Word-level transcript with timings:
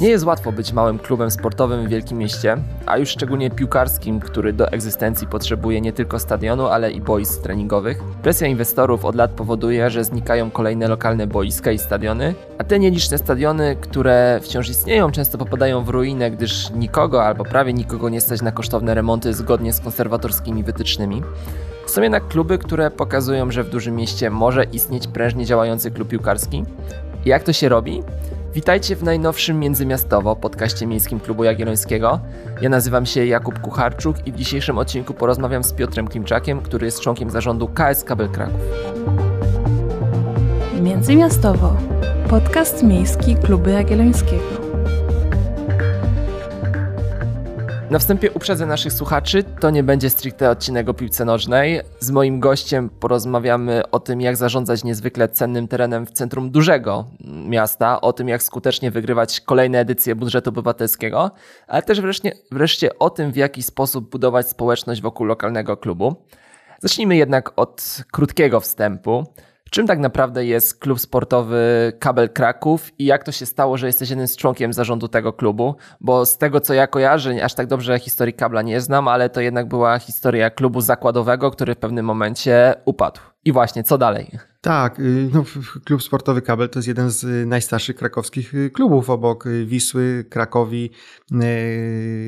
Nie 0.00 0.08
jest 0.08 0.24
łatwo 0.24 0.52
być 0.52 0.72
małym 0.72 0.98
klubem 0.98 1.30
sportowym 1.30 1.86
w 1.86 1.88
wielkim 1.88 2.18
mieście, 2.18 2.56
a 2.86 2.98
już 2.98 3.08
szczególnie 3.08 3.50
piłkarskim, 3.50 4.20
który 4.20 4.52
do 4.52 4.68
egzystencji 4.68 5.26
potrzebuje 5.26 5.80
nie 5.80 5.92
tylko 5.92 6.18
stadionu, 6.18 6.66
ale 6.66 6.90
i 6.90 7.00
boisk 7.00 7.42
treningowych. 7.42 8.02
Presja 8.22 8.46
inwestorów 8.46 9.04
od 9.04 9.14
lat 9.14 9.30
powoduje, 9.30 9.90
że 9.90 10.04
znikają 10.04 10.50
kolejne 10.50 10.88
lokalne 10.88 11.26
boiska 11.26 11.72
i 11.72 11.78
stadiony, 11.78 12.34
a 12.58 12.64
te 12.64 12.78
nieliczne 12.78 13.18
stadiony, 13.18 13.76
które 13.80 14.40
wciąż 14.42 14.68
istnieją, 14.68 15.10
często 15.10 15.38
popadają 15.38 15.84
w 15.84 15.88
ruinę, 15.88 16.30
gdyż 16.30 16.70
nikogo 16.70 17.24
albo 17.24 17.44
prawie 17.44 17.72
nikogo 17.72 18.08
nie 18.08 18.20
stać 18.20 18.42
na 18.42 18.52
kosztowne 18.52 18.94
remonty 18.94 19.34
zgodnie 19.34 19.72
z 19.72 19.80
konserwatorskimi 19.80 20.62
wytycznymi. 20.62 21.22
Są 21.86 22.02
jednak 22.02 22.28
kluby, 22.28 22.58
które 22.58 22.90
pokazują, 22.90 23.50
że 23.50 23.64
w 23.64 23.70
dużym 23.70 23.96
mieście 23.96 24.30
może 24.30 24.64
istnieć 24.64 25.06
prężnie 25.06 25.46
działający 25.46 25.90
klub 25.90 26.08
piłkarski. 26.08 26.64
Jak 27.24 27.42
to 27.42 27.52
się 27.52 27.68
robi? 27.68 28.02
Witajcie 28.54 28.96
w 28.96 29.02
najnowszym 29.02 29.60
Międzymiastowo 29.60 30.36
podcaście 30.36 30.86
Miejskim 30.86 31.20
Klubu 31.20 31.44
Jagiellońskiego. 31.44 32.20
Ja 32.60 32.68
nazywam 32.68 33.06
się 33.06 33.26
Jakub 33.26 33.58
Kucharczuk 33.58 34.26
i 34.26 34.32
w 34.32 34.36
dzisiejszym 34.36 34.78
odcinku 34.78 35.14
porozmawiam 35.14 35.64
z 35.64 35.72
Piotrem 35.72 36.08
Klimczakiem, 36.08 36.60
który 36.60 36.86
jest 36.86 37.00
członkiem 37.00 37.30
zarządu 37.30 37.68
KS 37.68 38.04
Kabel 38.04 38.28
Kraków. 38.28 38.60
Międzymiastowo 40.80 41.76
podcast 42.28 42.82
Miejski 42.82 43.36
Klubu 43.36 43.70
Jagiellońskiego. 43.70 44.57
Na 47.90 47.98
wstępie 47.98 48.30
uprzedzę 48.30 48.66
naszych 48.66 48.92
słuchaczy, 48.92 49.44
to 49.60 49.70
nie 49.70 49.82
będzie 49.82 50.10
stricte 50.10 50.50
odcinek 50.50 50.88
o 50.88 50.94
piłce 50.94 51.24
nożnej. 51.24 51.80
Z 52.00 52.10
moim 52.10 52.40
gościem 52.40 52.90
porozmawiamy 52.90 53.90
o 53.90 54.00
tym, 54.00 54.20
jak 54.20 54.36
zarządzać 54.36 54.84
niezwykle 54.84 55.28
cennym 55.28 55.68
terenem 55.68 56.06
w 56.06 56.10
centrum 56.10 56.50
dużego 56.50 57.06
miasta, 57.48 58.00
o 58.00 58.12
tym, 58.12 58.28
jak 58.28 58.42
skutecznie 58.42 58.90
wygrywać 58.90 59.40
kolejne 59.40 59.78
edycje 59.78 60.14
budżetu 60.14 60.50
obywatelskiego, 60.50 61.30
ale 61.66 61.82
też 61.82 62.00
wreszcie, 62.00 62.32
wreszcie 62.52 62.98
o 62.98 63.10
tym, 63.10 63.32
w 63.32 63.36
jaki 63.36 63.62
sposób 63.62 64.10
budować 64.10 64.48
społeczność 64.48 65.02
wokół 65.02 65.26
lokalnego 65.26 65.76
klubu. 65.76 66.16
Zacznijmy 66.82 67.16
jednak 67.16 67.52
od 67.56 67.96
krótkiego 68.12 68.60
wstępu. 68.60 69.26
Czym 69.70 69.86
tak 69.86 69.98
naprawdę 69.98 70.46
jest 70.46 70.78
klub 70.78 71.00
sportowy 71.00 71.92
Kabel 71.98 72.30
Kraków 72.30 72.90
i 72.98 73.04
jak 73.04 73.24
to 73.24 73.32
się 73.32 73.46
stało, 73.46 73.76
że 73.76 73.86
jesteś 73.86 74.10
jednym 74.10 74.28
z 74.28 74.36
członkiem 74.36 74.72
zarządu 74.72 75.08
tego 75.08 75.32
klubu? 75.32 75.74
Bo 76.00 76.26
z 76.26 76.38
tego 76.38 76.60
co 76.60 76.74
ja 76.74 76.86
kojarzę, 76.86 77.44
aż 77.44 77.54
tak 77.54 77.66
dobrze 77.66 77.98
historii 77.98 78.34
kabla 78.34 78.62
nie 78.62 78.80
znam, 78.80 79.08
ale 79.08 79.30
to 79.30 79.40
jednak 79.40 79.68
była 79.68 79.98
historia 79.98 80.50
klubu 80.50 80.80
zakładowego, 80.80 81.50
który 81.50 81.74
w 81.74 81.78
pewnym 81.78 82.06
momencie 82.06 82.74
upadł. 82.84 83.20
I 83.44 83.52
właśnie, 83.52 83.84
co 83.84 83.98
dalej? 83.98 84.30
Tak, 84.60 85.00
y, 85.00 85.28
no, 85.34 85.44
klub 85.84 86.02
sportowy 86.02 86.42
Kabel 86.42 86.68
to 86.68 86.78
jest 86.78 86.88
jeden 86.88 87.10
z 87.10 87.48
najstarszych 87.48 87.96
krakowskich 87.96 88.54
y, 88.54 88.70
klubów 88.70 89.10
obok 89.10 89.46
y, 89.46 89.66
Wisły, 89.66 90.24
Krakowi, 90.30 90.90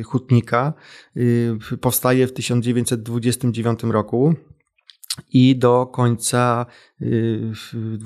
Hutnika. 0.04 0.72
Powstaje 1.80 2.26
w 2.26 2.32
1929 2.32 3.82
roku 3.82 4.34
i 5.32 5.56
do 5.56 5.86
końca 5.86 6.66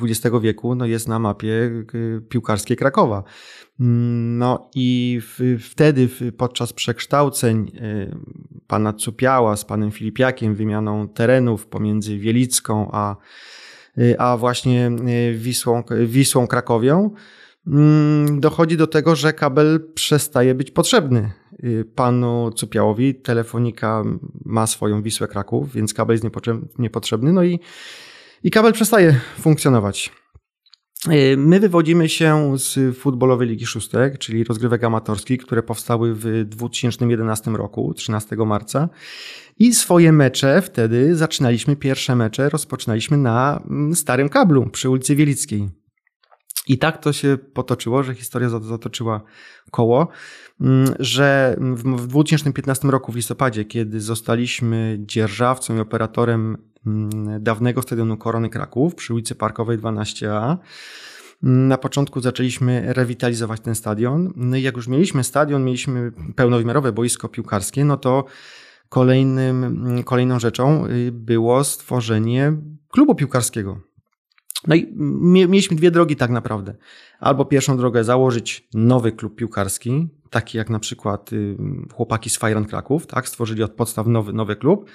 XX 0.03 0.37
wieku 0.43 0.75
no, 0.75 0.87
jest 0.87 1.09
na 1.09 1.19
mapie 1.19 1.85
piłkarskiej 2.29 2.77
Krakowa. 2.77 3.23
No 4.39 4.71
i 4.75 5.21
wtedy 5.61 6.09
podczas 6.37 6.73
przekształceń 6.73 7.73
pana 8.67 8.93
Cupiała 8.93 9.57
z 9.57 9.65
panem 9.65 9.91
Filipiakiem, 9.91 10.55
wymianą 10.55 11.09
terenów 11.09 11.67
pomiędzy 11.67 12.19
Wielicką 12.19 12.89
a, 12.93 13.17
a 14.19 14.37
właśnie 14.37 14.91
Wisłą, 15.35 15.83
Wisłą 16.07 16.47
Krakowią, 16.47 17.11
mm, 17.67 18.41
dochodzi 18.41 18.77
do 18.77 18.87
tego, 18.87 19.17
że 19.17 19.33
kabel 19.33 19.93
przestaje 19.95 20.55
być 20.55 20.71
potrzebny 20.71 21.31
Y, 21.44 21.44
panu 21.95 22.51
Cupiałowi. 22.57 23.15
Telefonika 23.15 24.03
ma 24.45 24.67
swoją 24.67 25.03
Wisłę 25.03 25.29
Kraków, 25.29 25.73
więc 25.73 25.95
kabel 25.95 26.15
jest 26.15 26.25
niepotrzebny. 26.79 27.33
No 27.33 27.45
i, 27.45 27.61
i 28.43 28.51
kabel 28.51 28.73
przestaje 28.73 29.21
funkcjonować. 29.39 30.13
Y, 31.13 31.37
my 31.37 31.61
wywodzimy 31.61 32.09
się 32.09 32.59
z 32.59 32.97
futbolowej 32.99 33.49
Ligi 33.49 33.67
Szóstek, 33.67 34.19
czyli 34.19 34.45
rozgrywek 34.45 34.85
amatorskich, 34.85 35.43
które 35.43 35.63
powstały 35.63 36.15
w 36.15 36.45
2011 36.45 37.51
roku, 37.51 37.95
13 37.95 38.37
marca. 38.37 38.89
I 39.59 39.75
swoje 39.75 40.13
mecze 40.13 40.63
wtedy 40.63 41.17
zaczynaliśmy, 41.17 41.77
pierwsze 41.77 42.17
mecze 42.17 42.49
rozpoczynaliśmy 42.49 43.17
na 43.17 43.63
mm, 43.71 43.95
starym 43.95 44.29
kablu 44.29 44.71
przy 44.71 44.91
ulicy 44.91 45.17
Wielickiej. 45.17 45.69
I 46.67 46.79
tak 46.79 46.99
to 46.99 47.13
się 47.13 47.39
potoczyło, 47.55 48.03
że 48.03 48.15
historia 48.15 48.49
zatoczyła 48.49 49.21
koło, 49.71 50.09
że 50.99 51.57
w 51.97 52.07
2015 52.07 52.89
roku 52.89 53.13
w 53.13 53.17
listopadzie, 53.17 53.65
kiedy 53.65 54.01
zostaliśmy 54.01 54.99
dzierżawcą 55.01 55.77
i 55.77 55.81
operatorem 55.81 56.57
mm, 56.87 57.43
dawnego 57.43 57.83
stadionu 57.83 58.17
Korony 58.17 58.49
Kraków 58.49 58.95
przy 58.95 59.15
ulicy 59.15 59.35
Parkowej 59.35 59.79
12A, 59.79 60.57
mm, 61.43 61.69
na 61.69 61.79
początku 61.79 62.21
zaczęliśmy 62.21 62.93
rewitalizować 62.93 63.61
ten 63.61 63.75
stadion. 63.75 64.33
No 64.37 64.57
i 64.57 64.63
jak 64.63 64.77
już 64.77 64.89
mieliśmy 64.89 65.25
stadion, 65.25 65.65
mieliśmy 65.65 66.13
pełnowymiarowe 66.37 66.93
boisko 66.93 67.29
piłkarskie, 67.29 67.85
no 67.85 67.97
to 67.97 68.25
kolejnym, 68.89 70.03
kolejną 70.05 70.39
rzeczą 70.41 70.87
y, 70.87 71.13
było 71.13 71.65
stworzenie 71.65 72.53
klubu 72.89 73.15
piłkarskiego. 73.15 73.81
No 74.67 74.75
i 74.75 74.95
mieliśmy 75.49 75.77
dwie 75.77 75.91
drogi 75.91 76.17
tak 76.17 76.31
naprawdę. 76.31 76.75
Albo 77.21 77.45
pierwszą 77.45 77.77
drogę 77.77 78.05
założyć 78.05 78.69
nowy 78.75 79.13
klub 79.13 79.37
piłkarski, 79.37 80.09
taki 80.35 80.59
jak 80.59 80.71
na 80.71 80.79
przykład 80.79 81.33
y, 81.33 81.57
chłopaki 81.93 82.31
z 82.31 82.37
Fajran 82.37 82.65
Kraków, 82.65 83.07
tak, 83.07 83.29
stworzyli 83.29 83.63
od 83.63 83.73
podstaw 83.73 84.07
nowy, 84.07 84.33
nowy 84.33 84.57
klub. 84.57 84.91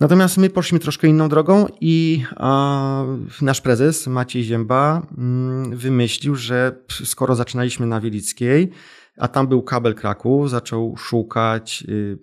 Natomiast 0.00 0.38
my 0.38 0.50
poszliśmy 0.50 0.78
troszkę 0.78 1.08
inną 1.08 1.28
drogą 1.28 1.66
i 1.80 2.24
a, 2.36 3.04
nasz 3.42 3.60
prezes 3.60 4.06
Maciej 4.06 4.44
Zięba 4.44 5.06
mm, 5.18 5.76
wymyślił, 5.76 6.34
że 6.34 6.76
skoro 7.04 7.34
zaczynaliśmy 7.34 7.86
na 7.86 8.00
Wielickiej, 8.00 8.70
a 9.18 9.28
tam 9.28 9.46
był 9.46 9.62
kabel 9.62 9.94
Kraków, 9.94 10.50
zaczął 10.50 10.96
szukać 10.96 11.84
y, 11.88 12.18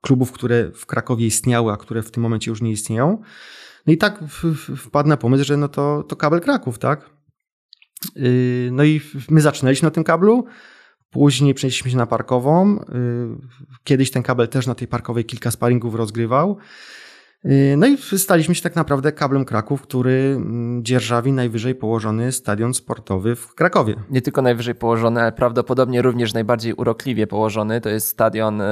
klubów, 0.00 0.32
które 0.32 0.70
w 0.74 0.86
Krakowie 0.86 1.26
istniały, 1.26 1.72
a 1.72 1.76
które 1.76 2.02
w 2.02 2.10
tym 2.10 2.22
momencie 2.22 2.50
już 2.50 2.62
nie 2.62 2.70
istnieją, 2.70 3.22
no 3.86 3.92
i 3.92 3.96
tak 3.96 4.24
wpadł 4.76 5.08
na 5.08 5.16
pomysł, 5.16 5.44
że 5.44 5.56
no 5.56 5.68
to, 5.68 6.02
to 6.02 6.16
kabel 6.16 6.40
Kraków, 6.40 6.78
tak? 6.78 7.10
Yy, 8.16 8.70
no 8.72 8.84
i 8.84 9.00
my 9.30 9.40
zaczynaliśmy 9.40 9.86
na 9.86 9.90
tym 9.90 10.04
kablu, 10.04 10.46
później 11.10 11.54
przenieśliśmy 11.54 11.90
się 11.90 11.96
na 11.96 12.06
parkową. 12.06 12.74
Yy, 12.74 13.36
kiedyś 13.84 14.10
ten 14.10 14.22
kabel 14.22 14.48
też 14.48 14.66
na 14.66 14.74
tej 14.74 14.88
parkowej 14.88 15.24
kilka 15.24 15.50
sparingów 15.50 15.94
rozgrywał. 15.94 16.56
Yy, 17.44 17.76
no 17.76 17.86
i 17.86 17.98
staliśmy 18.18 18.54
się 18.54 18.62
tak 18.62 18.76
naprawdę 18.76 19.12
kablem 19.12 19.44
Kraków, 19.44 19.82
który 19.82 20.34
mm, 20.36 20.84
dzierżawi 20.84 21.32
najwyżej 21.32 21.74
położony 21.74 22.32
stadion 22.32 22.74
sportowy 22.74 23.36
w 23.36 23.54
Krakowie. 23.54 23.94
Nie 24.10 24.22
tylko 24.22 24.42
najwyżej 24.42 24.74
położony, 24.74 25.20
ale 25.20 25.32
prawdopodobnie 25.32 26.02
również 26.02 26.34
najbardziej 26.34 26.74
urokliwie 26.74 27.26
położony. 27.26 27.80
To 27.80 27.88
jest 27.88 28.08
stadion 28.08 28.62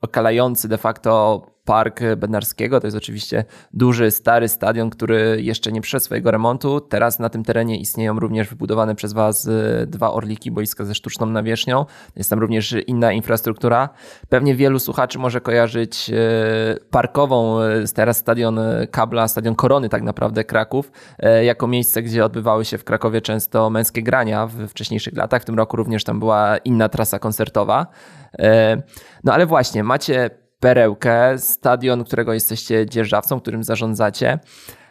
okalający 0.00 0.68
de 0.68 0.78
facto 0.78 1.53
Park 1.64 2.00
Bednarskiego. 2.16 2.80
To 2.80 2.86
jest 2.86 2.96
oczywiście 2.96 3.44
duży, 3.72 4.10
stary 4.10 4.48
stadion, 4.48 4.90
który 4.90 5.38
jeszcze 5.42 5.72
nie 5.72 5.80
przeszedł 5.80 6.04
swojego 6.04 6.30
remontu. 6.30 6.80
Teraz 6.80 7.18
na 7.18 7.28
tym 7.28 7.44
terenie 7.44 7.78
istnieją 7.78 8.20
również 8.20 8.48
wybudowane 8.48 8.94
przez 8.94 9.12
Was 9.12 9.48
e, 9.48 9.86
dwa 9.86 10.12
orliki, 10.12 10.50
boiska 10.50 10.84
ze 10.84 10.94
sztuczną 10.94 11.26
nawierzchnią. 11.26 11.86
Jest 12.16 12.30
tam 12.30 12.38
również 12.38 12.74
inna 12.86 13.12
infrastruktura. 13.12 13.88
Pewnie 14.28 14.54
wielu 14.54 14.78
słuchaczy 14.78 15.18
może 15.18 15.40
kojarzyć 15.40 16.10
e, 16.10 16.14
parkową, 16.90 17.60
e, 17.60 17.84
teraz 17.94 18.16
stadion 18.16 18.60
Kabla, 18.90 19.28
stadion 19.28 19.54
Korony 19.54 19.88
tak 19.88 20.02
naprawdę 20.02 20.44
Kraków, 20.44 20.92
jako 21.42 21.66
miejsce, 21.66 22.02
gdzie 22.02 22.24
odbywały 22.24 22.64
się 22.64 22.78
w 22.78 22.84
Krakowie 22.84 23.20
często 23.20 23.70
męskie 23.70 24.02
grania 24.02 24.46
w 24.46 24.68
wcześniejszych 24.68 25.16
latach. 25.16 25.42
W 25.42 25.44
tym 25.44 25.54
roku 25.54 25.76
również 25.76 26.04
tam 26.04 26.18
była 26.18 26.56
inna 26.56 26.88
trasa 26.88 27.18
koncertowa. 27.18 27.86
No 29.24 29.32
ale 29.32 29.46
właśnie, 29.46 29.84
macie 29.84 30.30
perełkę, 30.64 31.38
stadion, 31.38 32.04
którego 32.04 32.32
jesteście 32.32 32.86
dzierżawcą, 32.86 33.40
którym 33.40 33.64
zarządzacie. 33.64 34.38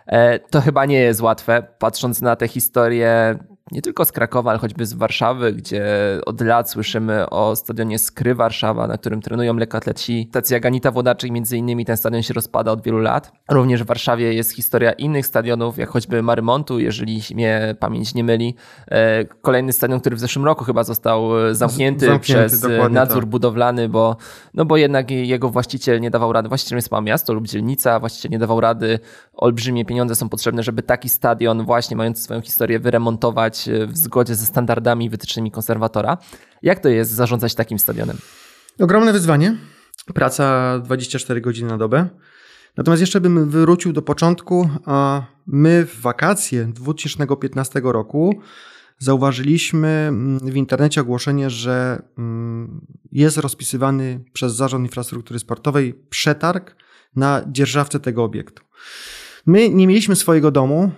E, 0.05 0.39
to 0.39 0.61
chyba 0.61 0.85
nie 0.85 0.99
jest 0.99 1.21
łatwe, 1.21 1.63
patrząc 1.79 2.21
na 2.21 2.35
tę 2.35 2.47
historię 2.47 3.35
nie 3.73 3.81
tylko 3.81 4.05
z 4.05 4.11
Krakowa, 4.11 4.49
ale 4.49 4.59
choćby 4.59 4.85
z 4.85 4.93
Warszawy, 4.93 5.53
gdzie 5.53 5.85
od 6.25 6.41
lat 6.41 6.69
słyszymy 6.69 7.29
o 7.29 7.55
stadionie 7.55 7.99
Skry 7.99 8.35
Warszawa, 8.35 8.87
na 8.87 8.97
którym 8.97 9.21
trenują 9.21 9.53
lekkoatleci. 9.53 10.27
Tacy 10.31 10.53
jak 10.53 10.65
Anita 10.65 10.91
Włodarczyk, 10.91 11.31
między 11.31 11.57
innymi 11.57 11.85
ten 11.85 11.97
stadion 11.97 12.23
się 12.23 12.33
rozpada 12.33 12.71
od 12.71 12.83
wielu 12.83 12.97
lat. 12.97 13.31
Również 13.51 13.83
w 13.83 13.85
Warszawie 13.85 14.33
jest 14.33 14.51
historia 14.51 14.91
innych 14.91 15.25
stadionów, 15.25 15.77
jak 15.77 15.89
choćby 15.89 16.23
Marymontu, 16.23 16.79
jeżeli 16.79 17.21
mnie 17.35 17.75
pamięć 17.79 18.13
nie 18.13 18.23
myli. 18.23 18.55
E, 18.87 19.25
kolejny 19.25 19.73
stadion, 19.73 19.99
który 19.99 20.15
w 20.15 20.19
zeszłym 20.19 20.45
roku 20.45 20.63
chyba 20.65 20.83
został 20.83 21.29
zamknięty, 21.51 22.05
zamknięty 22.05 22.19
przez 22.19 22.65
nadzór 22.89 23.19
tak. 23.19 23.29
budowlany, 23.29 23.89
bo, 23.89 24.17
no 24.53 24.65
bo 24.65 24.77
jednak 24.77 25.11
jego 25.11 25.49
właściciel 25.49 26.01
nie 26.01 26.11
dawał 26.11 26.33
rady, 26.33 26.49
właścicielem 26.49 26.77
jest 26.77 26.91
miasto 27.03 27.33
lub 27.33 27.47
dzielnica, 27.47 27.99
właściciel 27.99 28.31
nie 28.31 28.39
dawał 28.39 28.61
rady, 28.61 28.99
olbrzymie 29.33 29.85
pieniądze 29.85 30.15
są 30.15 30.29
potrzebne, 30.29 30.63
żeby 30.63 30.83
taki 30.83 31.09
stadion 31.09 31.65
właśnie 31.65 31.97
mający 31.97 32.23
swoją 32.23 32.41
historię 32.41 32.79
wyremontować, 32.79 33.62
wykonać 33.65 33.91
w 33.93 33.97
zgodzie 33.97 34.35
ze 34.35 34.45
standardami 34.45 35.09
wytycznymi 35.09 35.51
konserwatora. 35.51 36.17
Jak 36.61 36.79
to 36.79 36.89
jest 36.89 37.11
zarządzać 37.11 37.55
takim 37.55 37.79
stadionem? 37.79 38.17
Ogromne 38.79 39.13
wyzwanie. 39.13 39.57
Praca 40.13 40.79
24 40.79 41.41
godziny 41.41 41.69
na 41.69 41.77
dobę. 41.77 42.09
Natomiast 42.77 43.01
jeszcze 43.01 43.21
bym 43.21 43.49
wrócił 43.49 43.93
do 43.93 44.01
początku. 44.01 44.69
My 45.47 45.85
w 45.85 46.01
wakacje 46.01 46.65
2015 46.65 47.81
roku 47.83 48.41
zauważyliśmy 48.99 49.87
mm, 49.87 50.39
w 50.39 50.55
internecie 50.55 51.01
ogłoszenie, 51.01 51.49
że 51.49 52.01
mm, 52.17 52.85
jest 53.11 53.37
rozpisywany 53.37 54.23
przez 54.33 54.55
Zarząd 54.55 54.85
Infrastruktury 54.85 55.39
Sportowej 55.39 55.93
przetarg 56.09 56.75
na 57.15 57.41
dzierżawcę 57.47 57.99
tego 57.99 58.23
obiektu. 58.23 58.63
My 59.45 59.69
nie 59.69 59.87
mieliśmy 59.87 60.15
swojego 60.15 60.51
domu, 60.51 60.91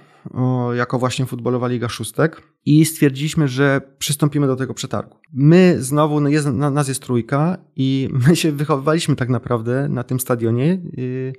jako 0.73 0.99
właśnie 0.99 1.25
futbolowa 1.25 1.67
Liga 1.67 1.89
Szóstek 1.89 2.41
i 2.65 2.85
stwierdziliśmy, 2.85 3.47
że 3.47 3.81
przystąpimy 3.97 4.47
do 4.47 4.55
tego 4.55 4.73
przetargu. 4.73 5.17
My 5.33 5.75
znowu, 5.79 6.19
no 6.19 6.29
jest, 6.29 6.47
nas 6.47 6.87
jest 6.87 7.01
trójka 7.01 7.57
i 7.75 8.09
my 8.27 8.35
się 8.35 8.51
wychowywaliśmy 8.51 9.15
tak 9.15 9.29
naprawdę 9.29 9.89
na 9.89 10.03
tym 10.03 10.19
stadionie 10.19 10.81
y, 10.97 11.33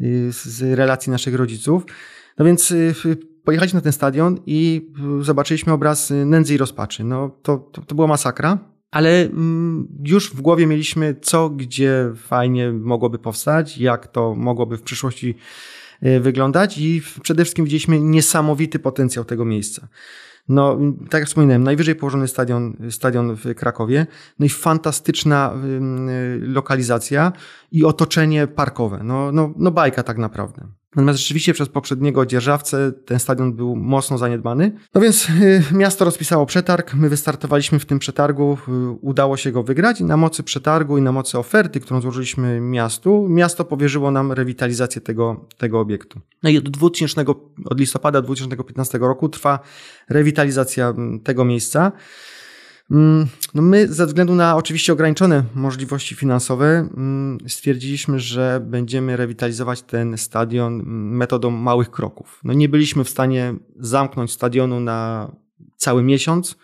y, 0.00 0.32
z 0.32 0.62
relacji 0.78 1.12
naszych 1.12 1.34
rodziców. 1.34 1.82
No 2.38 2.44
więc 2.44 2.70
y, 2.70 2.94
pojechaliśmy 3.44 3.76
na 3.76 3.82
ten 3.82 3.92
stadion 3.92 4.38
i 4.46 4.90
zobaczyliśmy 5.20 5.72
obraz 5.72 6.12
nędzy 6.26 6.54
i 6.54 6.58
rozpaczy. 6.58 7.04
No 7.04 7.30
to, 7.42 7.58
to, 7.58 7.82
to 7.82 7.94
była 7.94 8.06
masakra, 8.06 8.58
ale 8.90 9.22
mm, 9.22 9.88
już 10.04 10.30
w 10.30 10.40
głowie 10.40 10.66
mieliśmy 10.66 11.16
co, 11.22 11.50
gdzie 11.50 12.12
fajnie 12.16 12.72
mogłoby 12.72 13.18
powstać, 13.18 13.78
jak 13.78 14.06
to 14.06 14.34
mogłoby 14.34 14.76
w 14.76 14.82
przyszłości 14.82 15.34
wyglądać 16.20 16.78
i 16.78 17.02
przede 17.22 17.44
wszystkim 17.44 17.64
widzieliśmy 17.64 18.00
niesamowity 18.00 18.78
potencjał 18.78 19.24
tego 19.24 19.44
miejsca. 19.44 19.88
No, 20.48 20.78
tak 21.10 21.20
jak 21.20 21.28
wspominałem, 21.28 21.62
najwyżej 21.62 21.94
położony 21.94 22.28
stadion, 22.28 22.76
stadion 22.90 23.36
w 23.36 23.54
Krakowie, 23.54 24.06
no 24.38 24.46
i 24.46 24.48
fantastyczna 24.48 25.54
y, 25.54 26.46
lokalizacja 26.46 27.32
i 27.72 27.84
otoczenie 27.84 28.46
parkowe. 28.46 29.00
No, 29.04 29.32
no, 29.32 29.54
no 29.56 29.70
bajka 29.70 30.02
tak 30.02 30.18
naprawdę. 30.18 30.68
Natomiast 30.96 31.18
rzeczywiście 31.18 31.54
przez 31.54 31.68
poprzedniego 31.68 32.26
dzierżawcę 32.26 32.92
ten 32.92 33.18
stadion 33.18 33.52
był 33.52 33.76
mocno 33.76 34.18
zaniedbany. 34.18 34.72
No 34.94 35.00
więc 35.00 35.28
y, 35.30 35.62
miasto 35.72 36.04
rozpisało 36.04 36.46
przetarg, 36.46 36.94
my 36.94 37.08
wystartowaliśmy 37.08 37.78
w 37.78 37.86
tym 37.86 37.98
przetargu, 37.98 38.58
y, 38.68 38.90
udało 39.00 39.36
się 39.36 39.52
go 39.52 39.62
wygrać 39.62 40.00
i 40.00 40.04
na 40.04 40.16
mocy 40.16 40.42
przetargu 40.42 40.98
i 40.98 41.02
na 41.02 41.12
mocy 41.12 41.38
oferty, 41.38 41.80
którą 41.80 42.00
złożyliśmy 42.00 42.60
miastu, 42.60 43.26
miasto 43.28 43.64
powierzyło 43.64 44.10
nam 44.10 44.32
rewitalizację 44.32 45.00
tego, 45.00 45.46
tego 45.56 45.80
obiektu. 45.80 46.20
No 46.42 46.50
i 46.50 46.58
od, 46.58 46.68
2000, 46.68 47.24
od 47.64 47.80
listopada 47.80 48.22
2015 48.22 48.98
roku 48.98 49.28
trwa 49.28 49.58
rewitalizacja 50.08 50.88
mm, 50.88 51.20
tego 51.20 51.44
miejsca. 51.44 51.92
Mm, 52.90 53.26
no 53.54 53.62
my 53.62 53.88
ze 53.88 54.06
względu 54.06 54.34
na 54.34 54.56
oczywiście 54.56 54.92
ograniczone 54.92 55.44
możliwości 55.54 56.14
finansowe 56.14 56.66
mm, 56.66 57.38
stwierdziliśmy, 57.48 58.20
że 58.20 58.60
będziemy 58.64 59.16
rewitalizować 59.16 59.82
ten 59.82 60.18
stadion 60.18 60.74
mm, 60.74 61.16
metodą 61.16 61.50
małych 61.50 61.90
kroków. 61.90 62.40
No 62.44 62.52
nie 62.52 62.68
byliśmy 62.68 63.04
w 63.04 63.10
stanie 63.10 63.54
zamknąć 63.76 64.32
stadionu 64.32 64.80
na 64.80 65.30
cały 65.76 66.02
miesiąc, 66.02 66.56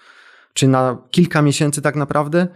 czy 0.53 0.69
na 0.69 0.99
kilka 1.11 1.43
miesięcy 1.43 1.83
tak 1.83 1.97
naprawdę, 1.97 2.49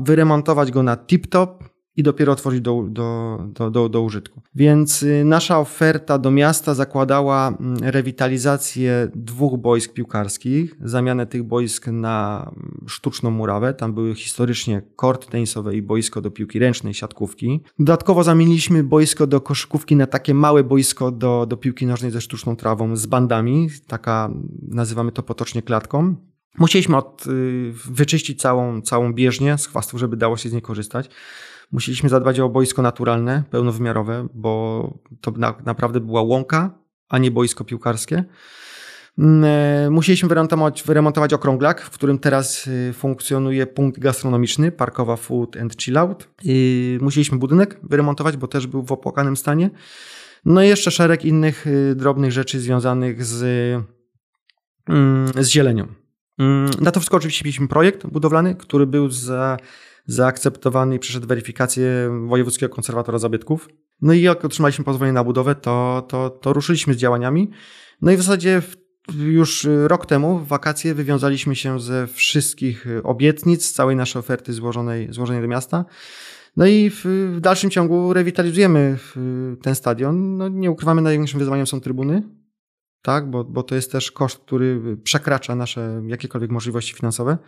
wyremontować 0.00 0.70
go 0.70 0.82
na 0.82 0.96
tip-top, 0.96 1.48
i 1.96 2.02
dopiero 2.02 2.32
otworzyć 2.32 2.60
do, 2.60 2.84
do, 2.88 3.38
do, 3.54 3.70
do, 3.70 3.88
do 3.88 4.02
użytku. 4.02 4.42
Więc 4.54 5.02
y, 5.02 5.24
nasza 5.24 5.58
oferta 5.58 6.18
do 6.18 6.30
miasta 6.30 6.74
zakładała 6.74 7.48
mm, 7.48 7.76
rewitalizację 7.82 9.08
dwóch 9.14 9.60
boisk 9.60 9.92
piłkarskich, 9.92 10.74
zamianę 10.80 11.26
tych 11.26 11.42
boisk 11.42 11.86
na 11.86 12.50
mm, 12.56 12.84
sztuczną 12.88 13.30
murawę. 13.30 13.74
Tam 13.74 13.94
były 13.94 14.14
historycznie 14.14 14.82
kort 14.96 15.30
tenisowe 15.30 15.76
i 15.76 15.82
boisko 15.82 16.20
do 16.20 16.30
piłki 16.30 16.58
ręcznej, 16.58 16.94
siatkówki. 16.94 17.60
Dodatkowo 17.78 18.24
zamieniliśmy 18.24 18.84
boisko 18.84 19.26
do 19.26 19.40
koszykówki 19.40 19.96
na 19.96 20.06
takie 20.06 20.34
małe 20.34 20.64
boisko 20.64 21.10
do, 21.10 21.46
do 21.46 21.56
piłki 21.56 21.86
nożnej 21.86 22.10
ze 22.10 22.20
sztuczną 22.20 22.56
trawą 22.56 22.96
z 22.96 23.06
bandami. 23.06 23.68
Taka, 23.86 24.30
nazywamy 24.68 25.12
to 25.12 25.22
potocznie 25.22 25.62
klatką. 25.62 26.16
Musieliśmy 26.58 26.96
od, 26.96 27.26
y, 27.26 27.72
wyczyścić 27.90 28.40
całą, 28.40 28.82
całą 28.82 29.12
bieżnię 29.12 29.58
z 29.58 29.66
chwastów, 29.66 30.00
żeby 30.00 30.16
dało 30.16 30.36
się 30.36 30.48
z 30.48 30.52
niej 30.52 30.62
korzystać. 30.62 31.10
Musieliśmy 31.72 32.08
zadbać 32.08 32.40
o 32.40 32.48
boisko 32.48 32.82
naturalne, 32.82 33.42
pełnowymiarowe, 33.50 34.28
bo 34.34 34.98
to 35.20 35.30
na, 35.30 35.54
naprawdę 35.64 36.00
była 36.00 36.22
łąka, 36.22 36.78
a 37.08 37.18
nie 37.18 37.30
boisko 37.30 37.64
piłkarskie. 37.64 38.24
Mm, 39.18 39.44
e, 39.44 39.90
musieliśmy 39.90 40.28
wyremontować, 40.28 40.82
wyremontować 40.82 41.32
okrąglak, 41.32 41.82
w 41.82 41.90
którym 41.90 42.18
teraz 42.18 42.66
y, 42.66 42.92
funkcjonuje 42.92 43.66
punkt 43.66 43.98
gastronomiczny, 44.00 44.72
parkowa 44.72 45.16
Food 45.16 45.56
and 45.56 45.82
Chill 45.82 45.98
Out. 45.98 46.28
Musieliśmy 47.00 47.38
budynek 47.38 47.80
wyremontować, 47.82 48.36
bo 48.36 48.48
też 48.48 48.66
był 48.66 48.82
w 48.82 48.92
opłakanym 48.92 49.36
stanie. 49.36 49.70
No 50.44 50.62
i 50.62 50.68
jeszcze 50.68 50.90
szereg 50.90 51.24
innych 51.24 51.66
y, 51.66 51.94
drobnych 51.94 52.32
rzeczy 52.32 52.60
związanych 52.60 53.24
z, 53.24 53.42
mm, 54.88 55.28
z 55.38 55.48
zielenią. 55.48 55.86
Mm, 56.38 56.70
na 56.80 56.90
to 56.90 57.00
wszystko 57.00 57.16
oczywiście 57.16 57.44
mieliśmy 57.44 57.68
projekt 57.68 58.06
budowlany, 58.06 58.54
który 58.54 58.86
był 58.86 59.10
za 59.10 59.56
zaakceptowany 60.06 60.96
i 60.96 60.98
przeszedł 60.98 61.26
weryfikację 61.26 62.10
Wojewódzkiego 62.28 62.74
Konserwatora 62.74 63.18
Zabytków. 63.18 63.68
No 64.02 64.12
i 64.12 64.22
jak 64.22 64.44
otrzymaliśmy 64.44 64.84
pozwolenie 64.84 65.12
na 65.12 65.24
budowę, 65.24 65.54
to, 65.54 66.06
to, 66.08 66.30
to 66.30 66.52
ruszyliśmy 66.52 66.94
z 66.94 66.96
działaniami. 66.96 67.50
No 68.02 68.12
i 68.12 68.16
w 68.16 68.22
zasadzie 68.22 68.62
już 69.18 69.68
rok 69.86 70.06
temu 70.06 70.38
w 70.38 70.48
wakacje 70.48 70.94
wywiązaliśmy 70.94 71.56
się 71.56 71.80
ze 71.80 72.06
wszystkich 72.06 72.86
obietnic, 73.02 73.64
z 73.64 73.72
całej 73.72 73.96
naszej 73.96 74.20
oferty 74.20 74.52
złożonej, 74.52 75.12
złożonej 75.12 75.42
do 75.42 75.48
miasta. 75.48 75.84
No 76.56 76.66
i 76.66 76.90
w, 76.90 77.04
w 77.36 77.40
dalszym 77.40 77.70
ciągu 77.70 78.12
rewitalizujemy 78.12 78.98
ten 79.62 79.74
stadion. 79.74 80.36
No 80.36 80.48
nie 80.48 80.70
ukrywamy, 80.70 81.02
największym 81.02 81.38
wyzwaniem 81.38 81.66
są 81.66 81.80
trybuny, 81.80 82.22
tak, 83.02 83.30
bo, 83.30 83.44
bo 83.44 83.62
to 83.62 83.74
jest 83.74 83.92
też 83.92 84.12
koszt, 84.12 84.38
który 84.38 84.96
przekracza 85.04 85.54
nasze 85.54 86.02
jakiekolwiek 86.06 86.50
możliwości 86.50 86.94
finansowe. 86.94 87.38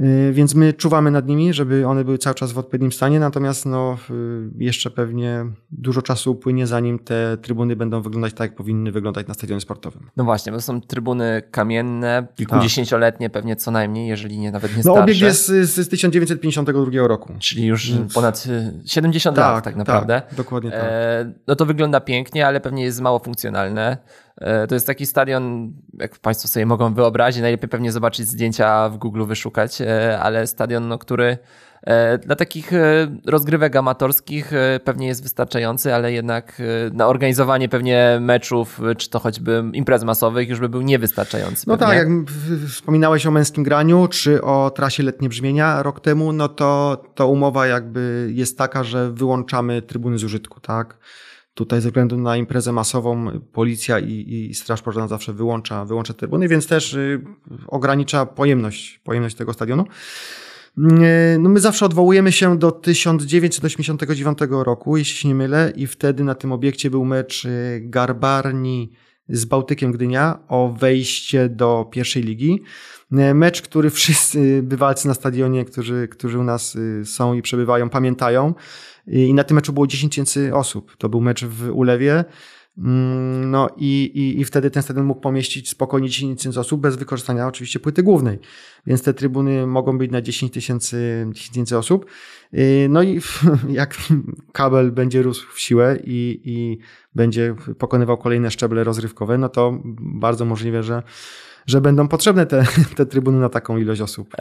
Y, 0.00 0.32
więc 0.32 0.54
my 0.54 0.72
czuwamy 0.72 1.10
nad 1.10 1.26
nimi, 1.26 1.52
żeby 1.52 1.86
one 1.86 2.04
były 2.04 2.18
cały 2.18 2.34
czas 2.34 2.52
w 2.52 2.58
odpowiednim 2.58 2.92
stanie, 2.92 3.20
natomiast 3.20 3.66
no, 3.66 3.98
y, 4.10 4.64
jeszcze 4.64 4.90
pewnie 4.90 5.44
dużo 5.70 6.02
czasu 6.02 6.32
upłynie, 6.32 6.66
zanim 6.66 6.98
te 6.98 7.36
trybuny 7.42 7.76
będą 7.76 8.02
wyglądać 8.02 8.32
tak, 8.32 8.50
jak 8.50 8.56
powinny 8.56 8.92
wyglądać 8.92 9.26
na 9.26 9.34
stadionie 9.34 9.60
sportowym. 9.60 10.10
No 10.16 10.24
właśnie, 10.24 10.52
bo 10.52 10.58
to 10.58 10.62
są 10.62 10.80
trybuny 10.80 11.42
kamienne, 11.50 12.26
kilkudziesięcioletnie 12.34 13.30
pewnie 13.30 13.56
co 13.56 13.70
najmniej, 13.70 14.08
jeżeli 14.08 14.38
nie 14.38 14.52
nawet 14.52 14.76
nie 14.76 14.82
starsze. 14.82 14.98
No 14.98 15.04
obiekt 15.04 15.20
jest 15.20 15.46
z, 15.46 15.70
z 15.70 15.88
1952 15.88 17.08
roku. 17.08 17.32
Czyli 17.38 17.66
już 17.66 17.92
Więc... 17.92 18.14
ponad 18.14 18.44
70 18.86 19.36
tak, 19.36 19.44
lat 19.44 19.64
tak 19.64 19.76
naprawdę. 19.76 20.22
Tak, 20.28 20.34
dokładnie 20.34 20.70
tak. 20.70 20.80
E, 20.82 21.32
no 21.46 21.56
to 21.56 21.66
wygląda 21.66 22.00
pięknie, 22.00 22.46
ale 22.46 22.60
pewnie 22.60 22.84
jest 22.84 23.00
mało 23.00 23.18
funkcjonalne. 23.18 23.96
E, 24.40 24.66
to 24.66 24.74
jest 24.74 24.86
taki 24.86 25.06
stadion, 25.06 25.72
jak 25.98 26.18
Państwo 26.18 26.48
sobie 26.48 26.66
mogą 26.66 26.94
wyobrazić, 26.94 27.42
najlepiej 27.42 27.68
pewnie 27.68 27.92
zobaczyć 27.92 28.28
zdjęcia 28.28 28.88
w 28.88 28.96
Google, 28.96 29.24
wyszukać, 29.24 29.80
e, 29.80 30.20
ale 30.20 30.46
stadion, 30.46 30.88
no, 30.88 30.98
który 30.98 31.38
e, 31.82 32.18
dla 32.18 32.36
takich 32.36 32.70
rozgrywek 33.26 33.76
amatorskich 33.76 34.50
pewnie 34.84 35.06
jest 35.06 35.22
wystarczający, 35.22 35.94
ale 35.94 36.12
jednak 36.12 36.62
na 36.92 37.06
organizowanie 37.06 37.68
pewnie 37.68 38.18
meczów, 38.20 38.80
czy 38.96 39.10
to 39.10 39.18
choćby 39.18 39.64
imprez 39.72 40.04
masowych, 40.04 40.48
już 40.48 40.60
by 40.60 40.68
był 40.68 40.82
niewystarczający. 40.82 41.64
No 41.68 41.76
pewnie. 41.76 41.94
tak, 41.94 42.08
jak 42.08 42.08
wspominałeś 42.68 43.26
o 43.26 43.30
męskim 43.30 43.64
graniu, 43.64 44.08
czy 44.08 44.42
o 44.42 44.70
trasie 44.70 45.02
letnie 45.02 45.28
brzmienia 45.28 45.82
rok 45.82 46.00
temu, 46.00 46.32
no 46.32 46.48
to, 46.48 47.02
to 47.14 47.28
umowa 47.28 47.66
jakby 47.66 48.30
jest 48.34 48.58
taka, 48.58 48.84
że 48.84 49.12
wyłączamy 49.12 49.82
trybuny 49.82 50.18
z 50.18 50.24
użytku, 50.24 50.60
tak? 50.60 50.96
Tutaj 51.56 51.80
ze 51.80 51.88
względu 51.88 52.18
na 52.18 52.36
imprezę 52.36 52.72
masową 52.72 53.40
policja 53.52 53.98
i, 53.98 54.46
i 54.50 54.54
Straż 54.54 54.82
Pożarna 54.82 55.08
zawsze 55.08 55.32
wyłącza, 55.32 55.84
wyłącza 55.84 56.14
trybuny, 56.14 56.48
więc 56.48 56.66
też 56.66 56.94
y, 56.94 57.20
ogranicza 57.66 58.26
pojemność, 58.26 59.00
pojemność 59.04 59.36
tego 59.36 59.52
stadionu. 59.52 59.84
Y, 60.78 61.38
no 61.38 61.48
my 61.48 61.60
zawsze 61.60 61.86
odwołujemy 61.86 62.32
się 62.32 62.58
do 62.58 62.72
1989 62.72 64.38
roku, 64.50 64.96
jeśli 64.96 65.16
się 65.16 65.28
nie 65.28 65.34
mylę, 65.34 65.72
i 65.76 65.86
wtedy 65.86 66.24
na 66.24 66.34
tym 66.34 66.52
obiekcie 66.52 66.90
był 66.90 67.04
mecz 67.04 67.44
y, 67.44 67.80
Garbarni 67.84 68.92
z 69.28 69.44
Bałtykiem 69.44 69.92
Gdynia 69.92 70.38
o 70.48 70.68
wejście 70.68 71.48
do 71.48 71.88
pierwszej 71.90 72.22
ligi. 72.22 72.62
Mecz, 73.10 73.62
który 73.62 73.90
wszyscy 73.90 74.62
bywalcy 74.62 75.08
na 75.08 75.14
stadionie, 75.14 75.64
którzy, 75.64 76.08
którzy 76.08 76.38
u 76.38 76.44
nas 76.44 76.78
są 77.04 77.34
i 77.34 77.42
przebywają, 77.42 77.88
pamiętają. 77.88 78.54
I 79.06 79.34
na 79.34 79.44
tym 79.44 79.54
meczu 79.54 79.72
było 79.72 79.86
10 79.86 80.12
tysięcy 80.12 80.54
osób. 80.54 80.96
To 80.96 81.08
był 81.08 81.20
mecz 81.20 81.44
w 81.44 81.70
Ulewie. 81.70 82.24
Mm, 82.78 83.50
no 83.50 83.68
i, 83.76 84.04
i, 84.14 84.40
i 84.40 84.44
wtedy 84.44 84.70
ten 84.70 84.82
stadion 84.82 85.06
mógł 85.06 85.20
pomieścić 85.20 85.68
spokojnie 85.68 86.08
10 86.08 86.38
tysięcy 86.38 86.60
osób 86.60 86.80
bez 86.80 86.96
wykorzystania 86.96 87.46
oczywiście 87.46 87.80
płyty 87.80 88.02
głównej. 88.02 88.38
Więc 88.86 89.02
te 89.02 89.14
trybuny 89.14 89.66
mogą 89.66 89.98
być 89.98 90.10
na 90.10 90.22
10 90.22 90.52
tysięcy 90.52 91.26
tysięcy 91.34 91.78
osób. 91.78 92.06
Y, 92.54 92.86
no 92.90 93.02
i 93.02 93.20
jak 93.68 93.96
kabel 94.52 94.92
będzie 94.92 95.22
rósł 95.22 95.52
w 95.52 95.60
siłę 95.60 95.98
i, 96.04 96.40
i 96.44 96.78
będzie 97.14 97.54
pokonywał 97.78 98.18
kolejne 98.18 98.50
szczeble 98.50 98.84
rozrywkowe, 98.84 99.38
no 99.38 99.48
to 99.48 99.80
bardzo 99.98 100.44
możliwe, 100.44 100.82
że 100.82 101.02
że 101.66 101.80
będą 101.80 102.08
potrzebne 102.08 102.46
te, 102.46 102.64
te 102.96 103.06
trybuny 103.06 103.38
na 103.38 103.48
taką 103.48 103.76
ilość 103.76 104.00
osób. 104.00 104.34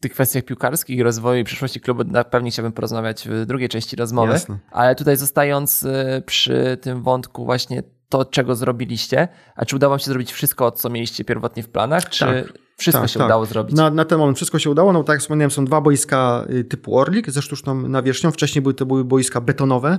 Tych 0.00 0.12
kwestiach 0.12 0.44
piłkarskich, 0.44 1.02
rozwoju 1.02 1.40
i 1.40 1.44
przyszłości 1.44 1.80
klubu 1.80 2.04
na 2.04 2.24
pewno 2.24 2.50
chciałbym 2.50 2.72
porozmawiać 2.72 3.28
w 3.28 3.46
drugiej 3.46 3.68
części 3.68 3.96
rozmowy. 3.96 4.32
Jasne. 4.32 4.58
Ale 4.70 4.94
tutaj 4.94 5.16
zostając 5.16 5.84
e, 5.84 6.22
przy 6.26 6.78
tym 6.80 7.02
wątku 7.02 7.44
właśnie 7.44 7.82
to, 8.08 8.24
czego 8.24 8.54
zrobiliście, 8.54 9.28
a 9.56 9.64
czy 9.64 9.76
udało 9.76 9.90
wam 9.90 9.98
się 9.98 10.04
zrobić 10.04 10.32
wszystko, 10.32 10.70
co 10.72 10.90
mieliście 10.90 11.24
pierwotnie 11.24 11.62
w 11.62 11.68
planach, 11.68 12.08
czy 12.08 12.24
Tak. 12.24 12.58
wszystko 12.76 13.02
Tak, 13.02 13.10
się 13.10 13.18
tak. 13.18 13.26
udało 13.26 13.46
zrobić? 13.46 13.76
Na, 13.76 13.90
na 13.90 14.04
ten 14.04 14.18
moment 14.18 14.36
wszystko 14.38 14.58
się 14.58 14.70
udało. 14.70 14.92
No 14.92 15.04
tak 15.04 15.14
jak 15.14 15.20
wspomniałem, 15.20 15.50
są 15.50 15.64
dwa 15.64 15.80
boiska 15.80 16.44
y, 16.50 16.64
typu 16.64 16.98
Orlik 16.98 17.30
ze 17.30 17.42
sztuczną 17.42 17.74
nawierzchnią. 17.88 18.30
Wcześniej 18.30 18.62
były 18.62 18.74
to 18.74 18.86
były 18.86 19.04
boiska 19.04 19.40
betonowe. 19.40 19.98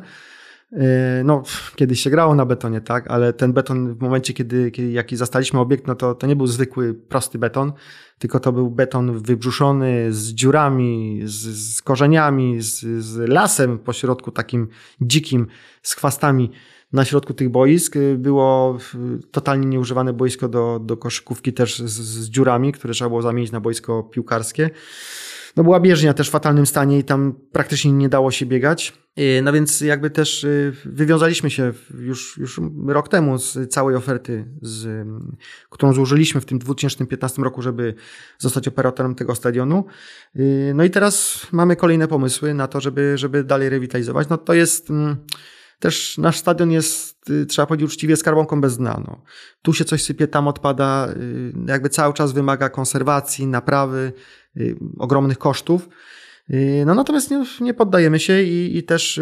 Y, 0.73 1.23
No, 1.23 1.43
kiedyś 1.75 2.01
się 2.01 2.09
grało 2.09 2.35
na 2.35 2.45
betonie, 2.45 2.81
tak, 2.81 3.07
ale 3.07 3.33
ten 3.33 3.53
beton 3.53 3.95
w 3.95 4.01
momencie, 4.01 4.33
kiedy, 4.33 4.71
kiedy 4.71 4.91
jaki 4.91 5.15
zastaliśmy 5.15 5.59
obiekt, 5.59 5.87
no 5.87 5.95
to, 5.95 6.15
to 6.15 6.27
nie 6.27 6.35
był 6.35 6.47
zwykły, 6.47 6.93
prosty 6.93 7.39
beton, 7.39 7.73
tylko 8.19 8.39
to 8.39 8.51
był 8.51 8.69
beton 8.69 9.19
wybrzuszony 9.19 10.13
z 10.13 10.29
dziurami, 10.29 11.21
z, 11.23 11.75
z 11.75 11.81
korzeniami, 11.81 12.61
z, 12.61 13.03
z 13.03 13.29
lasem 13.29 13.79
po 13.79 13.93
środku 13.93 14.31
takim 14.31 14.67
dzikim, 15.01 15.47
z 15.81 15.95
chwastami 15.95 16.51
na 16.93 17.05
środku 17.05 17.33
tych 17.33 17.49
boisk. 17.49 17.95
Y, 17.95 18.17
Było 18.17 18.77
totalnie 19.31 19.67
nieużywane 19.67 20.13
boisko 20.13 20.47
do, 20.47 20.79
do 20.85 20.97
koszykówki 20.97 21.53
też 21.53 21.79
z, 21.79 21.91
z 22.01 22.29
dziurami, 22.29 22.71
które 22.71 22.93
trzeba 22.93 23.09
było 23.09 23.21
zamienić 23.21 23.51
na 23.51 23.59
boisko 23.59 24.03
piłkarskie. 24.03 24.69
No 25.55 25.63
była 25.63 25.79
bieżnia 25.79 26.13
też 26.13 26.27
w 26.27 26.31
fatalnym 26.31 26.65
stanie 26.65 26.99
i 26.99 27.03
tam 27.03 27.33
praktycznie 27.51 27.91
nie 27.91 28.09
dało 28.09 28.31
się 28.31 28.45
biegać. 28.45 28.93
Y, 29.19 29.41
No 29.43 29.53
więc 29.53 29.81
jakby 29.81 30.09
też 30.09 30.43
y, 30.43 30.73
wywiązaliśmy 30.85 31.49
się 31.49 31.73
już, 31.99 32.37
już 32.37 32.61
rok 32.87 33.07
temu 33.09 33.37
z 33.37 33.71
całej 33.73 33.95
oferty, 33.95 34.45
z, 34.61 34.85
ym, 34.85 35.37
którą 35.69 35.93
złożyliśmy 35.93 36.41
w 36.41 36.45
tym 36.45 36.59
2015 36.59 37.41
roku, 37.41 37.61
żeby 37.61 37.93
zostać 38.37 38.67
operatorem 38.67 39.15
tego 39.15 39.35
stadionu. 39.35 39.85
Y, 40.35 40.71
No 40.75 40.83
i 40.83 40.89
teraz 40.89 41.47
mamy 41.51 41.75
kolejne 41.75 42.07
pomysły 42.07 42.53
na 42.53 42.67
to, 42.67 42.81
żeby, 42.81 43.17
żeby 43.17 43.43
dalej 43.43 43.69
rewitalizować. 43.69 44.29
No 44.29 44.37
to 44.37 44.53
jest 44.53 44.89
mm, 44.89 45.17
też 45.79 46.17
nasz 46.17 46.37
stadion 46.37 46.71
jest, 46.71 47.29
y, 47.29 47.45
trzeba 47.45 47.65
powiedzieć 47.65 47.89
uczciwie, 47.89 48.15
skarbonką 48.15 48.61
bez 48.61 48.77
dna. 48.77 49.03
No. 49.07 49.21
Tu 49.61 49.73
się 49.73 49.85
coś 49.85 50.03
sypie, 50.03 50.27
tam 50.27 50.47
odpada, 50.47 51.09
y, 51.17 51.53
jakby 51.67 51.89
cały 51.89 52.13
czas 52.13 52.31
wymaga 52.31 52.69
konserwacji, 52.69 53.47
naprawy, 53.47 54.13
y, 54.57 54.75
ogromnych 54.97 55.37
kosztów. 55.37 55.89
No 56.85 56.95
natomiast 56.95 57.31
nie, 57.31 57.45
nie 57.61 57.73
poddajemy 57.73 58.19
się 58.19 58.43
i, 58.43 58.77
i 58.77 58.83
też 58.83 59.19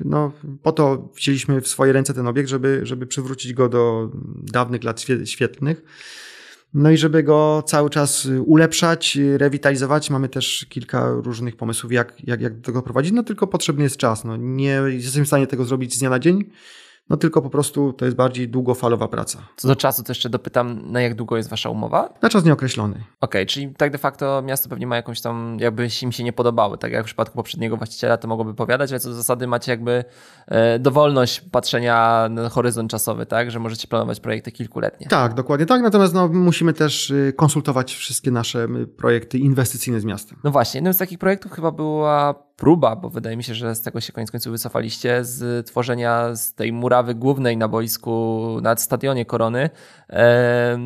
no, 0.00 0.32
po 0.62 0.72
to 0.72 1.12
wzięliśmy 1.16 1.60
w 1.60 1.68
swoje 1.68 1.92
ręce 1.92 2.14
ten 2.14 2.26
obiekt, 2.26 2.48
żeby, 2.48 2.80
żeby 2.82 3.06
przywrócić 3.06 3.52
go 3.52 3.68
do 3.68 4.10
dawnych 4.42 4.84
lat 4.84 5.00
świe- 5.00 5.26
świetlnych. 5.26 5.82
No 6.74 6.90
i 6.90 6.96
żeby 6.96 7.22
go 7.22 7.62
cały 7.66 7.90
czas 7.90 8.24
y, 8.24 8.42
ulepszać, 8.42 9.16
y, 9.16 9.38
rewitalizować, 9.38 10.10
mamy 10.10 10.28
też 10.28 10.66
kilka 10.68 11.10
różnych 11.10 11.56
pomysłów, 11.56 11.92
jak, 11.92 12.14
jak, 12.24 12.40
jak 12.40 12.60
do 12.60 12.66
tego 12.66 12.82
prowadzić, 12.82 13.12
no 13.12 13.22
tylko 13.22 13.46
potrzebny 13.46 13.84
jest 13.84 13.96
czas. 13.96 14.24
No, 14.24 14.36
nie 14.36 14.80
jesteśmy 14.86 15.24
w 15.24 15.26
stanie 15.26 15.46
tego 15.46 15.64
zrobić 15.64 15.94
z 15.94 15.98
dnia 15.98 16.10
na 16.10 16.18
dzień, 16.18 16.44
no 17.10 17.16
tylko 17.16 17.42
po 17.42 17.50
prostu 17.50 17.92
to 17.92 18.04
jest 18.04 18.16
bardziej 18.16 18.48
długofalowa 18.48 19.08
praca. 19.08 19.38
Co 19.56 19.68
do 19.68 19.76
czasu 19.76 20.02
to 20.02 20.10
jeszcze 20.10 20.30
dopytam, 20.30 20.92
na 20.92 21.00
jak 21.00 21.14
długo 21.14 21.36
jest 21.36 21.50
wasza 21.50 21.70
umowa? 21.70 22.14
Na 22.22 22.28
czas 22.28 22.44
nieokreślony. 22.44 23.04
Okej, 23.20 23.46
czyli 23.46 23.74
tak 23.74 23.92
de 23.92 23.98
facto 23.98 24.42
miasto 24.42 24.68
pewnie 24.68 24.86
ma 24.86 24.96
jakąś 24.96 25.20
tam, 25.20 25.56
jakby 25.60 25.88
im 26.02 26.12
się 26.12 26.24
nie 26.24 26.32
podobały, 26.32 26.78
tak 26.78 26.92
jak 26.92 27.02
w 27.02 27.06
przypadku 27.06 27.36
poprzedniego 27.36 27.76
właściciela 27.76 28.16
to 28.16 28.28
mogłoby 28.28 28.54
powiadać, 28.54 28.90
ale 28.90 29.00
co 29.00 29.08
do 29.08 29.14
zasady 29.14 29.46
macie 29.46 29.72
jakby 29.72 30.04
e, 30.46 30.78
dowolność 30.78 31.40
patrzenia 31.40 32.28
na 32.30 32.48
horyzont 32.48 32.90
czasowy, 32.90 33.26
tak, 33.26 33.50
że 33.50 33.58
możecie 33.58 33.88
planować 33.88 34.20
projekty 34.20 34.52
kilkuletnie. 34.52 35.06
Tak, 35.06 35.34
dokładnie 35.34 35.66
tak, 35.66 35.82
natomiast 35.82 36.14
no, 36.14 36.28
musimy 36.28 36.72
też 36.72 37.10
y, 37.10 37.32
konsultować 37.36 37.94
wszystkie 37.94 38.30
nasze 38.30 38.64
y, 38.64 38.86
projekty 38.86 39.38
inwestycyjne 39.38 40.00
z 40.00 40.04
miastem. 40.04 40.38
No 40.44 40.50
właśnie, 40.50 40.78
jednym 40.78 40.94
z 40.94 40.98
takich 40.98 41.18
projektów 41.18 41.52
chyba 41.52 41.70
była 41.70 42.34
próba, 42.56 42.96
bo 42.96 43.10
wydaje 43.10 43.36
mi 43.36 43.44
się, 43.44 43.54
że 43.54 43.74
z 43.74 43.82
tego 43.82 44.00
się 44.00 44.12
koniec 44.12 44.30
końców 44.30 44.52
wycofaliście, 44.52 45.24
z 45.24 45.66
tworzenia 45.66 46.34
z 46.34 46.54
tej 46.54 46.72
murawy 46.72 47.14
głównej 47.14 47.56
na 47.56 47.68
boisku, 47.68 48.58
nad 48.62 48.80
stadionie 48.80 49.24
Korony, 49.26 49.70
e, 50.10 50.78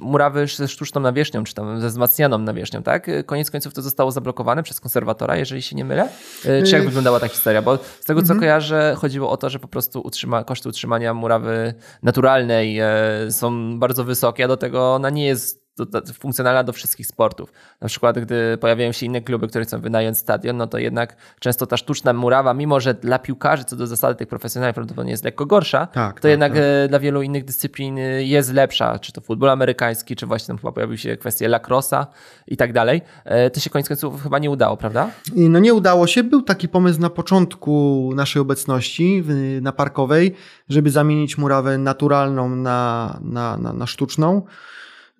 murawy 0.00 0.46
ze 0.46 0.68
sztuczną 0.68 1.00
nawierzchnią, 1.00 1.44
czy 1.44 1.54
tam 1.54 1.80
ze 1.80 1.88
wzmacnianą 1.88 2.38
nawierzchnią, 2.38 2.82
tak? 2.82 3.10
Koniec 3.26 3.50
końców 3.50 3.74
to 3.74 3.82
zostało 3.82 4.10
zablokowane 4.10 4.62
przez 4.62 4.80
konserwatora, 4.80 5.36
jeżeli 5.36 5.62
się 5.62 5.76
nie 5.76 5.84
mylę. 5.84 6.08
E, 6.44 6.62
czy 6.62 6.74
jak 6.74 6.84
Y, 6.84 6.86
wyglądała 6.86 7.20
ta 7.20 7.28
historia? 7.28 7.62
Bo 7.62 7.78
z 8.00 8.04
tego 8.04 8.22
co 8.22 8.34
kojarzę, 8.34 8.94
chodziło 8.98 9.30
o 9.30 9.36
to, 9.36 9.50
że 9.50 9.58
po 9.58 9.68
prostu 9.68 10.00
utrzyma, 10.00 10.44
koszty 10.44 10.68
utrzymania 10.68 11.14
murawy 11.14 11.74
naturalnej 12.02 12.78
e, 12.78 12.88
są 13.30 13.78
bardzo 13.78 14.04
wysokie, 14.04 14.44
a 14.44 14.48
do 14.48 14.56
tego 14.56 14.94
ona 14.94 15.10
nie 15.10 15.26
jest 15.26 15.63
do, 15.76 15.86
do, 15.86 16.00
funkcjonalna 16.12 16.64
do 16.64 16.72
wszystkich 16.72 17.06
sportów. 17.06 17.52
Na 17.80 17.88
przykład, 17.88 18.18
gdy 18.18 18.58
pojawiają 18.60 18.92
się 18.92 19.06
inne 19.06 19.20
kluby, 19.20 19.48
które 19.48 19.64
chcą 19.64 19.80
wynająć 19.80 20.18
stadion, 20.18 20.56
no 20.56 20.66
to 20.66 20.78
jednak 20.78 21.16
często 21.40 21.66
ta 21.66 21.76
sztuczna 21.76 22.12
murawa, 22.12 22.54
mimo 22.54 22.80
że 22.80 22.94
dla 22.94 23.18
piłkarzy 23.18 23.64
co 23.64 23.76
do 23.76 23.86
zasady 23.86 24.14
tych 24.14 24.28
profesjonalnych 24.28 24.74
prawdopodobnie 24.74 25.10
jest 25.10 25.24
lekko 25.24 25.46
gorsza, 25.46 25.86
Tak, 25.86 26.14
to 26.16 26.22
tak, 26.22 26.30
jednak 26.30 26.52
tak. 26.52 26.62
e, 26.84 26.88
dla 26.88 26.98
wielu 26.98 27.22
innych 27.22 27.44
dyscyplin 27.44 27.98
e, 27.98 28.02
jest 28.22 28.52
lepsza, 28.52 28.98
czy 28.98 29.12
to 29.12 29.20
futbol 29.20 29.50
amerykański, 29.50 30.16
czy 30.16 30.26
właśnie 30.26 30.46
tam 30.46 30.58
chyba 30.58 30.72
pojawiły 30.72 30.98
się 30.98 31.16
kwestie 31.16 31.48
lacrosa 31.48 32.06
i 32.46 32.56
tak 32.56 32.72
dalej. 32.72 33.02
E, 33.24 33.50
To 33.50 33.60
się 33.60 33.70
koniec 33.70 33.88
końców 33.88 34.22
chyba 34.22 34.38
nie 34.38 34.50
udało, 34.50 34.76
prawda? 34.76 35.10
No 35.36 35.58
nie 35.58 35.74
udało 35.74 36.06
się. 36.06 36.22
Był 36.24 36.42
taki 36.42 36.68
pomysł 36.68 37.00
na 37.00 37.10
początku 37.10 38.10
naszej 38.14 38.42
obecności 38.42 39.24
na 39.62 39.72
Parkowej, 39.72 40.34
żeby 40.68 40.90
zamienić 40.90 41.38
murawę 41.38 41.78
naturalną 41.78 42.48
na, 42.48 43.18
na, 43.22 43.56
na, 43.56 43.72
na 43.72 43.86
sztuczną. 43.86 44.42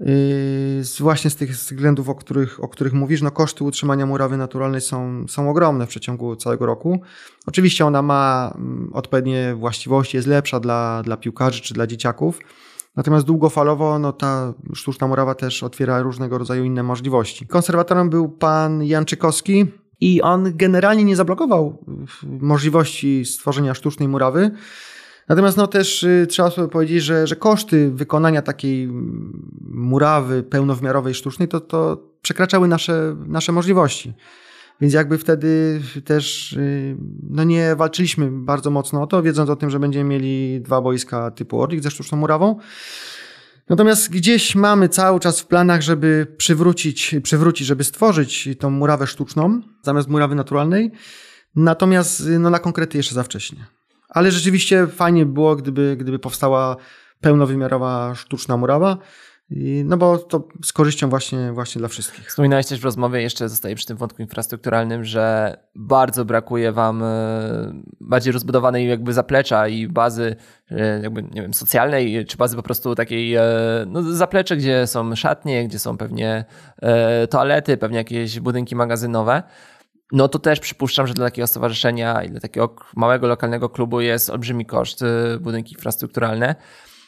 Yy, 0.05 0.85
z- 0.85 1.01
Właśnie 1.01 1.31
z 1.31 1.37
tych 1.37 1.51
względów, 1.51 2.09
o 2.09 2.15
których, 2.15 2.65
o 2.65 2.69
których 2.69 2.93
mówisz, 2.93 3.23
no 3.23 3.31
koszty 3.31 3.65
utrzymania 3.65 4.07
murawy 4.07 4.37
naturalnej 4.37 4.81
są, 4.81 5.25
są 5.29 5.51
ogromne 5.51 5.87
w 5.87 5.89
przeciągu 5.89 6.37
całego 6.37 6.67
roku. 6.67 7.01
Oczywiście 7.47 7.87
ona 7.87 8.03
ma 8.03 8.53
mm, 8.55 8.91
odpowiednie 8.93 9.55
właściwości, 9.55 10.17
jest 10.17 10.29
lepsza 10.29 10.61
dla, 10.61 11.03
dla 11.03 11.17
piłkarzy 11.17 11.61
czy 11.61 11.75
dla 11.75 11.87
dzieciaków. 11.87 12.39
Natomiast 12.97 13.27
długofalowo 13.27 13.99
no, 13.99 14.13
ta 14.13 14.55
sztuczna 14.75 15.07
murawa 15.07 15.35
też 15.35 15.63
otwiera 15.63 16.03
różnego 16.03 16.39
rodzaju 16.39 16.65
inne 16.65 16.83
możliwości. 16.83 17.47
Konserwatorem 17.47 18.11
był 18.11 18.29
pan 18.29 18.83
Janczykowski 18.85 19.67
i 20.01 20.23
on 20.23 20.57
generalnie 20.57 21.05
nie 21.05 21.17
zablokował 21.17 21.79
y, 22.23 22.27
możliwości 22.27 23.25
stworzenia 23.25 23.75
sztucznej 23.75 24.09
murawy. 24.09 24.51
Natomiast 25.29 25.57
no 25.57 25.67
też 25.67 26.03
y, 26.03 26.27
trzeba 26.31 26.51
sobie 26.51 26.69
powiedzieć, 26.69 27.03
że, 27.03 27.27
że 27.27 27.37
koszty 27.37 27.91
wykonania 27.91 28.43
takiej 28.43 28.85
mm, 28.85 29.51
murawy 29.71 30.43
pełnowymiarowej 30.43 31.15
sztucznej 31.15 31.49
to, 31.49 31.61
to 31.61 32.03
przekraczały 32.23 32.69
nasze, 32.69 33.17
nasze 33.27 33.53
możliwości. 33.53 34.15
Więc 34.81 34.95
jakby 34.95 35.19
wtedy 35.19 35.81
też 36.05 36.53
y, 36.53 36.97
no 37.31 37.45
nie 37.45 37.77
walczyliśmy 37.77 38.31
bardzo 38.31 38.71
mocno 38.71 39.03
o 39.03 39.07
to, 39.07 39.23
wiedząc 39.23 39.51
o 39.51 39.57
tym, 39.57 39.71
że 39.71 39.81
będziemy 39.81 40.11
mieli 40.11 40.61
dwa 40.61 40.81
boiska 40.81 41.31
typu 41.31 41.61
Orlik 41.61 41.83
ze 41.83 41.91
sztuczną 41.91 42.19
murawą. 42.19 42.59
Natomiast 43.69 44.11
gdzieś 44.11 44.55
mamy 44.55 44.89
cały 44.89 45.21
czas 45.21 45.41
w 45.41 45.47
planach, 45.47 45.83
żeby 45.83 46.27
przywrócić, 46.37 47.15
przywrócić, 47.23 47.67
żeby 47.67 47.85
stworzyć 47.85 48.49
tą 48.59 48.71
murawę 48.71 49.07
sztuczną 49.07 49.61
zamiast 49.83 50.09
murawy 50.09 50.35
naturalnej. 50.35 50.93
Natomiast 51.57 52.21
y, 52.21 52.39
no, 52.39 52.51
na 52.51 52.59
konkrety 52.59 52.97
jeszcze 52.97 53.15
za 53.15 53.23
wcześnie. 53.23 53.67
Ale 54.15 54.31
rzeczywiście 54.31 54.87
fajnie 54.87 55.27
by 55.27 55.33
było, 55.33 55.57
gdyby, 55.57 55.97
gdyby 55.97 56.19
powstała 56.19 56.77
pełnowymiarowa 57.21 58.15
sztuczna 58.15 58.57
murawa. 58.57 58.99
I, 59.51 59.83
no 59.87 59.97
bo 59.97 60.19
to 60.19 60.49
z 60.65 60.73
korzyścią 60.73 61.09
właśnie, 61.09 61.53
właśnie 61.53 61.79
dla 61.79 61.89
wszystkich. 61.89 62.29
Wspominałeś 62.29 62.67
też 62.67 62.81
w 62.81 62.85
rozmowie, 62.85 63.23
jeszcze 63.23 63.49
zostaję 63.49 63.75
przy 63.75 63.87
tym 63.87 63.97
wątku 63.97 64.23
infrastrukturalnym, 64.23 65.05
że 65.05 65.57
bardzo 65.75 66.25
brakuje 66.25 66.73
wam 66.73 67.03
e, 67.03 67.07
bardziej 68.01 68.33
rozbudowanej 68.33 68.89
jakby 68.89 69.13
zaplecza 69.13 69.69
i 69.69 69.89
bazy 69.89 70.37
e, 70.71 71.01
jakby, 71.03 71.23
nie 71.23 71.43
wiem, 71.43 71.55
socjalnej, 71.55 72.27
czy 72.27 72.37
bazy 72.37 72.57
po 72.57 72.63
prostu 72.63 72.95
takiej, 72.95 73.35
e, 73.35 73.43
no 73.87 74.03
zaplecze, 74.03 74.57
gdzie 74.57 74.87
są 74.87 75.17
szatnie, 75.17 75.69
gdzie 75.69 75.79
są 75.79 75.97
pewnie 75.97 76.45
toalety, 77.31 77.77
pewnie 77.77 77.99
jakieś 77.99 78.41
budynki 78.41 78.77
magazynowe. 78.77 79.43
No 80.13 80.29
to 80.29 80.39
też 80.39 80.61
przypuszczam, 80.61 81.07
że 81.07 81.15
dla 81.15 81.27
takiego 81.27 81.47
stowarzyszenia 81.47 82.23
i 82.23 82.31
dla 82.31 82.41
takiego 82.41 82.77
małego 82.97 83.27
lokalnego 83.27 83.69
klubu 83.69 84.01
jest 84.01 84.31
olbrzymi 84.31 84.67
koszt 84.67 85.03
e, 85.03 85.39
budynki 85.41 85.75
infrastrukturalne. 85.75 86.55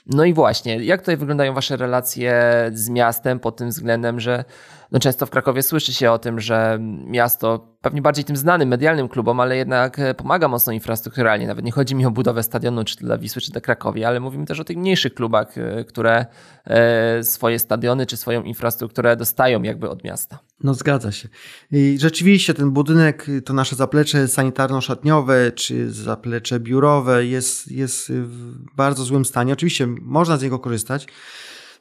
No 0.07 0.25
i 0.25 0.35
właśnie, 0.35 0.85
jak 0.85 1.01
tutaj 1.01 1.17
wyglądają 1.17 1.55
wasze 1.55 1.77
relacje 1.77 2.43
z 2.75 2.89
miastem 2.89 3.41
pod 3.41 3.57
tym 3.57 3.69
względem, 3.69 4.21
że 4.21 4.45
no 4.93 4.99
często 4.99 5.27
w 5.27 5.31
Krakowie 5.31 5.63
słyszy 5.63 5.93
się 5.93 6.11
o 6.11 6.19
tym, 6.19 6.41
że 6.41 6.79
miasto 7.07 7.76
pewnie 7.87 8.03
bardziej 8.03 8.25
tym 8.25 8.37
znanym 8.37 8.69
medialnym 8.69 9.09
klubom, 9.09 9.41
ale 9.41 9.57
jednak 9.57 9.99
e, 9.99 10.15
pomaga 10.15 10.49
mocno 10.49 10.73
infrastrukturalnie. 10.73 11.47
Nawet 11.47 11.65
nie 11.65 11.73
chodzi 11.73 11.95
mi 11.95 12.07
o 12.07 12.11
budowę 12.11 12.43
stadionu 12.43 12.85
czy 12.85 12.97
dla 12.97 13.19
Wisły, 13.19 13.43
czy 13.43 13.53
dla 13.53 13.61
Krakowie, 13.61 14.09
ale 14.09 14.21
mówimy 14.21 14.47
też 14.47 14.61
o 14.61 14.65
tych 14.65 14.77
mniejszych 14.77 15.15
klubach, 15.15 15.59
e, 15.59 15.85
które 15.85 16.27
e, 16.65 17.25
swoje 17.25 17.59
stadiony 17.59 18.07
czy 18.07 18.17
swoją 18.17 18.43
infrastrukturę 18.43 19.17
dostają 19.17 19.63
jakby 19.63 19.91
od 19.91 20.05
miasta. 20.05 20.39
No 20.65 20.75
zgadza 20.75 21.13
się. 21.13 21.29
I 21.73 21.97
rzeczywiście 22.01 22.55
ten 22.55 22.71
budynek, 22.71 23.27
to 23.45 23.53
nasze 23.53 23.77
zaplecze 23.77 24.29
sanitarno-szatniowe 24.29 25.53
czy 25.55 25.93
zaplecze 25.93 26.61
biurowe 26.61 27.27
jest, 27.27 27.73
jest 27.73 28.13
w 28.13 28.57
bardzo 28.77 29.05
złym 29.05 29.25
stanie. 29.25 29.53
Oczywiście 29.53 29.87
można 29.87 30.37
z 30.37 30.43
niego 30.43 30.59
korzystać. 30.59 31.07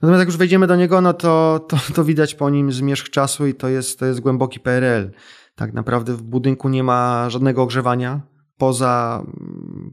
Natomiast 0.01 0.19
jak 0.19 0.27
już 0.27 0.37
wejdziemy 0.37 0.67
do 0.67 0.75
niego, 0.75 1.01
no 1.01 1.13
to, 1.13 1.65
to, 1.69 1.77
to 1.95 2.03
widać 2.03 2.35
po 2.35 2.49
nim 2.49 2.71
zmierzch 2.71 3.09
czasu 3.09 3.47
i 3.47 3.53
to 3.53 3.67
jest, 3.67 3.99
to 3.99 4.05
jest 4.05 4.19
głęboki 4.19 4.59
PRL. 4.59 5.11
Tak 5.55 5.73
naprawdę 5.73 6.13
w 6.13 6.21
budynku 6.21 6.69
nie 6.69 6.83
ma 6.83 7.29
żadnego 7.29 7.63
ogrzewania 7.63 8.21
poza, 8.57 9.25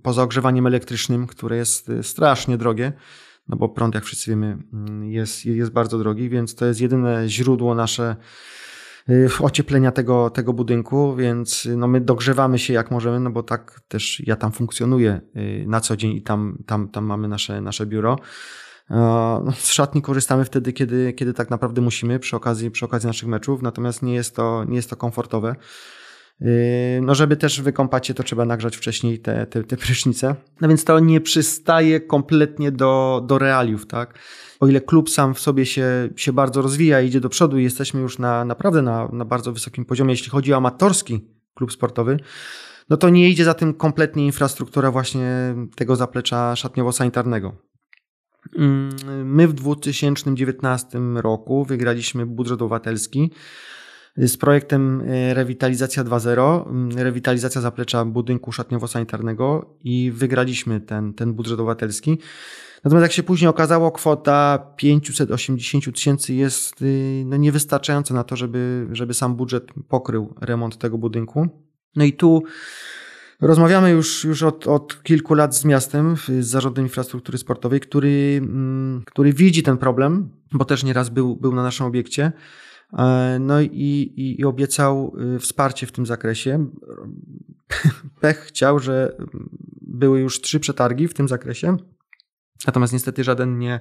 poza 0.02 0.22
ogrzewaniem 0.22 0.66
elektrycznym, 0.66 1.26
które 1.26 1.56
jest 1.56 1.90
strasznie 2.02 2.58
drogie, 2.58 2.92
no 3.48 3.56
bo 3.56 3.68
prąd, 3.68 3.94
jak 3.94 4.04
wszyscy 4.04 4.30
wiemy, 4.30 4.58
jest, 5.02 5.44
jest 5.46 5.72
bardzo 5.72 5.98
drogi, 5.98 6.28
więc 6.28 6.54
to 6.54 6.66
jest 6.66 6.80
jedyne 6.80 7.28
źródło 7.28 7.74
nasze 7.74 8.16
y, 9.08 9.28
ocieplenia 9.40 9.92
tego, 9.92 10.30
tego 10.30 10.52
budynku, 10.52 11.16
więc 11.16 11.68
no 11.76 11.88
my 11.88 12.00
dogrzewamy 12.00 12.58
się 12.58 12.72
jak 12.72 12.90
możemy, 12.90 13.20
no 13.20 13.30
bo 13.30 13.42
tak 13.42 13.80
też 13.88 14.22
ja 14.26 14.36
tam 14.36 14.52
funkcjonuję 14.52 15.20
y, 15.36 15.64
na 15.68 15.80
co 15.80 15.96
dzień 15.96 16.12
i 16.12 16.22
tam, 16.22 16.58
tam, 16.66 16.88
tam 16.88 17.04
mamy 17.04 17.28
nasze, 17.28 17.60
nasze 17.60 17.86
biuro. 17.86 18.16
No, 18.92 19.44
z 19.56 19.72
szatni 19.72 20.02
korzystamy 20.02 20.44
wtedy, 20.44 20.72
kiedy, 20.72 21.12
kiedy 21.12 21.34
tak 21.34 21.50
naprawdę 21.50 21.80
musimy 21.80 22.18
przy 22.18 22.36
okazji, 22.36 22.70
przy 22.70 22.84
okazji 22.84 23.06
naszych 23.06 23.28
meczów, 23.28 23.62
natomiast 23.62 24.02
nie 24.02 24.14
jest 24.14 24.36
to, 24.36 24.64
nie 24.64 24.76
jest 24.76 24.90
to 24.90 24.96
komfortowe. 24.96 25.56
Yy, 26.40 26.48
no, 27.02 27.14
żeby 27.14 27.36
też 27.36 27.60
wykąpać 27.60 28.06
się, 28.06 28.14
to 28.14 28.22
trzeba 28.22 28.44
nagrzać 28.44 28.76
wcześniej 28.76 29.18
te, 29.18 29.46
te, 29.46 29.64
te 29.64 29.76
prysznice. 29.76 30.34
No 30.60 30.68
więc 30.68 30.84
to 30.84 30.98
nie 30.98 31.20
przystaje 31.20 32.00
kompletnie 32.00 32.72
do, 32.72 33.22
do 33.26 33.38
realiów, 33.38 33.86
tak? 33.86 34.18
O 34.60 34.66
ile 34.66 34.80
klub 34.80 35.10
sam 35.10 35.34
w 35.34 35.40
sobie 35.40 35.66
się, 35.66 36.08
się 36.16 36.32
bardzo 36.32 36.62
rozwija 36.62 37.00
idzie 37.00 37.20
do 37.20 37.28
przodu 37.28 37.58
i 37.58 37.62
jesteśmy 37.62 38.00
już 38.00 38.18
na, 38.18 38.44
naprawdę 38.44 38.82
na, 38.82 39.08
na 39.12 39.24
bardzo 39.24 39.52
wysokim 39.52 39.84
poziomie, 39.84 40.12
jeśli 40.12 40.30
chodzi 40.30 40.52
o 40.52 40.56
amatorski 40.56 41.28
klub 41.54 41.72
sportowy, 41.72 42.16
no 42.88 42.96
to 42.96 43.08
nie 43.08 43.28
idzie 43.28 43.44
za 43.44 43.54
tym 43.54 43.74
kompletnie 43.74 44.26
infrastruktura 44.26 44.90
właśnie 44.90 45.54
tego 45.76 45.96
zaplecza 45.96 46.54
szatniowo-sanitarnego. 46.54 47.52
Mm, 48.56 48.90
my 49.24 49.48
w 49.48 49.52
2019 49.52 50.98
roku 51.14 51.64
wygraliśmy 51.64 52.26
budżet 52.26 52.62
obywatelski 52.62 53.30
z 54.16 54.36
projektem 54.36 55.00
e, 55.00 55.34
Rewitalizacja 55.34 56.04
2.0, 56.04 56.68
mm, 56.68 56.98
rewitalizacja 56.98 57.60
zaplecza 57.60 58.04
budynku 58.04 58.50
szatniowo-sanitarnego 58.50 59.64
i 59.84 60.10
wygraliśmy 60.14 60.80
ten, 60.80 61.14
ten 61.14 61.34
budżet 61.34 61.60
obywatelski. 61.60 62.18
Natomiast 62.84 63.02
jak 63.02 63.12
się 63.12 63.22
później 63.22 63.48
okazało, 63.48 63.92
kwota 63.92 64.66
580 64.76 65.94
tysięcy 65.94 66.34
jest 66.34 66.82
y, 66.82 67.22
no, 67.26 67.36
niewystarczająca 67.36 68.14
na 68.14 68.24
to, 68.24 68.36
żeby, 68.36 68.86
żeby 68.92 69.14
sam 69.14 69.36
budżet 69.36 69.66
pokrył 69.88 70.34
remont 70.40 70.78
tego 70.78 70.98
budynku. 70.98 71.48
No 71.96 72.04
i 72.04 72.12
tu 72.12 72.42
Rozmawiamy 73.42 73.90
już, 73.90 74.24
już 74.24 74.42
od, 74.42 74.66
od 74.66 75.02
kilku 75.02 75.34
lat 75.34 75.56
z 75.56 75.64
miastem, 75.64 76.16
z 76.16 76.46
Zarządem 76.46 76.84
Infrastruktury 76.84 77.38
Sportowej, 77.38 77.80
który, 77.80 78.40
mm, 78.42 79.02
który 79.06 79.32
widzi 79.32 79.62
ten 79.62 79.78
problem, 79.78 80.28
bo 80.52 80.64
też 80.64 80.84
nieraz 80.84 81.08
był, 81.08 81.36
był 81.36 81.54
na 81.54 81.62
naszym 81.62 81.86
obiekcie. 81.86 82.32
E, 82.98 83.38
no 83.40 83.60
i, 83.60 84.12
i, 84.16 84.40
i 84.40 84.44
obiecał 84.44 85.16
y, 85.36 85.38
wsparcie 85.38 85.86
w 85.86 85.92
tym 85.92 86.06
zakresie. 86.06 86.66
Pech 88.20 88.38
chciał, 88.38 88.78
że 88.78 89.16
były 89.80 90.20
już 90.20 90.40
trzy 90.40 90.60
przetargi 90.60 91.08
w 91.08 91.14
tym 91.14 91.28
zakresie, 91.28 91.76
natomiast 92.66 92.92
niestety 92.92 93.24
żaden 93.24 93.58
nie, 93.58 93.80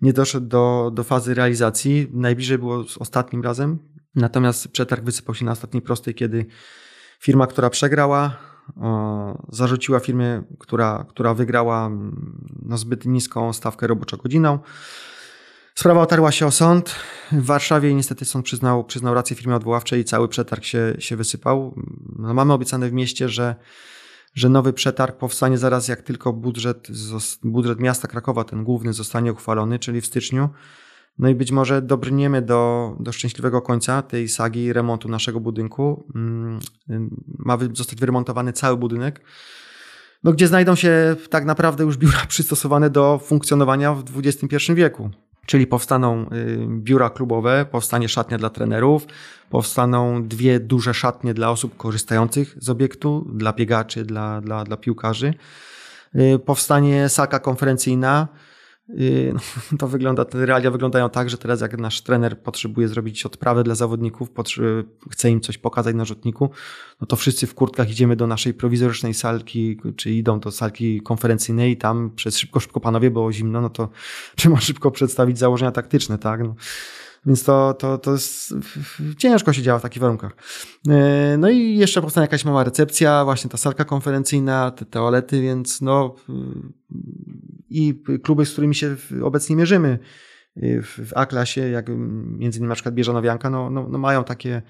nie 0.00 0.12
doszedł 0.12 0.46
do, 0.46 0.90
do 0.94 1.04
fazy 1.04 1.34
realizacji. 1.34 2.06
Najbliżej 2.12 2.58
było 2.58 2.84
z 2.84 2.98
ostatnim 2.98 3.42
razem, 3.42 3.78
natomiast 4.14 4.68
przetarg 4.68 5.04
wysypał 5.04 5.34
się 5.34 5.44
na 5.44 5.52
ostatniej 5.52 5.82
prostej, 5.82 6.14
kiedy 6.14 6.46
firma, 7.20 7.46
która 7.46 7.70
przegrała, 7.70 8.53
zarzuciła 9.48 10.00
firmie, 10.00 10.42
która, 10.58 11.04
która 11.08 11.34
wygrała 11.34 11.90
no, 12.62 12.78
zbyt 12.78 13.04
niską 13.06 13.52
stawkę 13.52 13.86
roboczo-godziną. 13.86 14.58
Sprawa 15.74 16.00
otarła 16.00 16.32
się 16.32 16.46
o 16.46 16.50
sąd. 16.50 16.94
W 17.32 17.44
Warszawie 17.44 17.94
niestety 17.94 18.24
sąd 18.24 18.44
przyznał, 18.44 18.84
przyznał 18.84 19.14
rację 19.14 19.36
firmie 19.36 19.56
odwoławczej 19.56 20.00
i 20.00 20.04
cały 20.04 20.28
przetarg 20.28 20.64
się, 20.64 20.94
się 20.98 21.16
wysypał. 21.16 21.74
No, 22.18 22.34
mamy 22.34 22.52
obiecane 22.52 22.88
w 22.88 22.92
mieście, 22.92 23.28
że, 23.28 23.56
że 24.34 24.48
nowy 24.48 24.72
przetarg 24.72 25.16
powstanie 25.16 25.58
zaraz 25.58 25.88
jak 25.88 26.02
tylko 26.02 26.32
budżet, 26.32 26.88
budżet 27.42 27.80
miasta 27.80 28.08
Krakowa, 28.08 28.44
ten 28.44 28.64
główny, 28.64 28.92
zostanie 28.92 29.32
uchwalony, 29.32 29.78
czyli 29.78 30.00
w 30.00 30.06
styczniu. 30.06 30.48
No 31.18 31.28
i 31.28 31.34
być 31.34 31.52
może 31.52 31.82
dobrniemy 31.82 32.42
do, 32.42 32.92
do 33.00 33.12
szczęśliwego 33.12 33.62
końca 33.62 34.02
tej 34.02 34.28
sagi 34.28 34.72
remontu 34.72 35.08
naszego 35.08 35.40
budynku. 35.40 36.06
Mm, 36.14 36.60
ma 37.38 37.58
zostać 37.72 38.00
wyremontowany 38.00 38.52
cały 38.52 38.76
budynek, 38.76 39.20
no, 40.24 40.32
gdzie 40.32 40.48
znajdą 40.48 40.74
się 40.74 41.16
tak 41.30 41.44
naprawdę 41.44 41.84
już 41.84 41.96
biura 41.96 42.26
przystosowane 42.28 42.90
do 42.90 43.20
funkcjonowania 43.24 43.94
w 43.94 44.04
XXI 44.18 44.74
wieku. 44.74 45.10
Czyli 45.46 45.66
powstaną 45.66 46.30
y, 46.32 46.66
biura 46.68 47.10
klubowe, 47.10 47.66
powstanie 47.70 48.08
szatnia 48.08 48.38
dla 48.38 48.50
trenerów, 48.50 49.06
powstaną 49.50 50.28
dwie 50.28 50.60
duże 50.60 50.94
szatnie 50.94 51.34
dla 51.34 51.50
osób 51.50 51.76
korzystających 51.76 52.56
z 52.58 52.70
obiektu, 52.70 53.30
dla 53.34 53.52
biegaczy, 53.52 54.04
dla, 54.04 54.40
dla, 54.40 54.64
dla 54.64 54.76
piłkarzy. 54.76 55.34
Y, 56.14 56.38
powstanie 56.38 57.08
salka 57.08 57.38
konferencyjna, 57.38 58.28
to 59.78 59.88
wygląda, 59.88 60.24
te 60.24 60.46
realia 60.46 60.70
wyglądają 60.70 61.10
tak, 61.10 61.30
że 61.30 61.38
teraz 61.38 61.60
jak 61.60 61.78
nasz 61.78 62.00
trener 62.00 62.42
potrzebuje 62.42 62.88
zrobić 62.88 63.26
odprawę 63.26 63.64
dla 63.64 63.74
zawodników, 63.74 64.28
chce 65.10 65.30
im 65.30 65.40
coś 65.40 65.58
pokazać 65.58 65.96
na 65.96 66.04
rzutniku, 66.04 66.50
no 67.00 67.06
to 67.06 67.16
wszyscy 67.16 67.46
w 67.46 67.54
kurtkach 67.54 67.90
idziemy 67.90 68.16
do 68.16 68.26
naszej 68.26 68.54
prowizorycznej 68.54 69.14
salki, 69.14 69.80
czy 69.96 70.10
idą 70.10 70.40
do 70.40 70.50
salki 70.50 71.00
konferencyjnej 71.00 71.72
i 71.72 71.76
tam 71.76 72.10
przez 72.16 72.38
szybko, 72.38 72.60
szybko 72.60 72.80
panowie, 72.80 73.10
było 73.10 73.32
zimno, 73.32 73.60
no 73.60 73.70
to 73.70 73.88
trzeba 74.36 74.60
szybko 74.60 74.90
przedstawić 74.90 75.38
założenia 75.38 75.72
taktyczne, 75.72 76.18
tak? 76.18 76.40
No. 76.42 76.54
Więc 77.26 77.44
to, 77.44 77.74
to, 77.74 77.98
to 77.98 78.12
jest, 78.12 78.54
ciężko 79.18 79.52
się 79.52 79.62
działa 79.62 79.78
w 79.78 79.82
takich 79.82 80.02
warunkach. 80.02 80.32
E, 80.88 81.36
no 81.38 81.50
i 81.50 81.76
jeszcze 81.76 82.02
powstanie 82.02 82.24
jakaś 82.24 82.44
mała 82.44 82.64
recepcja, 82.64 83.24
właśnie 83.24 83.50
ta 83.50 83.56
salka 83.56 83.84
konferencyjna, 83.84 84.70
te 84.70 84.84
toalety, 84.84 85.42
więc 85.42 85.80
no 85.80 86.16
i 87.70 88.02
kluby, 88.22 88.46
z 88.46 88.52
którymi 88.52 88.74
się 88.74 88.96
obecnie 89.22 89.56
mierzymy 89.56 89.98
w 90.82 91.12
A-klasie, 91.14 91.68
jak 91.68 91.86
między 91.88 92.58
innymi 92.58 92.68
na 92.68 92.74
przykład 92.74 92.94
Bieżanowianka, 92.94 93.50
no, 93.50 93.70
no, 93.70 93.88
no 93.88 93.98
mają 93.98 94.24
takie 94.24 94.62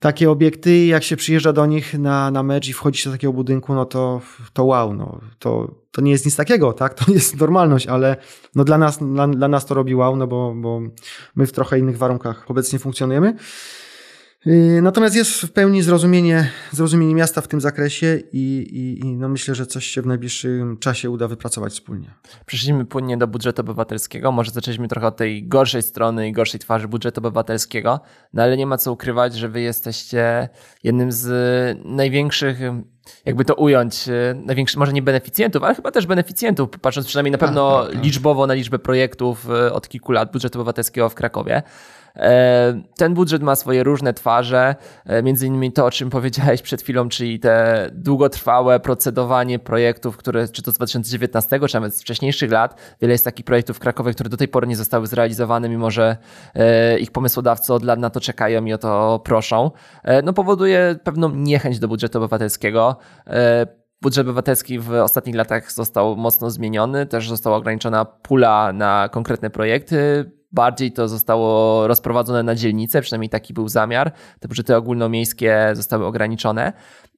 takie 0.00 0.30
obiekty 0.30 0.86
jak 0.86 1.02
się 1.02 1.16
przyjeżdża 1.16 1.52
do 1.52 1.66
nich 1.66 1.98
na, 1.98 2.30
na 2.30 2.42
mecz 2.42 2.68
i 2.68 2.72
wchodzi 2.72 3.00
się 3.00 3.10
do 3.10 3.16
takiego 3.16 3.32
budynku, 3.32 3.74
no 3.74 3.84
to, 3.84 4.20
to 4.52 4.64
wow, 4.64 4.94
no, 4.94 5.20
to, 5.38 5.74
to 5.90 6.00
nie 6.00 6.12
jest 6.12 6.24
nic 6.24 6.36
takiego, 6.36 6.72
tak? 6.72 6.94
To 6.94 7.12
jest 7.12 7.40
normalność, 7.40 7.86
ale 7.86 8.16
no 8.54 8.64
dla, 8.64 8.78
nas, 8.78 8.98
dla, 8.98 9.28
dla 9.28 9.48
nas 9.48 9.66
to 9.66 9.74
robi 9.74 9.94
wow, 9.94 10.16
no 10.16 10.26
bo, 10.26 10.54
bo 10.56 10.80
my 11.36 11.46
w 11.46 11.52
trochę 11.52 11.78
innych 11.78 11.98
warunkach 11.98 12.50
obecnie 12.50 12.78
funkcjonujemy. 12.78 13.36
Y, 14.46 14.80
natomiast 14.82 15.16
jest 15.16 15.30
w 15.30 15.52
pełni 15.52 15.82
zrozumienie, 15.82 16.50
zrozumienie 16.70 17.14
miasta 17.14 17.40
w 17.40 17.48
tym 17.48 17.60
zakresie 17.60 18.20
i, 18.32 18.38
i, 18.72 19.06
i, 19.06 19.16
no 19.16 19.28
myślę, 19.28 19.54
że 19.54 19.66
coś 19.66 19.86
się 19.86 20.02
w 20.02 20.06
najbliższym 20.06 20.78
czasie 20.78 21.10
uda 21.10 21.28
wypracować 21.28 21.72
wspólnie. 21.72 22.10
Przeszliśmy 22.46 22.84
płynnie 22.84 23.16
do 23.16 23.26
budżetu 23.26 23.60
obywatelskiego. 23.60 24.32
Może 24.32 24.50
zaczęliśmy 24.50 24.88
trochę 24.88 25.06
od 25.06 25.16
tej 25.16 25.48
gorszej 25.48 25.82
strony 25.82 26.28
i 26.28 26.32
gorszej 26.32 26.60
twarzy 26.60 26.88
budżetu 26.88 27.20
obywatelskiego, 27.20 28.00
no 28.32 28.42
ale 28.42 28.56
nie 28.56 28.66
ma 28.66 28.78
co 28.78 28.92
ukrywać, 28.92 29.34
że 29.34 29.48
wy 29.48 29.60
jesteście 29.60 30.48
jednym 30.84 31.12
z 31.12 31.78
największych 31.84 32.60
jakby 33.24 33.44
to 33.44 33.54
ująć, 33.54 34.04
największych, 34.34 34.78
może 34.78 34.92
nie 34.92 35.02
beneficjentów, 35.02 35.62
ale 35.62 35.74
chyba 35.74 35.90
też 35.90 36.06
beneficjentów, 36.06 36.68
patrząc 36.80 37.06
przynajmniej 37.06 37.32
na 37.32 37.38
tak, 37.38 37.48
pewno 37.48 37.82
tak, 37.82 37.92
tak. 37.92 38.04
liczbowo 38.04 38.46
na 38.46 38.54
liczbę 38.54 38.78
projektów 38.78 39.50
y, 39.50 39.72
od 39.72 39.88
kilku 39.88 40.12
lat 40.12 40.32
budżetu 40.32 40.58
obywatelskiego 40.58 41.08
w 41.08 41.14
Krakowie. 41.14 41.62
E, 42.16 42.82
ten 42.96 43.14
budżet 43.14 43.42
ma 43.42 43.56
swoje 43.56 43.84
różne 43.84 44.14
twarze, 44.14 44.74
e, 45.06 45.22
między 45.22 45.46
innymi 45.46 45.72
to, 45.72 45.86
o 45.86 45.90
czym 45.90 46.10
powiedziałeś 46.20 46.62
przed 46.62 46.82
chwilą, 46.82 47.08
czyli 47.08 47.40
te 47.40 47.86
długotrwałe 47.92 48.80
procedowanie 48.80 49.58
projektów, 49.58 50.16
które 50.16 50.48
czy 50.48 50.62
to 50.62 50.72
z 50.72 50.74
2019, 50.74 51.60
czy 51.68 51.74
nawet 51.74 51.94
z 51.94 52.00
wcześniejszych 52.00 52.50
lat, 52.50 52.80
wiele 53.00 53.12
jest 53.12 53.24
takich 53.24 53.44
projektów 53.44 53.76
w 53.76 53.80
Krakowie, 53.80 54.12
które 54.12 54.30
do 54.30 54.36
tej 54.36 54.48
pory 54.48 54.66
nie 54.66 54.76
zostały 54.76 55.06
zrealizowane, 55.06 55.68
mimo 55.68 55.90
że 55.90 56.16
e, 56.54 56.98
ich 56.98 57.10
pomysłodawcy 57.10 57.74
od 57.74 57.82
lat 57.82 57.98
na 57.98 58.10
to 58.10 58.20
czekają 58.20 58.64
i 58.64 58.72
o 58.72 58.78
to 58.78 59.20
proszą, 59.24 59.70
no 60.24 60.32
powoduje 60.32 60.96
pewną 61.04 61.30
niechęć 61.30 61.78
do 61.78 61.88
budżetu 61.88 62.18
obywatelskiego. 62.18 62.96
Budżet 64.02 64.26
obywatelski 64.26 64.78
w 64.78 64.92
ostatnich 64.92 65.36
latach 65.36 65.72
został 65.72 66.16
mocno 66.16 66.50
zmieniony, 66.50 67.06
też 67.06 67.28
została 67.28 67.56
ograniczona 67.56 68.04
pula 68.04 68.72
na 68.72 69.08
konkretne 69.08 69.50
projekty 69.50 70.30
bardziej 70.52 70.92
to 70.92 71.08
zostało 71.08 71.86
rozprowadzone 71.86 72.42
na 72.42 72.54
dzielnice, 72.54 73.02
przynajmniej 73.02 73.28
taki 73.28 73.54
był 73.54 73.68
zamiar. 73.68 74.12
Te 74.40 74.48
budżety 74.48 74.76
ogólnomiejskie 74.76 75.70
zostały 75.72 76.06
ograniczone. 76.06 76.72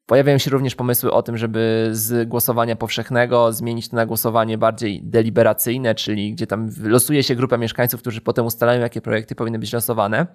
Pojawiają 0.07 0.39
się 0.39 0.51
również 0.51 0.75
pomysły 0.75 1.13
o 1.13 1.23
tym, 1.23 1.37
żeby 1.37 1.89
z 1.93 2.29
głosowania 2.29 2.77
powszechnego 2.77 3.53
zmienić 3.53 3.89
to 3.89 3.97
na 3.97 4.07
głosowanie 4.07 4.59
bardziej 4.59 5.03
deliberacyjne, 5.03 5.95
czyli 5.95 6.33
gdzie 6.33 6.47
tam 6.47 6.71
losuje 6.83 7.23
się 7.23 7.35
grupa 7.35 7.57
mieszkańców, 7.57 8.01
którzy 8.01 8.21
potem 8.21 8.47
ustalają, 8.47 8.81
jakie 8.81 9.01
projekty 9.01 9.35
powinny 9.35 9.59
być 9.59 9.73
losowane. 9.73 10.27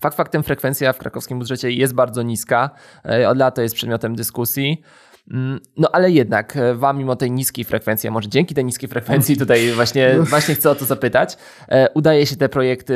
Fakt 0.00 0.16
faktem 0.16 0.42
frekwencja 0.42 0.92
w 0.92 0.98
krakowskim 0.98 1.38
budżecie 1.38 1.70
jest 1.70 1.94
bardzo 1.94 2.22
niska. 2.22 2.70
E, 3.04 3.28
od 3.28 3.38
lat 3.38 3.54
to 3.54 3.62
jest 3.62 3.74
przedmiotem 3.74 4.16
dyskusji. 4.16 4.82
Mm, 5.30 5.60
no 5.76 5.88
ale 5.92 6.10
jednak 6.10 6.56
e, 6.56 6.74
wam 6.74 6.98
mimo 6.98 7.16
tej 7.16 7.30
niskiej 7.30 7.64
frekwencji, 7.64 8.08
a 8.08 8.12
może 8.12 8.28
dzięki 8.28 8.54
tej 8.54 8.64
niskiej 8.64 8.88
frekwencji, 8.88 9.36
tutaj 9.36 9.72
właśnie, 9.72 10.16
właśnie 10.20 10.54
chcę 10.54 10.70
o 10.70 10.74
to 10.74 10.84
zapytać, 10.84 11.36
e, 11.68 11.88
udaje 11.94 12.26
się 12.26 12.36
te 12.36 12.48
projekty 12.48 12.94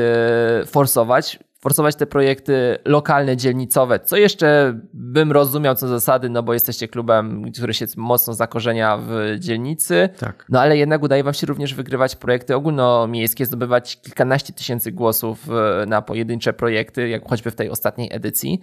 forsować 0.67 1.39
forsować 1.63 1.97
te 1.97 2.07
projekty 2.07 2.79
lokalne, 2.85 3.37
dzielnicowe, 3.37 4.01
co 4.01 4.17
jeszcze 4.17 4.79
bym 4.93 5.33
rozumiał 5.33 5.75
co 5.75 5.89
zasady, 5.89 6.29
no 6.29 6.43
bo 6.43 6.55
jesteście 6.55 6.89
klubem, 6.89 7.53
który 7.53 7.75
się 7.75 7.87
mocno 7.97 8.35
zakorzenia 8.35 8.99
w 8.99 9.37
dzielnicy, 9.39 10.09
Tak. 10.19 10.47
no 10.49 10.61
ale 10.61 10.77
jednak 10.77 11.03
udaje 11.03 11.25
wam 11.25 11.35
się 11.35 11.47
również 11.47 11.75
wygrywać 11.75 12.17
projekty 12.17 12.57
ogólnomiejskie, 12.57 13.47
zdobywać 13.47 14.01
kilkanaście 14.01 14.53
tysięcy 14.53 14.93
głosów 14.93 15.49
e, 15.51 15.87
na 15.87 16.03
pojedyncze 16.03 16.53
projekty, 16.53 17.09
jak 17.09 17.29
choćby 17.29 17.51
w 17.51 17.55
tej 17.55 17.71
ostatniej 17.71 18.09
edycji. 18.13 18.61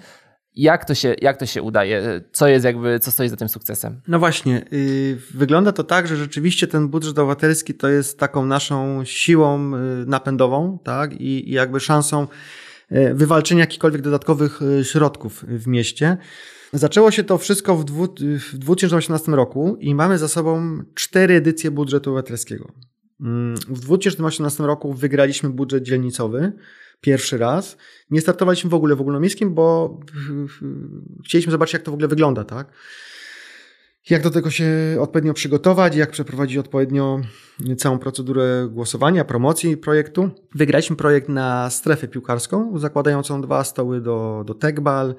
Jak 0.56 0.86
to 0.86 0.96
się, 0.96 1.16
jak 1.22 1.38
to 1.38 1.46
się 1.46 1.62
udaje? 1.62 2.22
Co 2.32 2.48
jest 2.48 2.66
jakby, 2.66 3.00
co 3.00 3.12
stoi 3.12 3.30
za 3.30 3.36
tym 3.36 3.50
sukcesem? 3.50 4.02
No 4.08 4.20
właśnie, 4.20 4.66
yy, 4.72 5.18
wygląda 5.34 5.72
to 5.72 5.84
tak, 5.84 6.08
że 6.08 6.18
rzeczywiście 6.18 6.68
ten 6.68 6.88
budżet 6.88 7.20
obywatelski 7.20 7.74
to 7.74 7.90
jest 7.90 8.20
taką 8.20 8.46
naszą 8.46 9.06
siłą 9.06 9.72
yy, 9.72 10.06
napędową, 10.06 10.80
tak, 10.84 11.14
i, 11.14 11.50
i 11.50 11.52
jakby 11.52 11.80
szansą 11.80 12.28
yy, 12.92 13.14
wywalczenia 13.14 13.60
jakichkolwiek 13.60 14.02
dodatkowych 14.02 14.60
yy, 14.62 14.86
środków 14.86 15.46
w 15.48 15.68
mieście. 15.68 16.18
Zaczęło 16.74 17.12
się 17.12 17.24
to 17.24 17.38
wszystko 17.38 17.76
w, 17.76 17.86
dwu, 17.86 18.08
w 18.52 18.58
2018 18.58 19.32
roku 19.32 19.78
i 19.80 19.96
mamy 19.96 20.18
za 20.18 20.28
sobą 20.28 20.84
cztery 20.96 21.34
edycje 21.34 21.72
budżetu 21.72 22.10
obywatelskiego. 22.10 22.72
Mm, 23.22 23.56
W 23.56 23.80
2018 23.80 24.64
roku 24.64 24.94
wygraliśmy 24.94 25.50
budżet 25.50 25.84
dzielnicowy 25.84 26.54
pierwszy 27.02 27.38
raz. 27.38 27.78
Nie 28.10 28.22
startowaliśmy 28.22 28.70
w 28.70 28.74
ogóle 28.74 28.96
w 28.96 29.02
ogólnomiejskim, 29.02 29.54
bo 29.54 30.00
chcieliśmy 31.26 31.52
zobaczyć, 31.52 31.74
jak 31.74 31.84
to 31.84 31.92
w 31.92 31.94
ogóle 31.94 32.08
wygląda, 32.08 32.44
tak? 32.44 32.72
Jak 34.10 34.24
do 34.24 34.30
tego 34.30 34.52
się 34.52 34.68
odpowiednio 35.00 35.34
przygotować, 35.34 35.96
jak 35.96 36.12
przeprowadzić 36.12 36.58
odpowiednio 36.58 37.22
całą 37.78 38.00
procedurę 38.00 38.68
głosowania, 38.72 39.26
promocji 39.26 39.78
projektu. 39.78 40.30
Wygraliśmy 40.56 40.96
projekt 40.96 41.30
na 41.30 41.70
strefę 41.70 42.08
piłkarską, 42.08 42.80
zakładającą 42.80 43.42
dwa 43.42 43.64
stoły 43.64 44.02
do, 44.02 44.44
do 44.48 44.54
tekbal, 44.54 45.16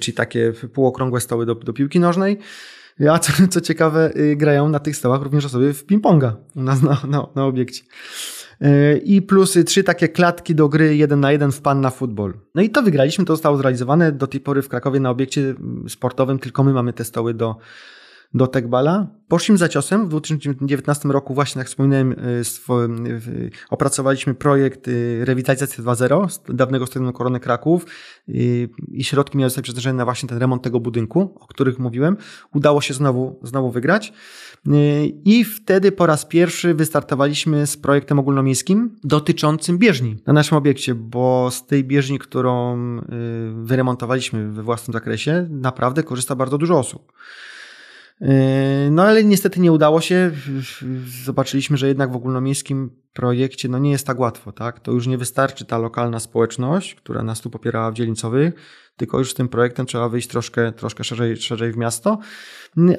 czyli 0.00 0.14
takie 0.14 0.52
półokrągłe 0.52 1.20
stoły 1.20 1.46
do, 1.46 1.54
do 1.54 1.72
piłki 1.72 2.00
nożnej. 2.00 2.38
A 3.10 3.18
co, 3.18 3.32
co 3.50 3.60
ciekawe, 3.60 4.12
y, 4.16 4.36
grają 4.36 4.68
na 4.68 4.78
tych 4.78 4.96
stołach 4.96 5.22
również 5.22 5.44
osoby 5.44 5.74
w 5.74 5.86
ping-ponga 5.86 6.32
u 6.56 6.62
nas 6.62 6.82
na, 6.82 7.00
na, 7.08 7.26
na 7.34 7.44
obiekcie. 7.44 7.82
Y, 8.62 9.02
I 9.04 9.22
plus 9.22 9.58
trzy 9.66 9.84
takie 9.84 10.08
klatki 10.08 10.54
do 10.54 10.68
gry 10.68 10.96
jeden 10.96 11.20
na 11.20 11.32
jeden 11.32 11.52
w 11.52 11.60
pan 11.60 11.80
na 11.80 11.90
futbol. 11.90 12.34
No 12.54 12.62
i 12.62 12.70
to 12.70 12.82
wygraliśmy, 12.82 13.24
to 13.24 13.32
zostało 13.32 13.56
zrealizowane. 13.56 14.12
Do 14.12 14.26
tej 14.26 14.40
pory 14.40 14.62
w 14.62 14.68
Krakowie 14.68 15.00
na 15.00 15.10
obiekcie 15.10 15.54
sportowym 15.88 16.38
tylko 16.38 16.64
my 16.64 16.72
mamy 16.72 16.92
te 16.92 17.04
stoły 17.04 17.34
do, 17.34 17.56
do 18.34 18.46
tekbala. 18.46 19.06
Poszliśmy 19.28 19.58
za 19.58 19.68
ciosem. 19.68 20.06
W 20.06 20.08
2019 20.08 21.08
roku 21.08 21.34
właśnie, 21.34 21.58
jak 21.58 21.68
wspominałem, 21.68 22.12
y, 22.12 23.50
opracowaliśmy 23.70 24.34
projekt 24.34 24.88
y, 24.88 25.24
Rewitalizacja 25.24 25.84
2.0 25.84 26.28
z 26.28 26.40
dawnego 26.56 26.86
stadionu 26.86 27.12
Korony 27.12 27.40
Kraków 27.40 27.86
y, 28.28 28.68
i 28.88 29.04
środki 29.04 29.38
miały 29.38 29.50
zostać 29.50 29.62
przeznaczone 29.62 29.94
na 29.94 30.04
właśnie 30.04 30.28
ten 30.28 30.38
remont 30.38 30.62
tego 30.62 30.80
budynku, 30.80 31.34
o 31.40 31.46
których 31.46 31.78
mówiłem. 31.78 32.16
Udało 32.54 32.80
się 32.80 32.94
znowu, 32.94 33.40
znowu 33.42 33.70
wygrać. 33.70 34.12
I 35.24 35.44
wtedy 35.44 35.92
po 35.92 36.06
raz 36.06 36.26
pierwszy 36.26 36.74
wystartowaliśmy 36.74 37.66
z 37.66 37.76
projektem 37.76 38.18
ogólnomiejskim 38.18 38.96
dotyczącym 39.04 39.78
bieżni 39.78 40.16
na 40.26 40.32
naszym 40.32 40.58
obiekcie, 40.58 40.94
bo 40.94 41.48
z 41.50 41.66
tej 41.66 41.84
bieżni, 41.84 42.18
którą 42.18 42.76
wyremontowaliśmy 43.54 44.52
we 44.52 44.62
własnym 44.62 44.92
zakresie, 44.92 45.48
naprawdę 45.50 46.02
korzysta 46.02 46.36
bardzo 46.36 46.58
dużo 46.58 46.78
osób. 46.78 47.12
No 48.90 49.02
ale 49.02 49.24
niestety 49.24 49.60
nie 49.60 49.72
udało 49.72 50.00
się. 50.00 50.30
Zobaczyliśmy, 51.24 51.76
że 51.76 51.88
jednak 51.88 52.12
w 52.12 52.16
ogólnomiejskim 52.16 52.90
projekcie 53.12 53.68
no 53.68 53.78
nie 53.78 53.90
jest 53.90 54.06
tak 54.06 54.18
łatwo, 54.18 54.52
tak? 54.52 54.80
To 54.80 54.92
już 54.92 55.06
nie 55.06 55.18
wystarczy 55.18 55.64
ta 55.64 55.78
lokalna 55.78 56.20
społeczność, 56.20 56.94
która 56.94 57.22
nas 57.22 57.40
tu 57.40 57.50
popierała 57.50 57.90
w 57.90 57.94
dzielnicowych, 57.94 58.54
tylko 58.96 59.18
już 59.18 59.30
z 59.30 59.34
tym 59.34 59.48
projektem 59.48 59.86
trzeba 59.86 60.08
wyjść 60.08 60.28
troszkę, 60.28 60.72
troszkę 60.72 61.04
szerzej, 61.04 61.36
szerzej 61.36 61.72
w 61.72 61.76
miasto. 61.76 62.18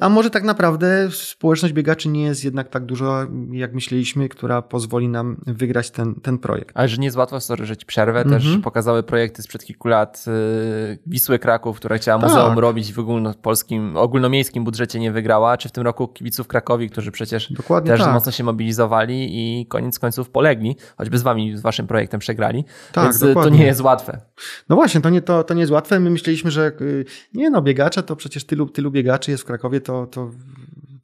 A 0.00 0.08
może 0.08 0.30
tak 0.30 0.42
naprawdę 0.44 1.08
społeczność 1.10 1.74
biegaczy 1.74 2.08
nie 2.08 2.22
jest 2.22 2.44
jednak 2.44 2.68
tak 2.68 2.84
duża, 2.86 3.26
jak 3.52 3.74
myśleliśmy, 3.74 4.28
która 4.28 4.62
pozwoli 4.62 5.08
nam 5.08 5.36
wygrać 5.46 5.90
ten, 5.90 6.14
ten 6.14 6.38
projekt. 6.38 6.70
Ale 6.74 6.88
że 6.88 6.96
nie 6.96 7.04
jest 7.04 7.16
łatwo, 7.16 7.40
sorry, 7.40 7.66
że 7.66 7.76
ci 7.76 7.86
przerwę, 7.86 8.24
też 8.24 8.44
Mhm. 8.44 8.62
pokazały 8.62 9.02
projekty 9.02 9.42
sprzed 9.42 9.64
kilku 9.64 9.88
lat 9.88 10.24
yy, 10.26 10.98
Wisły 11.06 11.38
Kraków, 11.38 11.76
która 11.76 11.96
chciała 11.98 12.20
Tak. 12.20 12.30
muzeum 12.30 12.58
robić 12.58 12.92
w 12.92 12.98
ogólnopolskim, 12.98 13.96
ogólnomiejskim 13.96 14.64
budżecie 14.64 15.00
nie 15.00 15.12
wygrała, 15.12 15.56
czy 15.56 15.68
w 15.68 15.72
tym 15.72 15.84
roku 15.84 16.08
kibiców 16.08 16.48
Krakowi, 16.48 16.90
którzy 16.90 17.10
przecież 17.10 17.52
Dokładnie 17.52 17.90
też 17.90 18.00
tak. 18.00 18.12
mocno 18.14 18.32
się 18.32 18.44
mobilizowali 18.44 19.26
i 19.30 19.66
koniec 19.66 19.98
końców 19.98 20.30
polegli, 20.30 20.76
choćby 20.96 21.18
z 21.18 21.22
wami, 21.22 21.56
z 21.56 21.60
waszym 21.60 21.86
projektem 21.86 22.20
przegrali, 22.20 22.64
Tak, 22.92 23.04
więc 23.04 23.16
y, 23.16 23.20
to 23.20 23.26
dokładnie. 23.26 23.58
nie 23.58 23.66
jest 23.66 23.80
łatwe. 23.80 24.20
No 24.68 24.76
właśnie, 24.76 25.00
to 25.00 25.10
nie, 25.10 25.22
to, 25.22 25.44
to 25.44 25.54
nie 25.54 25.60
jest 25.60 25.72
łatwe. 25.72 26.00
My 26.00 26.10
myśleliśmy, 26.10 26.50
że 26.50 26.72
y, 26.80 27.04
nie 27.34 27.50
no, 27.50 27.62
biegacze 27.62 28.02
to 28.02 28.16
przecież 28.16 28.44
tylu, 28.44 28.66
tylu 28.66 28.90
biegaczy 28.90 29.30
jest 29.30 29.42
w 29.42 29.46
Krakowie, 29.46 29.63
to, 29.80 30.06
to, 30.06 30.30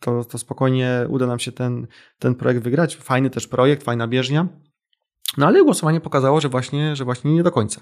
to, 0.01 0.25
to 0.25 0.39
spokojnie 0.39 1.07
uda 1.09 1.27
nam 1.27 1.39
się 1.39 1.53
ten, 1.53 1.87
ten 2.19 2.35
projekt 2.35 2.63
wygrać. 2.63 2.97
Fajny 2.97 3.31
też 3.31 3.47
projekt, 3.49 3.83
fajna 3.83 4.09
bieżnia. 4.09 4.49
No 5.39 5.47
ale 5.47 5.65
głosowanie 5.65 6.01
pokazało, 6.01 6.41
że 6.41 6.49
właśnie, 6.49 6.97
że 6.97 7.05
właśnie 7.05 7.35
nie 7.35 7.43
do 7.43 7.51
końca. 7.51 7.81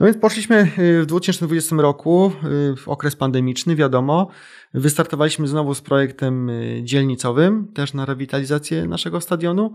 No 0.00 0.06
więc 0.06 0.18
poszliśmy 0.18 0.72
y, 0.78 1.02
w 1.02 1.06
2020 1.06 1.76
roku, 1.76 2.32
y, 2.72 2.76
w 2.76 2.88
okres 2.88 3.16
pandemiczny, 3.16 3.76
wiadomo. 3.76 4.28
Wystartowaliśmy 4.74 5.48
znowu 5.48 5.74
z 5.74 5.80
projektem 5.80 6.50
y, 6.50 6.80
dzielnicowym, 6.84 7.72
też 7.74 7.94
na 7.94 8.04
rewitalizację 8.04 8.86
naszego 8.86 9.20
stadionu 9.20 9.72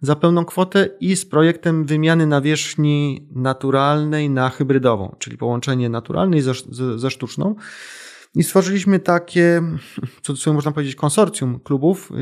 za 0.00 0.16
pełną 0.16 0.44
kwotę 0.44 0.88
i 1.00 1.16
z 1.16 1.26
projektem 1.26 1.84
wymiany 1.84 2.26
nawierzchni 2.26 3.28
naturalnej 3.34 4.30
na 4.30 4.50
hybrydową, 4.50 5.16
czyli 5.18 5.36
połączenie 5.36 5.88
naturalnej 5.88 6.40
ze, 6.40 6.52
ze, 6.70 6.98
ze 6.98 7.10
sztuczną. 7.10 7.54
I 8.34 8.42
stworzyliśmy 8.42 9.00
takie, 9.00 9.62
co 10.38 10.52
można 10.52 10.72
powiedzieć, 10.72 10.94
konsorcjum 10.94 11.60
klubów, 11.60 12.12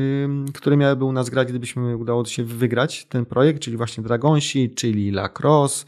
które 0.53 0.77
miałyby 0.77 1.05
u 1.05 1.11
nas 1.11 1.29
grać, 1.29 1.47
gdybyśmy 1.47 1.97
udało 1.97 2.25
się 2.25 2.43
wygrać 2.43 3.05
ten 3.05 3.25
projekt, 3.25 3.61
czyli 3.61 3.77
właśnie 3.77 4.03
Dragonsi, 4.03 4.73
czyli 4.75 5.11
Lacrosse, 5.11 5.85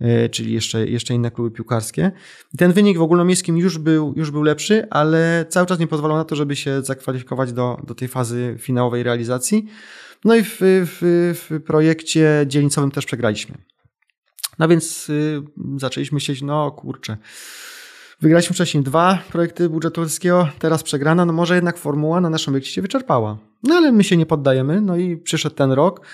y, 0.00 0.28
czyli 0.28 0.52
jeszcze, 0.52 0.86
jeszcze 0.86 1.14
inne 1.14 1.30
kluby 1.30 1.50
piłkarskie. 1.50 2.12
I 2.54 2.56
ten 2.56 2.72
wynik 2.72 2.98
w 2.98 3.02
ogólnomiejskim 3.02 3.58
już 3.58 3.78
był, 3.78 4.14
już 4.16 4.30
był 4.30 4.42
lepszy, 4.42 4.86
ale 4.90 5.46
cały 5.48 5.66
czas 5.66 5.78
nie 5.78 5.86
pozwalał 5.86 6.16
na 6.16 6.24
to, 6.24 6.36
żeby 6.36 6.56
się 6.56 6.82
zakwalifikować 6.82 7.52
do, 7.52 7.80
do 7.86 7.94
tej 7.94 8.08
fazy 8.08 8.56
finałowej 8.58 9.02
realizacji. 9.02 9.66
No 10.24 10.34
i 10.34 10.42
w, 10.44 10.58
w, 10.60 10.98
w 11.34 11.62
projekcie 11.62 12.44
dzielnicowym 12.46 12.90
też 12.90 13.06
przegraliśmy. 13.06 13.58
No 14.58 14.68
więc 14.68 15.08
y, 15.08 15.42
zaczęliśmy 15.76 16.16
myśleć, 16.16 16.42
no 16.42 16.70
kurczę, 16.70 17.16
wygraliśmy 18.20 18.54
wcześniej 18.54 18.82
dwa 18.82 19.18
projekty 19.32 19.68
budżetu 19.68 20.00
polskiego, 20.00 20.48
teraz 20.58 20.82
przegrana, 20.82 21.24
no 21.24 21.32
może 21.32 21.54
jednak 21.54 21.78
formuła 21.78 22.20
na 22.20 22.30
naszym 22.30 22.54
obiekcie 22.54 22.70
się 22.70 22.82
wyczerpała. 22.82 23.38
No 23.62 23.74
ale 23.74 23.92
my 23.92 24.04
się 24.04 24.16
nie 24.16 24.26
poddajemy, 24.26 24.80
no 24.80 24.96
i 24.96 25.16
przyszedł 25.16 25.54
ten 25.54 25.72
rok, 25.72 26.06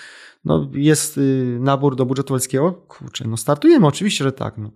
no 0.45 0.69
jest 0.73 1.17
y, 1.17 1.57
nabór 1.59 1.95
do 1.95 2.05
budżetu 2.05 2.27
polskiego, 2.27 2.71
kurczę, 2.71 3.27
no 3.27 3.37
startujemy, 3.37 3.87
oczywiście, 3.87 4.23
że 4.23 4.31
tak. 4.31 4.57
No, 4.57 4.71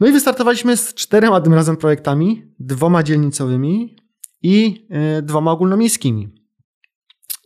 no 0.00 0.06
i 0.06 0.12
wystartowaliśmy 0.12 0.76
z 0.76 0.94
czterema 0.94 1.40
tym 1.40 1.54
razem 1.54 1.76
projektami, 1.76 2.42
dwoma 2.58 3.02
dzielnicowymi 3.02 3.96
i 4.42 4.86
y, 5.18 5.22
dwoma 5.22 5.50
ogólnomiejskimi. 5.50 6.28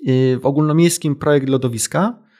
Y, 0.09 0.39
w 0.43 0.47
ogólnomiejskim 0.47 1.17
projekt 1.17 1.49
lodowiska 1.49 2.31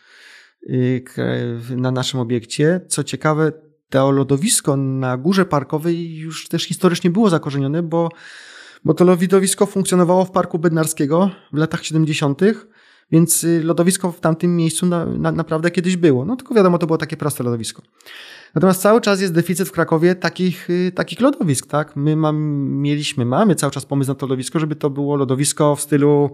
na 1.77 1.91
naszym 1.91 2.21
obiekcie. 2.21 2.81
Co 2.89 3.05
ciekawe, 3.05 3.53
to 3.91 4.11
lodowisko 4.11 4.77
na 4.77 5.17
górze 5.17 5.45
parkowej 5.45 6.17
już 6.17 6.49
też 6.49 6.65
historycznie 6.65 7.11
było 7.11 7.31
zakorzenione, 7.31 7.83
bo, 7.83 8.09
bo 8.85 8.95
to 8.95 9.05
lodowisko 9.05 9.67
funkcjonowało 9.67 10.25
w 10.25 10.31
Parku 10.31 10.59
Bednarskiego 10.59 11.31
w 11.53 11.57
latach 11.57 11.85
70., 11.85 12.41
więc 13.13 13.45
y, 13.45 13.63
lodowisko 13.65 14.13
w 14.13 14.21
tamtym 14.21 14.57
miejscu 14.57 14.87
na, 14.87 15.07
na, 15.07 15.33
naprawdę 15.33 15.71
kiedyś 15.71 15.97
było. 15.97 16.25
No 16.25 16.37
tylko 16.37 16.55
wiadomo, 16.55 16.79
to 16.79 16.87
było 16.87 16.99
takie 16.99 17.17
proste 17.17 17.45
lodowisko. 17.45 17.83
Natomiast 18.55 18.83
cały 18.83 19.01
czas 19.01 19.21
jest 19.21 19.33
deficyt 19.33 19.69
w 19.69 19.73
Krakowie 19.73 20.15
takich, 20.15 20.71
y, 20.71 20.93
takich 20.95 21.21
lodowisk, 21.21 21.67
tak? 21.67 21.97
My 21.97 22.17
mam, 22.17 22.37
mieliśmy, 22.61 23.25
mamy 23.25 23.55
cały 23.55 23.71
czas 23.71 23.87
pomysł 23.87 24.11
na 24.11 24.15
to 24.15 24.27
lodowisko, 24.27 24.61
żeby 24.61 24.77
to 24.77 24.91
było 24.91 25.17
lodowisko 25.17 25.77
w 25.77 25.81
stylu 25.81 26.31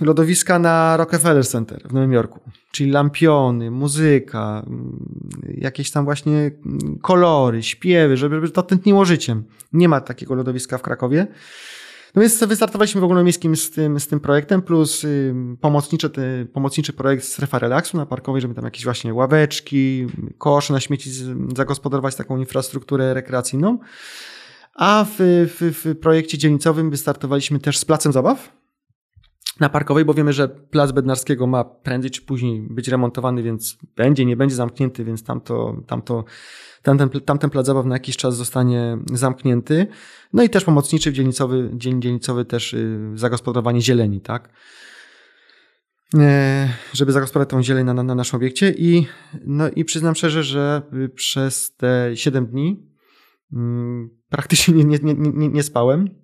lodowiska 0.00 0.58
na 0.58 0.96
Rockefeller 0.96 1.46
Center 1.46 1.82
w 1.88 1.92
Nowym 1.92 2.12
Jorku. 2.12 2.40
Czyli 2.70 2.90
lampiony, 2.90 3.70
muzyka, 3.70 4.62
mm, 4.66 5.10
jakieś 5.58 5.90
tam 5.90 6.04
właśnie 6.04 6.32
mm, 6.32 6.98
kolory, 7.02 7.62
śpiewy, 7.62 8.16
żeby, 8.16 8.50
to 8.50 8.62
tętniło 8.62 9.04
życiem. 9.04 9.44
Nie 9.72 9.88
ma 9.88 10.00
takiego 10.00 10.34
lodowiska 10.34 10.78
w 10.78 10.82
Krakowie. 10.82 11.26
No 12.14 12.22
więc 12.22 12.44
wystartowaliśmy 12.44 13.00
w 13.00 13.04
ogólnomiejskim 13.04 13.56
z 13.56 13.70
tym, 13.70 14.00
z 14.00 14.08
tym 14.08 14.20
projektem, 14.20 14.62
plus 14.62 15.04
y, 15.04 15.34
pomocniczy, 15.60 16.10
ty, 16.10 16.46
pomocniczy 16.52 16.92
projekt 16.92 17.24
Strefa 17.24 17.58
Relaksu 17.58 17.96
na 17.96 18.06
Parkowej, 18.06 18.42
żeby 18.42 18.54
tam 18.54 18.64
jakieś 18.64 18.84
właśnie 18.84 19.14
ławeczki, 19.14 20.06
kosze 20.38 20.72
na 20.72 20.80
śmieci 20.80 21.10
zagospodarować 21.56 22.14
taką 22.14 22.38
infrastrukturę 22.38 23.14
rekreacyjną. 23.14 23.78
A 24.74 25.06
w, 25.08 25.16
w, 25.18 25.84
w 25.84 26.00
projekcie 26.00 26.38
dzielnicowym 26.38 26.90
wystartowaliśmy 26.90 27.58
też 27.58 27.78
z 27.78 27.84
placem 27.84 28.12
zabaw 28.12 28.61
na 29.60 29.68
Parkowej, 29.68 30.04
bo 30.04 30.14
wiemy, 30.14 30.32
że 30.32 30.48
plac 30.48 30.92
Bednarskiego 30.92 31.46
ma 31.46 31.64
prędzej 31.64 32.10
czy 32.10 32.22
później 32.22 32.66
być 32.70 32.88
remontowany, 32.88 33.42
więc 33.42 33.78
będzie, 33.96 34.24
nie 34.24 34.36
będzie 34.36 34.54
zamknięty, 34.54 35.04
więc 35.04 35.24
tamto, 35.24 35.76
tamto, 35.86 36.24
tamten, 36.82 37.08
tamten 37.10 37.50
plac 37.50 37.66
zabaw 37.66 37.86
na 37.86 37.94
jakiś 37.94 38.16
czas 38.16 38.36
zostanie 38.36 38.98
zamknięty. 39.12 39.86
No 40.32 40.42
i 40.42 40.50
też 40.50 40.64
pomocniczy 40.64 41.12
dzielnicowy, 41.12 41.70
dzień 41.74 42.02
dzielnicowy 42.02 42.44
też 42.44 42.74
y, 42.74 43.12
zagospodarowanie 43.14 43.80
zieleni, 43.80 44.20
tak? 44.20 44.48
E, 46.18 46.68
żeby 46.92 47.12
zagospodarować 47.12 47.50
tą 47.50 47.62
zieleń 47.62 47.86
na, 47.86 47.94
na, 47.94 48.02
na 48.02 48.14
naszym 48.14 48.36
obiekcie 48.36 48.74
i, 48.78 49.06
no 49.44 49.68
i 49.68 49.84
przyznam 49.84 50.14
szczerze, 50.14 50.42
że 50.42 50.82
y, 50.94 51.08
przez 51.08 51.76
te 51.76 52.10
7 52.14 52.46
dni 52.46 52.86
mm, 53.52 54.10
praktycznie 54.28 54.74
nie, 54.84 54.84
nie, 54.84 55.14
nie, 55.14 55.48
nie 55.48 55.62
spałem 55.62 56.21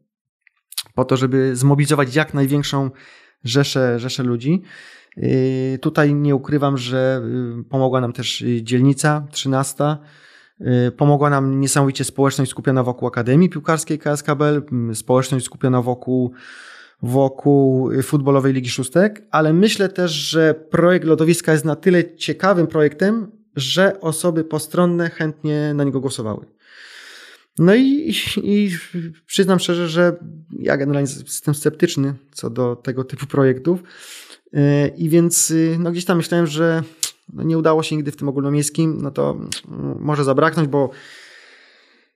po 0.99 1.05
to, 1.05 1.17
żeby 1.17 1.57
zmobilizować 1.57 2.17
jak 2.17 2.35
największą 2.35 2.91
rzeszę, 3.45 3.99
rzeszę 3.99 4.23
ludzi. 4.23 4.63
Y, 5.19 5.79
tutaj 5.83 6.15
nie 6.15 6.35
ukrywam, 6.35 6.79
że 6.79 7.23
y, 7.61 7.65
pomogła 7.65 8.01
nam 8.01 8.13
też 8.13 8.45
dzielnica 8.63 9.27
13. 9.31 9.97
Pomogła 10.97 11.31
nam 11.31 11.61
niesamowicie 11.61 12.05
społeczność 12.05 12.51
skupiona 12.51 12.83
wokół 12.83 13.09
Akademii 13.09 13.49
Piłkarskiej 13.49 13.99
KSKBL, 13.99 14.63
społeczność 14.95 15.45
skupiona 15.45 15.83
wokół 15.83 16.33
wokół 17.03 17.91
futbolowej 18.03 18.53
Ligi 18.53 18.71
Szóstek, 18.71 19.23
ale 19.31 19.53
myślę 19.53 19.89
też, 19.89 20.13
że 20.13 20.55
projekt 20.55 21.07
lodowiska 21.07 21.53
jest 21.53 21.65
na 21.65 21.77
tyle 21.77 22.17
ciekawym 22.17 22.67
projektem, 22.67 23.31
że 23.57 24.01
osoby 24.01 24.45
postronne 24.45 25.11
chętnie 25.11 25.75
na 25.75 25.85
niego 25.85 26.01
głosowały. 26.01 26.58
No 27.59 27.75
i, 27.75 28.15
i 28.43 28.71
przyznam 29.27 29.59
szczerze, 29.59 29.89
że 29.89 30.17
ja 30.59 30.77
generalnie 30.77 31.11
jestem 31.11 31.55
sceptyczny 31.55 32.15
co 32.33 32.51
do 32.51 32.77
tego 32.77 33.05
typu 33.05 33.27
projektów. 33.27 33.83
I 34.97 35.09
więc 35.09 35.53
no 35.79 35.93
gdzieś 35.93 36.05
tam 36.05 36.17
myślałem, 36.17 36.47
że 36.47 36.83
no 37.33 37.43
nie 37.43 37.59
udało 37.59 37.83
się 37.83 37.97
nigdy 37.97 38.13
w 38.13 38.17
tym 38.17 38.29
ogólnomiejskim, 38.29 38.99
no 39.03 39.11
to 39.11 39.41
może 39.99 40.25
zabraknąć, 40.25 40.69
bo 40.69 40.91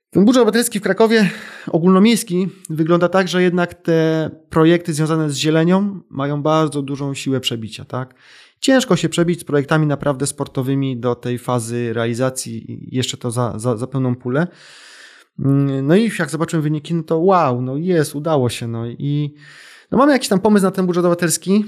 ten 0.09 0.25
budżet 0.25 0.41
obywatelski 0.41 0.79
w 0.79 0.81
Krakowie 0.83 1.29
ogólnomiejski 1.67 2.49
wygląda 2.69 3.09
tak, 3.09 3.27
że 3.27 3.43
jednak 3.43 3.73
te 3.73 4.29
projekty 4.49 4.93
związane 4.93 5.29
z 5.29 5.35
zielenią 5.35 5.99
mają 6.09 6.41
bardzo 6.41 6.81
dużą 6.81 7.13
siłę 7.13 7.39
przebicia. 7.39 7.85
Tak? 7.85 8.15
Ciężko 8.59 8.95
się 8.95 9.09
przebić 9.09 9.39
z 9.39 9.43
projektami 9.43 9.87
naprawdę 9.87 10.27
sportowymi 10.27 10.97
do 10.97 11.15
tej 11.15 11.37
fazy 11.37 11.93
realizacji, 11.93 12.87
jeszcze 12.91 13.17
to 13.17 13.31
za, 13.31 13.53
za, 13.59 13.77
za 13.77 13.87
pełną 13.87 14.15
pulę. 14.15 14.47
No 15.37 15.95
i 15.95 16.11
jak 16.19 16.29
zobaczyłem 16.29 16.63
wyniki, 16.63 16.93
no 16.93 17.03
to 17.03 17.19
wow, 17.19 17.61
no 17.61 17.77
jest, 17.77 18.15
udało 18.15 18.49
się. 18.49 18.67
No 18.67 18.87
i 18.87 19.35
no 19.91 19.97
mamy 19.97 20.11
jakiś 20.11 20.29
tam 20.29 20.39
pomysł 20.39 20.65
na 20.65 20.71
ten 20.71 20.85
budżet 20.85 21.05
obywatelski, 21.05 21.65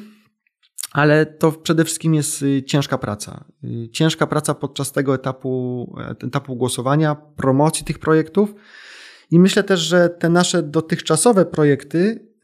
ale 0.92 1.26
to 1.26 1.52
przede 1.52 1.86
wszystkim 1.86 2.16
jest 2.16 2.42
y, 2.42 2.64
ciężka 2.64 2.98
praca. 2.98 3.46
Y, 3.64 3.90
ciężka 3.90 4.28
praca 4.28 4.54
podczas 4.54 4.92
tego 4.92 5.16
etapu, 5.16 5.96
e, 6.00 6.26
etapu 6.28 6.56
głosowania, 6.56 7.16
promocji 7.16 7.86
tych 7.86 8.00
projektów. 8.00 8.54
I 9.32 9.40
myślę 9.40 9.64
też, 9.64 9.80
że 9.80 10.10
te 10.10 10.30
nasze 10.30 10.64
dotychczasowe 10.64 11.46
projekty 11.46 11.98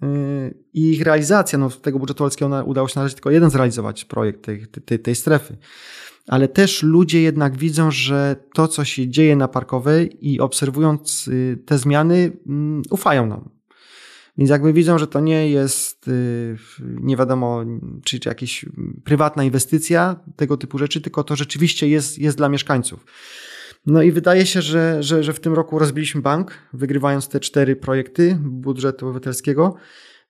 y, 0.04 0.64
i 0.74 0.92
ich 0.92 1.02
realizacja, 1.02 1.60
no 1.60 1.70
tego 1.70 2.00
budżetu 2.00 2.24
polskiego 2.24 2.64
udało 2.66 2.88
się 2.88 3.00
na 3.00 3.04
razie 3.04 3.16
tylko 3.16 3.32
jeden 3.32 3.50
zrealizować 3.50 4.06
projekt 4.06 4.42
tej, 4.42 4.68
tej, 4.68 5.00
tej 5.00 5.16
strefy. 5.16 5.58
Ale 6.28 6.48
też 6.48 6.84
ludzie 6.84 7.22
jednak 7.22 7.58
widzą, 7.58 7.92
że 7.92 8.36
to, 8.54 8.68
co 8.68 8.86
się 8.86 9.10
dzieje 9.10 9.36
na 9.36 9.48
Parkowej 9.48 10.28
i 10.32 10.40
obserwując 10.40 11.30
te 11.66 11.78
zmiany, 11.78 12.32
mm, 12.48 12.82
ufają 12.90 13.26
nam 13.26 13.50
więc 14.38 14.50
jakby 14.50 14.74
widzą, 14.74 14.98
że 14.98 15.08
to 15.08 15.20
nie 15.20 15.50
jest 15.50 16.08
y, 16.08 16.58
nie 16.80 17.18
wiadomo, 17.18 17.66
czy, 18.04 18.20
czy 18.20 18.30
jakaś 18.30 18.66
prywatna 19.04 19.44
inwestycja, 19.44 20.20
tego 20.36 20.58
typu 20.58 20.78
rzeczy, 20.78 21.02
tylko 21.02 21.24
to 21.24 21.36
rzeczywiście 21.36 21.88
jest, 21.88 22.20
jest 22.20 22.38
dla 22.38 22.50
mieszkańców. 22.50 23.06
No 23.86 24.02
i 24.02 24.12
wydaje 24.12 24.46
się, 24.46 24.62
że, 24.62 25.04
że, 25.04 25.24
że 25.24 25.34
w 25.34 25.40
tym 25.40 25.54
roku 25.54 25.80
rozbiliśmy 25.80 26.22
bank, 26.22 26.54
wygrywając 26.74 27.28
te 27.28 27.40
cztery 27.40 27.76
projekty 27.76 28.38
budżetu 28.42 29.06
obywatelskiego. 29.06 29.76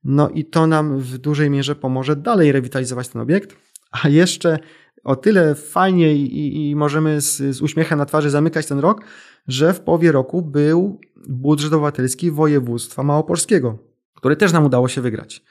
No 0.03 0.29
i 0.29 0.45
to 0.45 0.67
nam 0.67 0.99
w 0.99 1.17
dużej 1.17 1.49
mierze 1.49 1.75
pomoże 1.75 2.15
dalej 2.15 2.51
rewitalizować 2.51 3.09
ten 3.09 3.21
obiekt. 3.21 3.55
A 3.91 4.09
jeszcze 4.09 4.59
o 5.03 5.15
tyle 5.15 5.55
fajnie 5.55 6.15
i, 6.15 6.69
i 6.69 6.75
możemy 6.75 7.21
z, 7.21 7.37
z 7.55 7.61
uśmiechem 7.61 7.97
na 7.97 8.05
twarzy 8.05 8.29
zamykać 8.29 8.65
ten 8.65 8.79
rok, 8.79 9.01
że 9.47 9.73
w 9.73 9.79
połowie 9.79 10.11
roku 10.11 10.41
był 10.41 10.99
budżet 11.27 11.73
obywatelski 11.73 12.31
województwa 12.31 13.03
małopolskiego 13.03 13.91
który 14.21 14.35
też 14.35 14.53
nam 14.53 14.65
udało 14.65 14.87
się 14.87 15.01
wygrać. 15.01 15.43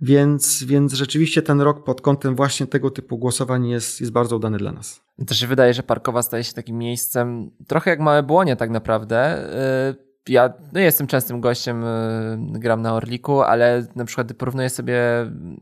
Więc, 0.00 0.64
więc 0.64 0.92
rzeczywiście 0.92 1.42
ten 1.42 1.60
rok 1.60 1.84
pod 1.84 2.00
kątem 2.00 2.36
właśnie 2.36 2.66
tego 2.66 2.90
typu 2.90 3.18
głosowań 3.18 3.68
jest, 3.68 4.00
jest 4.00 4.12
bardzo 4.12 4.36
udany 4.36 4.58
dla 4.58 4.72
nas. 4.72 5.00
To 5.26 5.34
się 5.34 5.46
wydaje, 5.46 5.74
że 5.74 5.82
Parkowa 5.82 6.22
staje 6.22 6.44
się 6.44 6.52
takim 6.52 6.78
miejscem 6.78 7.50
trochę 7.66 7.90
jak 7.90 8.00
małe 8.00 8.22
błonie 8.22 8.56
tak 8.56 8.70
naprawdę. 8.70 9.48
Y, 9.90 10.09
ja 10.28 10.52
no 10.72 10.80
jestem 10.80 11.06
częstym 11.06 11.40
gościem, 11.40 11.84
y, 11.84 12.58
gram 12.58 12.82
na 12.82 12.94
Orliku, 12.94 13.42
ale 13.42 13.86
na 13.96 14.04
przykład 14.04 14.32
porównuję 14.32 14.70
sobie 14.70 15.00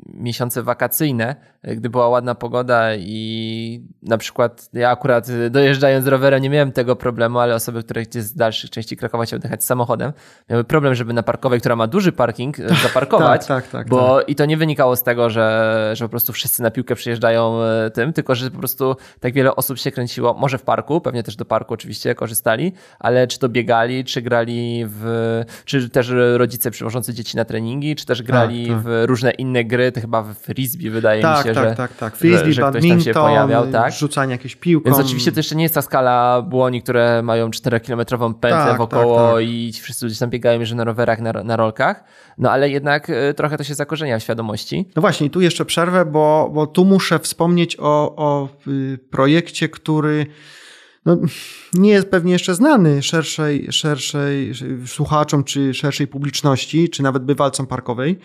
miesiące 0.07 0.63
wakacyjne, 0.63 1.37
y, 1.69 1.77
gdy 1.77 1.91
była 1.91 2.09
ładna 2.09 2.35
pogoda 2.35 2.95
i 2.95 3.89
na 4.03 4.19
przykład 4.19 4.69
ja 4.73 4.91
akurat 4.91 5.29
y, 5.29 5.51
dojeżdżając 5.51 6.07
rowerem 6.07 6.43
nie 6.43 6.51
miałem 6.51 6.73
tego 6.73 6.97
problemu, 6.97 7.39
ale 7.39 7.55
osoby, 7.55 7.83
które 7.83 8.03
gdzieś 8.03 8.23
z 8.23 8.35
dalszych 8.35 8.71
części 8.71 8.97
Krakowa 8.97 9.25
chciały 9.25 9.41
jechać 9.45 9.65
samochodem, 9.65 10.13
miały 10.51 10.65
problem, 10.65 10.95
żeby 10.95 11.13
na 11.13 11.23
parkowej, 11.23 11.61
która 11.61 11.77
ma 11.77 11.87
duży 11.87 12.13
parking, 12.13 12.57
zaparkować, 12.83 13.47
tak, 13.47 13.65
tak, 13.65 13.73
tak, 13.73 13.89
bo 13.89 14.19
tak. 14.19 14.29
i 14.29 14.35
to 14.35 14.45
nie 14.45 14.57
wynikało 14.57 14.97
z 14.97 15.03
tego, 15.03 15.31
że, 15.31 15.91
że 15.95 16.05
po 16.05 16.09
prostu 16.09 16.33
wszyscy 16.33 16.63
na 16.63 16.71
piłkę 16.71 16.95
przyjeżdżają 16.95 17.59
tym, 17.95 18.13
tylko 18.13 18.35
że 18.35 18.51
po 18.51 18.59
prostu 18.59 18.97
tak 19.21 19.33
wiele 19.33 19.57
osób 19.57 19.79
się 19.79 19.93
kręciło, 19.93 20.35
może 20.35 20.59
w 20.59 20.63
parku, 20.63 21.01
pewnie 21.01 21.23
też 21.23 21.37
do 21.37 21.45
parku 21.45 21.75
oczywiście 21.75 22.15
korzystali, 22.15 22.73
ale 22.99 23.27
czy 23.27 23.39
to 23.39 23.49
biegali, 23.49 24.05
czy 24.05 24.23
grali 24.23 24.48
w, 24.89 25.43
czy 25.65 25.89
też 25.89 26.13
rodzice 26.37 26.71
przywożący 26.71 27.15
dzieci 27.15 27.37
na 27.37 27.45
treningi, 27.45 27.97
czy 27.97 28.07
też 28.07 28.23
grali 28.23 28.67
tak, 28.67 28.77
tak. 28.77 28.85
w 28.85 29.05
różne 29.07 29.31
inne 29.31 29.65
gry, 29.65 29.93
to 29.93 30.01
chyba 30.01 30.23
w 30.23 30.35
frisbee 30.35 30.91
wydaje 30.91 31.23
tak, 31.23 31.39
mi 31.39 31.49
się, 31.49 31.55
tak, 31.55 31.69
że, 31.69 31.75
tak, 31.75 31.97
tak. 31.97 32.17
Frisbee, 32.17 32.53
że, 32.53 32.63
że 32.63 32.71
ktoś 32.71 32.89
tam 32.89 33.01
się 33.01 33.13
pojawiał. 33.13 33.67
Tak? 33.67 33.93
Rzucanie 33.93 34.33
jakieś 34.33 34.57
piłką. 34.57 34.91
Więc 34.91 34.99
oczywiście 34.99 35.33
to 35.33 35.39
jeszcze 35.39 35.57
nie 35.57 35.63
jest 35.63 35.75
ta 35.75 35.83
skala 35.83 36.43
błoni, 36.43 36.83
które 36.83 37.23
mają 37.23 37.51
4-kilometrową 37.51 38.35
pętlę 38.35 38.65
tak, 38.65 38.79
wokoło 38.79 39.17
tak, 39.17 39.35
tak. 39.35 39.45
i 39.45 39.73
ci 39.73 39.83
wszyscy 39.83 40.07
gdzieś 40.07 40.19
tam 40.19 40.31
biegają 40.31 40.65
że 40.65 40.75
na 40.75 40.85
rowerach, 40.85 41.21
na, 41.21 41.33
na 41.33 41.57
rolkach, 41.57 42.05
no 42.39 42.51
ale 42.51 42.71
jednak 42.71 43.11
e, 43.11 43.35
trochę 43.35 43.59
to 43.59 43.65
się 43.65 43.75
zakorzenia 43.75 44.19
w 44.19 44.23
świadomości. 44.23 44.89
No 44.97 45.01
właśnie, 45.01 45.31
tu 45.31 45.41
jeszcze 45.41 45.65
przerwę, 45.65 46.05
bo, 46.05 46.51
bo 46.55 46.67
tu 46.67 46.85
muszę 46.85 47.19
wspomnieć 47.19 47.77
o, 47.81 48.17
o 48.17 48.49
y, 48.67 48.99
projekcie, 49.11 49.69
który 49.69 50.27
no, 51.09 51.17
nie 51.75 51.91
jest 51.91 52.09
pewnie 52.09 52.33
jeszcze 52.33 52.55
znany 52.55 53.03
szerszej, 53.03 53.73
szerszej 53.73 54.53
słuchaczom, 54.87 55.45
czy 55.45 55.75
szerszej 55.75 56.07
publiczności, 56.07 56.89
czy 56.89 57.03
nawet 57.03 57.25
bywalcom 57.25 57.67
parkowej. 57.67 58.19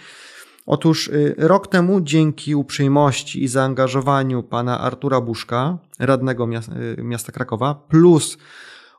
Otóż 0.65 1.07
y, 1.07 1.35
rok 1.37 1.67
temu 1.67 2.01
dzięki 2.01 2.55
uprzejmości 2.55 3.43
i 3.43 3.47
zaangażowaniu 3.47 4.43
pana 4.43 4.79
Artura 4.79 5.21
Buszka, 5.21 5.77
radnego 5.99 6.47
y, 6.99 7.03
miasta 7.03 7.31
Krakowa, 7.31 7.75
plus 7.75 8.37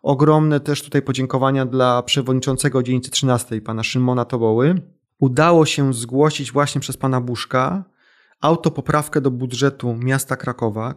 ogromne 0.03 0.61
też 0.61 0.83
tutaj 0.83 1.03
podziękowania 1.03 1.67
dla 1.67 2.03
przewodniczącego 2.03 2.83
dzielnicy 2.83 3.11
13, 3.11 3.61
pana 3.61 3.83
Szymona 3.83 4.25
Toboły, 4.25 4.75
udało 5.19 5.67
się 5.67 5.95
zgłosić 5.95 6.53
właśnie 6.53 6.81
przez 6.81 6.97
pana 6.97 7.21
Buszka 7.21 7.85
autopoprawkę 8.41 9.21
do 9.21 9.31
budżetu 9.31 9.95
miasta 9.95 10.37
Krakowa, 10.37 10.95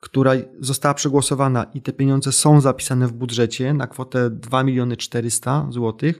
która 0.00 0.32
została 0.60 0.94
przegłosowana 0.94 1.64
i 1.74 1.82
te 1.82 1.92
pieniądze 1.92 2.32
są 2.32 2.60
zapisane 2.60 3.06
w 3.06 3.12
budżecie 3.12 3.74
na 3.74 3.86
kwotę 3.86 4.30
2 4.30 4.64
miliony 4.64 4.96
400 4.96 5.68
zł 5.70 6.12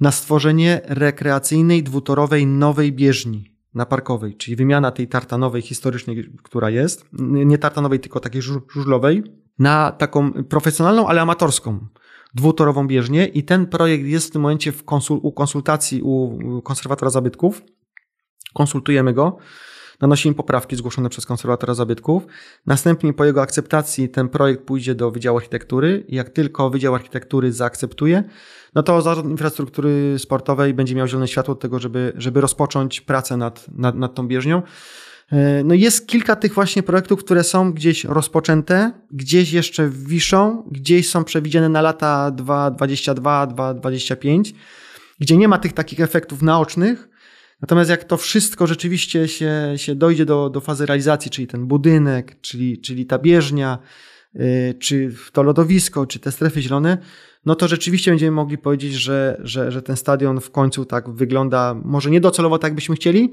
na 0.00 0.12
stworzenie 0.12 0.80
rekreacyjnej 0.84 1.82
dwutorowej 1.82 2.46
nowej 2.46 2.92
bieżni 2.92 3.54
na 3.74 3.86
parkowej, 3.86 4.36
czyli 4.36 4.56
wymiana 4.56 4.90
tej 4.90 5.08
tartanowej 5.08 5.62
historycznej, 5.62 6.32
która 6.42 6.70
jest, 6.70 7.06
nie 7.22 7.58
tartanowej, 7.58 8.00
tylko 8.00 8.20
takiej 8.20 8.42
żużlowej, 8.42 9.22
na 9.58 9.92
taką 9.92 10.32
profesjonalną, 10.32 11.08
ale 11.08 11.20
amatorską 11.20 11.86
dwutorową 12.34 12.86
bieżnię 12.86 13.26
i 13.26 13.44
ten 13.44 13.66
projekt 13.66 14.04
jest 14.04 14.28
w 14.28 14.30
tym 14.30 14.42
momencie 14.42 14.72
w 14.72 14.84
konsul, 14.84 15.20
u 15.22 15.32
konsultacji 15.32 16.02
u 16.02 16.62
konserwatora 16.62 17.10
zabytków. 17.10 17.62
Konsultujemy 18.54 19.14
go 19.14 19.38
nanosimy 20.00 20.34
poprawki 20.34 20.76
zgłoszone 20.76 21.08
przez 21.08 21.26
konserwatora 21.26 21.74
zabytków. 21.74 22.26
Następnie 22.66 23.12
po 23.12 23.24
jego 23.24 23.42
akceptacji 23.42 24.08
ten 24.08 24.28
projekt 24.28 24.62
pójdzie 24.62 24.94
do 24.94 25.10
Wydziału 25.10 25.38
Architektury 25.38 26.04
i 26.08 26.16
jak 26.16 26.30
tylko 26.30 26.70
Wydział 26.70 26.94
Architektury 26.94 27.52
zaakceptuje, 27.52 28.24
no 28.74 28.82
to 28.82 29.02
Zarząd 29.02 29.30
Infrastruktury 29.30 30.18
Sportowej 30.18 30.74
będzie 30.74 30.94
miał 30.94 31.06
zielone 31.06 31.28
światło 31.28 31.54
do 31.54 31.60
tego, 31.60 31.78
żeby, 31.78 32.12
żeby 32.16 32.40
rozpocząć 32.40 33.00
pracę 33.00 33.36
nad, 33.36 33.66
nad, 33.68 33.94
nad 33.94 34.14
tą 34.14 34.28
bieżnią. 34.28 34.62
E, 35.32 35.64
no 35.64 35.74
jest 35.74 36.08
kilka 36.08 36.36
tych 36.36 36.54
właśnie 36.54 36.82
projektów, 36.82 37.24
które 37.24 37.44
są 37.44 37.72
gdzieś 37.72 38.04
rozpoczęte, 38.04 38.92
gdzieś 39.10 39.52
jeszcze 39.52 39.88
wiszą, 39.88 40.68
gdzieś 40.70 41.08
są 41.08 41.24
przewidziane 41.24 41.68
na 41.68 41.80
lata 41.80 42.30
2022, 42.30 43.46
2025, 43.46 44.54
gdzie 45.20 45.36
nie 45.36 45.48
ma 45.48 45.58
tych 45.58 45.72
takich 45.72 46.00
efektów 46.00 46.42
naocznych. 46.42 47.08
Natomiast 47.60 47.90
jak 47.90 48.04
to 48.04 48.16
wszystko 48.16 48.66
rzeczywiście 48.66 49.28
się, 49.28 49.72
się 49.76 49.94
dojdzie 49.94 50.24
do, 50.24 50.50
do 50.50 50.60
fazy 50.60 50.86
realizacji, 50.86 51.30
czyli 51.30 51.46
ten 51.46 51.66
budynek, 51.66 52.40
czyli, 52.40 52.80
czyli 52.80 53.06
ta 53.06 53.18
bieżnia, 53.18 53.78
yy, 54.34 54.74
czy 54.80 55.14
to 55.32 55.42
lodowisko, 55.42 56.06
czy 56.06 56.18
te 56.18 56.32
strefy 56.32 56.62
zielone, 56.62 56.98
no 57.46 57.54
to 57.54 57.68
rzeczywiście 57.68 58.10
będziemy 58.10 58.30
mogli 58.30 58.58
powiedzieć, 58.58 58.94
że, 58.94 59.40
że, 59.44 59.72
że 59.72 59.82
ten 59.82 59.96
stadion 59.96 60.40
w 60.40 60.50
końcu 60.50 60.84
tak 60.84 61.10
wygląda, 61.10 61.74
może 61.84 62.10
nie 62.10 62.20
docelowo 62.20 62.58
tak 62.58 62.74
byśmy 62.74 62.94
chcieli, 62.96 63.32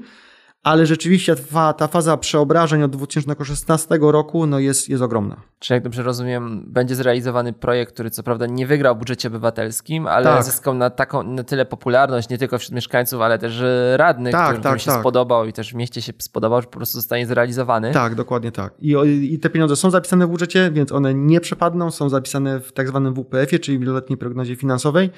ale 0.66 0.86
rzeczywiście 0.86 1.36
ta, 1.36 1.72
ta 1.72 1.86
faza 1.86 2.16
przeobrażeń 2.16 2.82
od 2.82 2.90
2016 2.90 3.98
roku 4.00 4.46
no 4.46 4.58
jest, 4.58 4.88
jest 4.88 5.02
ogromna. 5.02 5.36
Czy 5.58 5.74
jak 5.74 5.82
dobrze 5.82 6.02
rozumiem, 6.02 6.64
będzie 6.66 6.94
zrealizowany 6.94 7.52
projekt, 7.52 7.92
który 7.92 8.10
co 8.10 8.22
prawda 8.22 8.46
nie 8.46 8.66
wygrał 8.66 8.94
w 8.94 8.98
budżecie 8.98 9.28
obywatelskim, 9.28 10.06
ale 10.06 10.24
tak. 10.24 10.44
zyskał 10.44 10.74
na, 10.74 10.90
taką, 10.90 11.22
na 11.22 11.44
tyle 11.44 11.64
popularność 11.64 12.28
nie 12.28 12.38
tylko 12.38 12.58
wśród 12.58 12.74
mieszkańców, 12.74 13.20
ale 13.20 13.38
też 13.38 13.62
radnych, 13.96 14.32
tak, 14.32 14.44
którym, 14.44 14.62
tak, 14.62 14.80
się 14.80 14.90
tak. 14.90 15.00
spodobał 15.00 15.46
i 15.46 15.52
też 15.52 15.72
w 15.72 15.74
mieście 15.74 16.02
się 16.02 16.12
spodobał, 16.18 16.60
że 16.60 16.66
po 16.66 16.76
prostu 16.76 16.98
zostanie 16.98 17.26
zrealizowany. 17.26 17.92
Tak, 17.92 18.14
dokładnie 18.14 18.52
tak. 18.52 18.74
I, 18.78 18.94
I 19.34 19.38
te 19.38 19.50
pieniądze 19.50 19.76
są 19.76 19.90
zapisane 19.90 20.26
w 20.26 20.30
budżecie, 20.30 20.70
więc 20.70 20.92
one 20.92 21.14
nie 21.14 21.40
przepadną, 21.40 21.90
są 21.90 22.08
zapisane 22.08 22.60
w 22.60 22.72
tak 22.72 22.88
zwanym 22.88 23.14
WPF-ie, 23.14 23.58
czyli 23.58 23.78
wieloletniej 23.78 24.16
prognozie 24.16 24.56
finansowej. 24.56 25.10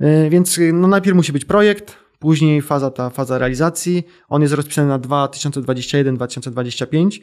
E, 0.00 0.30
więc 0.30 0.60
no 0.72 0.88
najpierw 0.88 1.16
musi 1.16 1.32
być 1.32 1.44
projekt, 1.44 2.01
Później 2.22 2.62
faza 2.62 2.90
ta 2.90 3.10
faza 3.10 3.38
realizacji. 3.38 4.06
On 4.28 4.42
jest 4.42 4.54
rozpisany 4.54 4.88
na 4.88 4.98
2021-2025. 4.98 7.20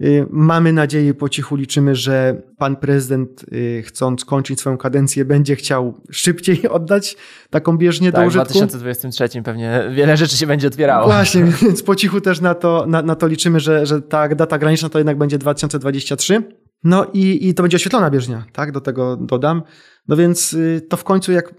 Y, 0.00 0.26
mamy 0.30 0.72
nadzieję, 0.72 1.14
po 1.14 1.28
cichu 1.28 1.56
liczymy, 1.56 1.94
że 1.94 2.42
pan 2.58 2.76
prezydent, 2.76 3.44
y, 3.52 3.82
chcąc 3.86 4.24
kończyć 4.24 4.60
swoją 4.60 4.76
kadencję, 4.76 5.24
będzie 5.24 5.56
chciał 5.56 6.00
szybciej 6.10 6.68
oddać 6.78 7.16
taką 7.50 7.78
bieżnię 7.78 8.12
tak, 8.12 8.20
do 8.20 8.26
użytku. 8.26 8.48
w 8.48 8.52
2023 8.52 9.42
pewnie 9.42 9.90
wiele 9.94 10.16
rzeczy 10.16 10.36
się 10.36 10.46
będzie 10.46 10.68
otwierało. 10.68 11.06
Właśnie, 11.06 11.44
więc 11.62 11.82
po 11.82 11.96
cichu 11.96 12.20
też 12.20 12.40
na 12.40 12.54
to, 12.54 12.84
na, 12.88 13.02
na 13.02 13.14
to 13.14 13.26
liczymy, 13.26 13.60
że, 13.60 13.86
że 13.86 14.02
ta 14.02 14.28
data 14.28 14.58
graniczna 14.58 14.88
to 14.88 14.98
jednak 14.98 15.18
będzie 15.18 15.38
2023. 15.38 16.42
No 16.84 17.06
i, 17.12 17.48
i 17.48 17.54
to 17.54 17.62
będzie 17.62 17.76
oświetlona 17.76 18.10
bieżnia, 18.10 18.44
tak? 18.52 18.72
Do 18.72 18.80
tego 18.80 19.16
dodam. 19.16 19.62
No 20.08 20.16
więc 20.16 20.52
y, 20.52 20.86
to 20.88 20.96
w 20.96 21.04
końcu, 21.04 21.32
jak, 21.32 21.54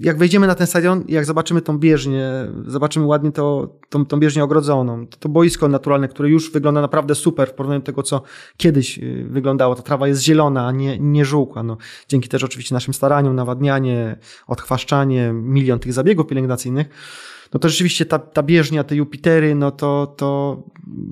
jak 0.00 0.18
wejdziemy 0.18 0.46
na 0.46 0.54
ten 0.54 0.66
stadion, 0.66 1.04
jak 1.08 1.24
zobaczymy 1.24 1.62
tą 1.62 1.78
bieżnię, 1.78 2.30
zobaczymy 2.66 3.06
ładnie 3.06 3.32
to, 3.32 3.76
tą, 3.88 4.06
tą 4.06 4.20
bieżnię 4.20 4.44
ogrodzoną, 4.44 5.06
to, 5.06 5.16
to 5.16 5.28
boisko 5.28 5.68
naturalne, 5.68 6.08
które 6.08 6.28
już 6.28 6.52
wygląda 6.52 6.80
naprawdę 6.80 7.14
super 7.14 7.48
w 7.48 7.54
porównaniu 7.54 7.80
do 7.80 7.86
tego, 7.86 8.02
co 8.02 8.22
kiedyś 8.56 8.98
y, 8.98 9.26
wyglądało. 9.30 9.74
Ta 9.74 9.82
trawa 9.82 10.08
jest 10.08 10.22
zielona, 10.22 10.66
a 10.66 10.72
nie, 10.72 10.98
nie 10.98 11.24
żółkła. 11.24 11.62
No, 11.62 11.76
dzięki 12.08 12.28
też 12.28 12.44
oczywiście 12.44 12.74
naszym 12.74 12.94
staraniom, 12.94 13.36
nawadnianie, 13.36 14.18
odchwaszczanie, 14.46 15.32
milion 15.32 15.78
tych 15.78 15.92
zabiegów 15.92 16.26
pielęgnacyjnych 16.26 16.88
no 17.52 17.60
to 17.60 17.68
rzeczywiście 17.68 18.06
ta, 18.06 18.18
ta 18.18 18.42
bieżnia, 18.42 18.84
te 18.84 18.96
Jupitery, 18.96 19.54
no 19.54 19.70
to, 19.70 20.14
to, 20.16 20.62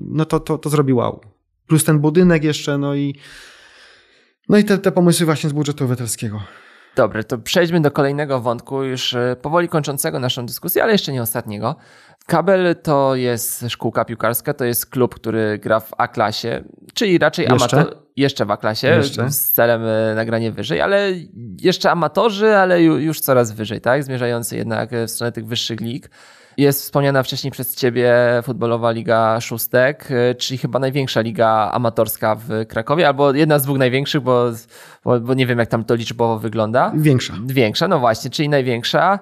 no 0.07 0.25
to, 0.25 0.39
to, 0.39 0.57
to 0.57 0.69
zrobi 0.69 0.93
wow. 0.93 1.21
Plus 1.67 1.83
ten 1.83 1.99
budynek 1.99 2.43
jeszcze, 2.43 2.77
no 2.77 2.95
i, 2.95 3.15
no 4.49 4.57
i 4.57 4.63
te, 4.63 4.77
te 4.77 4.91
pomysły 4.91 5.25
właśnie 5.25 5.49
z 5.49 5.53
budżetu 5.53 5.83
obywatelskiego. 5.83 6.41
Dobrze, 6.95 7.23
to 7.23 7.37
przejdźmy 7.37 7.81
do 7.81 7.91
kolejnego 7.91 8.41
wątku, 8.41 8.83
już 8.83 9.13
e, 9.13 9.35
powoli 9.41 9.69
kończącego 9.69 10.19
naszą 10.19 10.45
dyskusję, 10.45 10.83
ale 10.83 10.91
jeszcze 10.91 11.11
nie 11.11 11.21
ostatniego. 11.21 11.75
Kabel 12.25 12.75
to 12.83 13.15
jest 13.15 13.65
szkółka 13.69 14.05
piłkarska, 14.05 14.53
to 14.53 14.65
jest 14.65 14.85
klub, 14.85 15.15
który 15.15 15.59
gra 15.63 15.79
w 15.79 15.91
A-klasie, 15.97 16.63
czyli 16.93 17.17
raczej 17.17 17.47
amator, 17.47 17.97
jeszcze 18.15 18.45
w 18.45 18.51
A-klasie, 18.51 18.87
jeszcze? 18.87 19.31
z 19.31 19.51
celem 19.51 19.81
e, 19.85 20.15
nagrania 20.15 20.51
wyżej, 20.51 20.81
ale 20.81 21.11
jeszcze 21.61 21.91
amatorzy, 21.91 22.55
ale 22.55 22.83
już 22.83 23.19
coraz 23.19 23.51
wyżej, 23.51 23.81
tak? 23.81 24.03
Zmierzający 24.03 24.57
jednak 24.57 24.89
w 25.07 25.11
stronę 25.11 25.31
tych 25.31 25.45
wyższych 25.47 25.79
lig. 25.81 26.09
Jest 26.57 26.81
wspomniana 26.81 27.23
wcześniej 27.23 27.51
przez 27.51 27.75
Ciebie 27.75 28.13
futbolowa 28.43 28.91
Liga 28.91 29.41
Szóstek, 29.41 30.11
y, 30.11 30.35
czyli 30.35 30.57
chyba 30.57 30.79
największa 30.79 31.21
liga 31.21 31.71
amatorska 31.73 32.35
w 32.35 32.49
Krakowie, 32.67 33.07
albo 33.07 33.33
jedna 33.33 33.59
z 33.59 33.63
dwóch 33.63 33.77
największych, 33.77 34.21
bo, 34.21 34.51
bo, 35.03 35.19
bo 35.19 35.33
nie 35.33 35.45
wiem, 35.45 35.59
jak 35.59 35.69
tam 35.69 35.83
to 35.83 35.95
liczbowo 35.95 36.39
wygląda. 36.39 36.91
Większa. 36.95 37.33
Większa, 37.45 37.87
no 37.87 37.99
właśnie, 37.99 38.31
czyli 38.31 38.49
największa. 38.49 39.19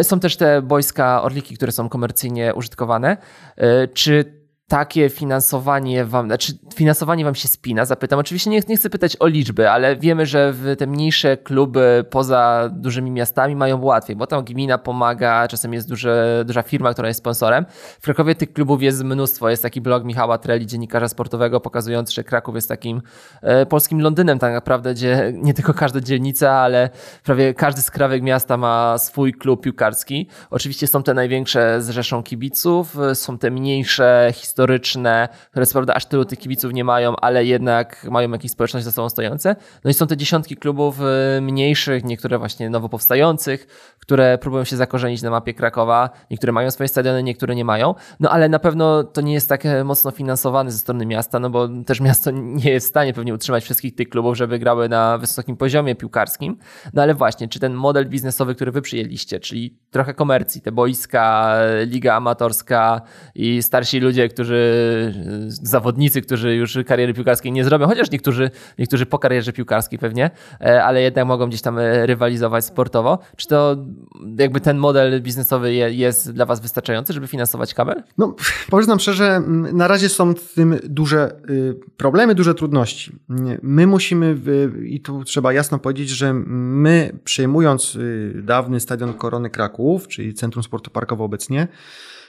Y, 0.00 0.04
są 0.04 0.20
też 0.20 0.36
te 0.36 0.62
boiska 0.62 1.22
Orliki, 1.22 1.56
które 1.56 1.72
są 1.72 1.88
komercyjnie 1.88 2.54
użytkowane. 2.54 3.16
Y, 3.58 3.88
czy 3.88 4.41
takie 4.72 5.10
finansowanie 5.10 6.04
wam, 6.04 6.26
znaczy 6.26 6.52
finansowanie 6.74 7.24
wam 7.24 7.34
się 7.34 7.48
spina? 7.48 7.84
Zapytam. 7.84 8.18
Oczywiście 8.18 8.50
nie, 8.50 8.60
nie 8.68 8.76
chcę 8.76 8.90
pytać 8.90 9.16
o 9.20 9.26
liczby, 9.26 9.70
ale 9.70 9.96
wiemy, 9.96 10.26
że 10.26 10.54
te 10.78 10.86
mniejsze 10.86 11.36
kluby 11.36 12.04
poza 12.10 12.70
dużymi 12.72 13.10
miastami 13.10 13.56
mają 13.56 13.82
łatwiej, 13.82 14.16
bo 14.16 14.26
tam 14.26 14.44
gmina 14.44 14.78
pomaga, 14.78 15.48
czasem 15.48 15.72
jest 15.72 15.88
duże, 15.88 16.44
duża 16.46 16.62
firma, 16.62 16.92
która 16.92 17.08
jest 17.08 17.18
sponsorem. 17.18 17.66
W 18.00 18.04
Krakowie 18.04 18.34
tych 18.34 18.52
klubów 18.52 18.82
jest 18.82 19.04
mnóstwo. 19.04 19.50
Jest 19.50 19.62
taki 19.62 19.80
blog 19.80 20.04
Michała 20.04 20.38
Treli, 20.38 20.66
dziennikarza 20.66 21.08
sportowego, 21.08 21.60
pokazujący, 21.60 22.12
że 22.12 22.24
Kraków 22.24 22.54
jest 22.54 22.68
takim 22.68 23.02
e, 23.42 23.66
polskim 23.66 24.00
Londynem 24.00 24.38
tak 24.38 24.52
naprawdę, 24.52 24.94
gdzie 24.94 25.32
nie 25.46 25.54
tylko 25.54 25.74
każda 25.74 26.00
dzielnica, 26.00 26.50
ale 26.50 26.90
prawie 27.24 27.54
każdy 27.54 27.82
skrawek 27.82 28.22
miasta 28.22 28.56
ma 28.56 28.98
swój 28.98 29.32
klub 29.32 29.62
piłkarski. 29.62 30.28
Oczywiście 30.50 30.86
są 30.86 31.02
te 31.02 31.14
największe 31.14 31.82
z 31.82 31.90
rzeszą 31.90 32.22
kibiców, 32.22 32.96
są 33.14 33.38
te 33.38 33.50
mniejsze, 33.50 34.30
historyczne 34.34 34.61
historyczne, 34.62 35.28
które 35.50 35.66
co 35.66 35.72
prawda 35.72 35.94
aż 35.94 36.06
tylu 36.06 36.24
tych 36.24 36.38
kibiców 36.38 36.72
nie 36.72 36.84
mają, 36.84 37.16
ale 37.16 37.44
jednak 37.44 38.06
mają 38.10 38.30
jakieś 38.30 38.50
społeczność 38.50 38.84
za 38.84 38.92
sobą 38.92 39.08
stojące. 39.08 39.56
No 39.84 39.90
i 39.90 39.94
są 39.94 40.06
te 40.06 40.16
dziesiątki 40.16 40.56
klubów 40.56 41.00
y, 41.36 41.40
mniejszych, 41.40 42.04
niektóre 42.04 42.38
właśnie 42.38 42.70
nowo 42.70 42.88
powstających, 42.88 43.66
które 43.98 44.38
próbują 44.38 44.64
się 44.64 44.76
zakorzenić 44.76 45.22
na 45.22 45.30
mapie 45.30 45.54
Krakowa. 45.54 46.10
Niektóre 46.30 46.52
mają 46.52 46.70
swoje 46.70 46.88
stadiony, 46.88 47.22
niektóre 47.22 47.54
nie 47.54 47.64
mają. 47.64 47.94
No 48.20 48.30
ale 48.30 48.48
na 48.48 48.58
pewno 48.58 49.04
to 49.04 49.20
nie 49.20 49.32
jest 49.32 49.48
tak 49.48 49.66
e, 49.66 49.84
mocno 49.84 50.10
finansowane 50.10 50.72
ze 50.72 50.78
strony 50.78 51.06
miasta, 51.06 51.38
no 51.38 51.50
bo 51.50 51.68
też 51.86 52.00
miasto 52.00 52.30
nie 52.64 52.70
jest 52.70 52.86
w 52.86 52.90
stanie 52.90 53.12
pewnie 53.12 53.34
utrzymać 53.34 53.64
wszystkich 53.64 53.94
tych 53.94 54.08
klubów, 54.08 54.36
żeby 54.36 54.58
grały 54.58 54.88
na 54.88 55.18
wysokim 55.18 55.56
poziomie 55.56 55.94
piłkarskim. 55.94 56.58
No 56.94 57.02
ale 57.02 57.14
właśnie, 57.14 57.48
czy 57.48 57.60
ten 57.60 57.74
model 57.74 58.08
biznesowy, 58.08 58.54
który 58.54 58.72
wy 58.72 58.82
przyjęliście, 58.82 59.40
czyli 59.40 59.78
trochę 59.90 60.14
komercji, 60.14 60.60
te 60.60 60.72
boiska, 60.72 61.54
liga 61.86 62.14
amatorska 62.14 63.02
i 63.34 63.62
starsi 63.62 64.00
ludzie, 64.00 64.28
którzy 64.28 64.41
którzy, 64.42 65.14
zawodnicy, 65.48 66.22
którzy 66.22 66.54
już 66.54 66.78
kariery 66.86 67.14
piłkarskiej 67.14 67.52
nie 67.52 67.64
zrobią, 67.64 67.86
chociaż 67.86 68.10
niektórzy, 68.10 68.50
niektórzy 68.78 69.06
po 69.06 69.18
karierze 69.18 69.52
piłkarskiej 69.52 69.98
pewnie, 69.98 70.30
e, 70.60 70.84
ale 70.84 71.02
jednak 71.02 71.26
mogą 71.26 71.48
gdzieś 71.48 71.62
tam 71.62 71.78
e, 71.78 72.06
rywalizować 72.06 72.64
sportowo. 72.64 73.18
Czy 73.36 73.48
to 73.48 73.76
jakby 74.38 74.60
ten 74.60 74.78
model 74.78 75.22
biznesowy 75.22 75.74
jest 75.74 76.32
dla 76.32 76.46
Was 76.46 76.60
wystarczający, 76.60 77.12
żeby 77.12 77.26
finansować 77.26 77.74
kabel? 77.74 78.02
No, 78.18 78.34
nam 78.88 79.00
szczerze, 79.00 79.40
na 79.72 79.88
razie 79.88 80.08
są 80.08 80.34
w 80.34 80.54
tym 80.54 80.78
duże 80.84 81.36
y, 81.50 81.74
problemy, 81.96 82.34
duże 82.34 82.54
trudności. 82.54 83.12
My 83.62 83.86
musimy, 83.86 84.36
i 84.84 85.00
tu 85.00 85.24
trzeba 85.24 85.52
jasno 85.52 85.78
powiedzieć, 85.78 86.08
że 86.08 86.32
my 86.34 87.18
przejmując 87.24 87.94
y, 87.94 88.42
dawny 88.44 88.80
stadion 88.80 89.14
Korony 89.14 89.50
Kraków, 89.50 90.08
czyli 90.08 90.34
Centrum 90.34 90.62
Sportu 90.62 90.90
Parkowo 90.90 91.24
obecnie, 91.24 91.68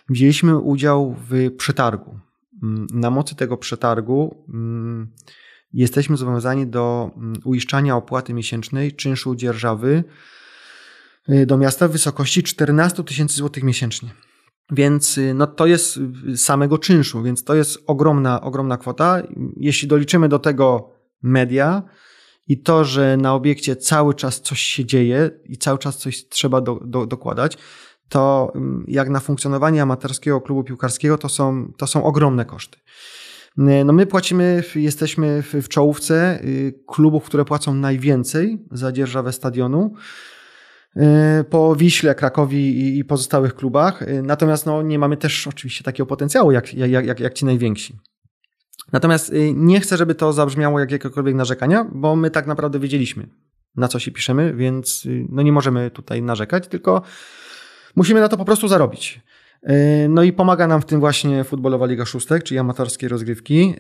wzięliśmy 0.09 0.57
udział 0.57 1.15
w 1.29 1.51
przetargu. 1.57 2.19
Mm, 2.63 2.87
na 2.93 3.09
mocy 3.09 3.35
tego 3.35 3.57
przetargu 3.57 4.45
mm, 4.49 5.07
jesteśmy 5.73 6.17
zobowiązani 6.17 6.67
do 6.67 7.11
mm, 7.17 7.33
uiszczania 7.43 7.95
opłaty 7.95 8.33
miesięcznej 8.33 8.91
czynszu 8.91 9.35
dzierżawy 9.35 10.03
y, 11.29 11.45
do 11.45 11.57
miasta 11.57 11.87
w 11.87 11.91
wysokości 11.91 12.43
14 12.43 13.03
tysięcy 13.03 13.35
złotych 13.35 13.63
miesięcznie. 13.63 14.09
Więc 14.71 15.17
y, 15.17 15.33
no, 15.33 15.47
to 15.47 15.65
jest 15.65 15.99
y, 16.27 16.37
samego 16.37 16.77
czynszu, 16.77 17.23
więc 17.23 17.43
to 17.43 17.55
jest 17.55 17.79
ogromna, 17.87 18.41
ogromna 18.41 18.77
kwota. 18.77 19.21
Jeśli 19.57 19.87
doliczymy 19.87 20.29
do 20.29 20.39
tego 20.39 20.91
media 21.21 21.83
i 22.47 22.61
to, 22.61 22.85
że 22.85 23.17
na 23.17 23.33
obiekcie 23.33 23.75
cały 23.75 24.13
czas 24.13 24.41
coś 24.41 24.59
się 24.61 24.85
dzieje 24.85 25.29
i 25.45 25.57
cały 25.57 25.79
czas 25.79 25.97
coś 25.97 26.27
trzeba 26.27 26.61
do, 26.61 26.79
do, 26.85 27.05
dokładać, 27.05 27.57
to 28.09 28.51
mm, 28.55 28.85
jak 28.87 29.09
na 29.09 29.19
funkcjonowanie 29.19 29.81
amatorskiego 29.81 30.41
klubu 30.41 30.63
piłkarskiego 30.63 31.17
to 31.17 31.29
są, 31.29 31.71
to 31.77 31.87
są 31.87 32.03
ogromne 32.03 32.45
koszty. 32.45 32.77
No 33.57 33.93
my 33.93 34.05
płacimy, 34.05 34.63
jesteśmy 34.75 35.43
w 35.61 35.67
czołówce 35.67 36.39
y, 36.43 36.73
klubów, 36.87 37.23
które 37.23 37.45
płacą 37.45 37.73
najwięcej 37.73 38.65
za 38.71 38.91
dzierżawę 38.91 39.33
stadionu 39.33 39.93
y, 40.97 41.01
po 41.43 41.75
Wiśle, 41.75 42.15
Krakowi 42.15 42.97
i 42.97 43.05
pozostałych 43.05 43.55
klubach. 43.55 44.03
Natomiast 44.23 44.65
no, 44.65 44.81
nie 44.81 44.99
mamy 44.99 45.17
też 45.17 45.47
oczywiście 45.47 45.83
takiego 45.83 46.07
potencjału 46.07 46.51
jak, 46.51 46.73
jak, 46.73 47.05
jak, 47.05 47.19
jak 47.19 47.33
ci 47.33 47.45
najwięksi. 47.45 47.99
Natomiast 48.91 49.31
nie 49.53 49.79
chcę, 49.79 49.97
żeby 49.97 50.15
to 50.15 50.33
zabrzmiało 50.33 50.79
jak 50.79 50.91
jakiekolwiek 50.91 51.35
narzekania, 51.35 51.85
bo 51.91 52.15
my 52.15 52.31
tak 52.31 52.47
naprawdę 52.47 52.79
wiedzieliśmy, 52.79 53.27
na 53.75 53.87
co 53.87 53.99
się 53.99 54.11
piszemy, 54.11 54.53
więc 54.53 55.07
no 55.29 55.41
nie 55.41 55.51
możemy 55.51 55.91
tutaj 55.91 56.21
narzekać, 56.21 56.67
tylko 56.67 57.01
Musimy 57.95 58.19
na 58.19 58.27
to 58.27 58.37
po 58.37 58.45
prostu 58.45 58.67
zarobić. 58.67 59.21
No 60.09 60.23
i 60.23 60.33
pomaga 60.33 60.67
nam 60.67 60.81
w 60.81 60.85
tym 60.85 60.99
właśnie 60.99 61.43
Futbolowa 61.43 61.85
Liga 61.85 62.05
Szóstek, 62.05 62.43
czyli 62.43 62.59
amatorskie 62.59 63.07
rozgrywki. 63.07 63.75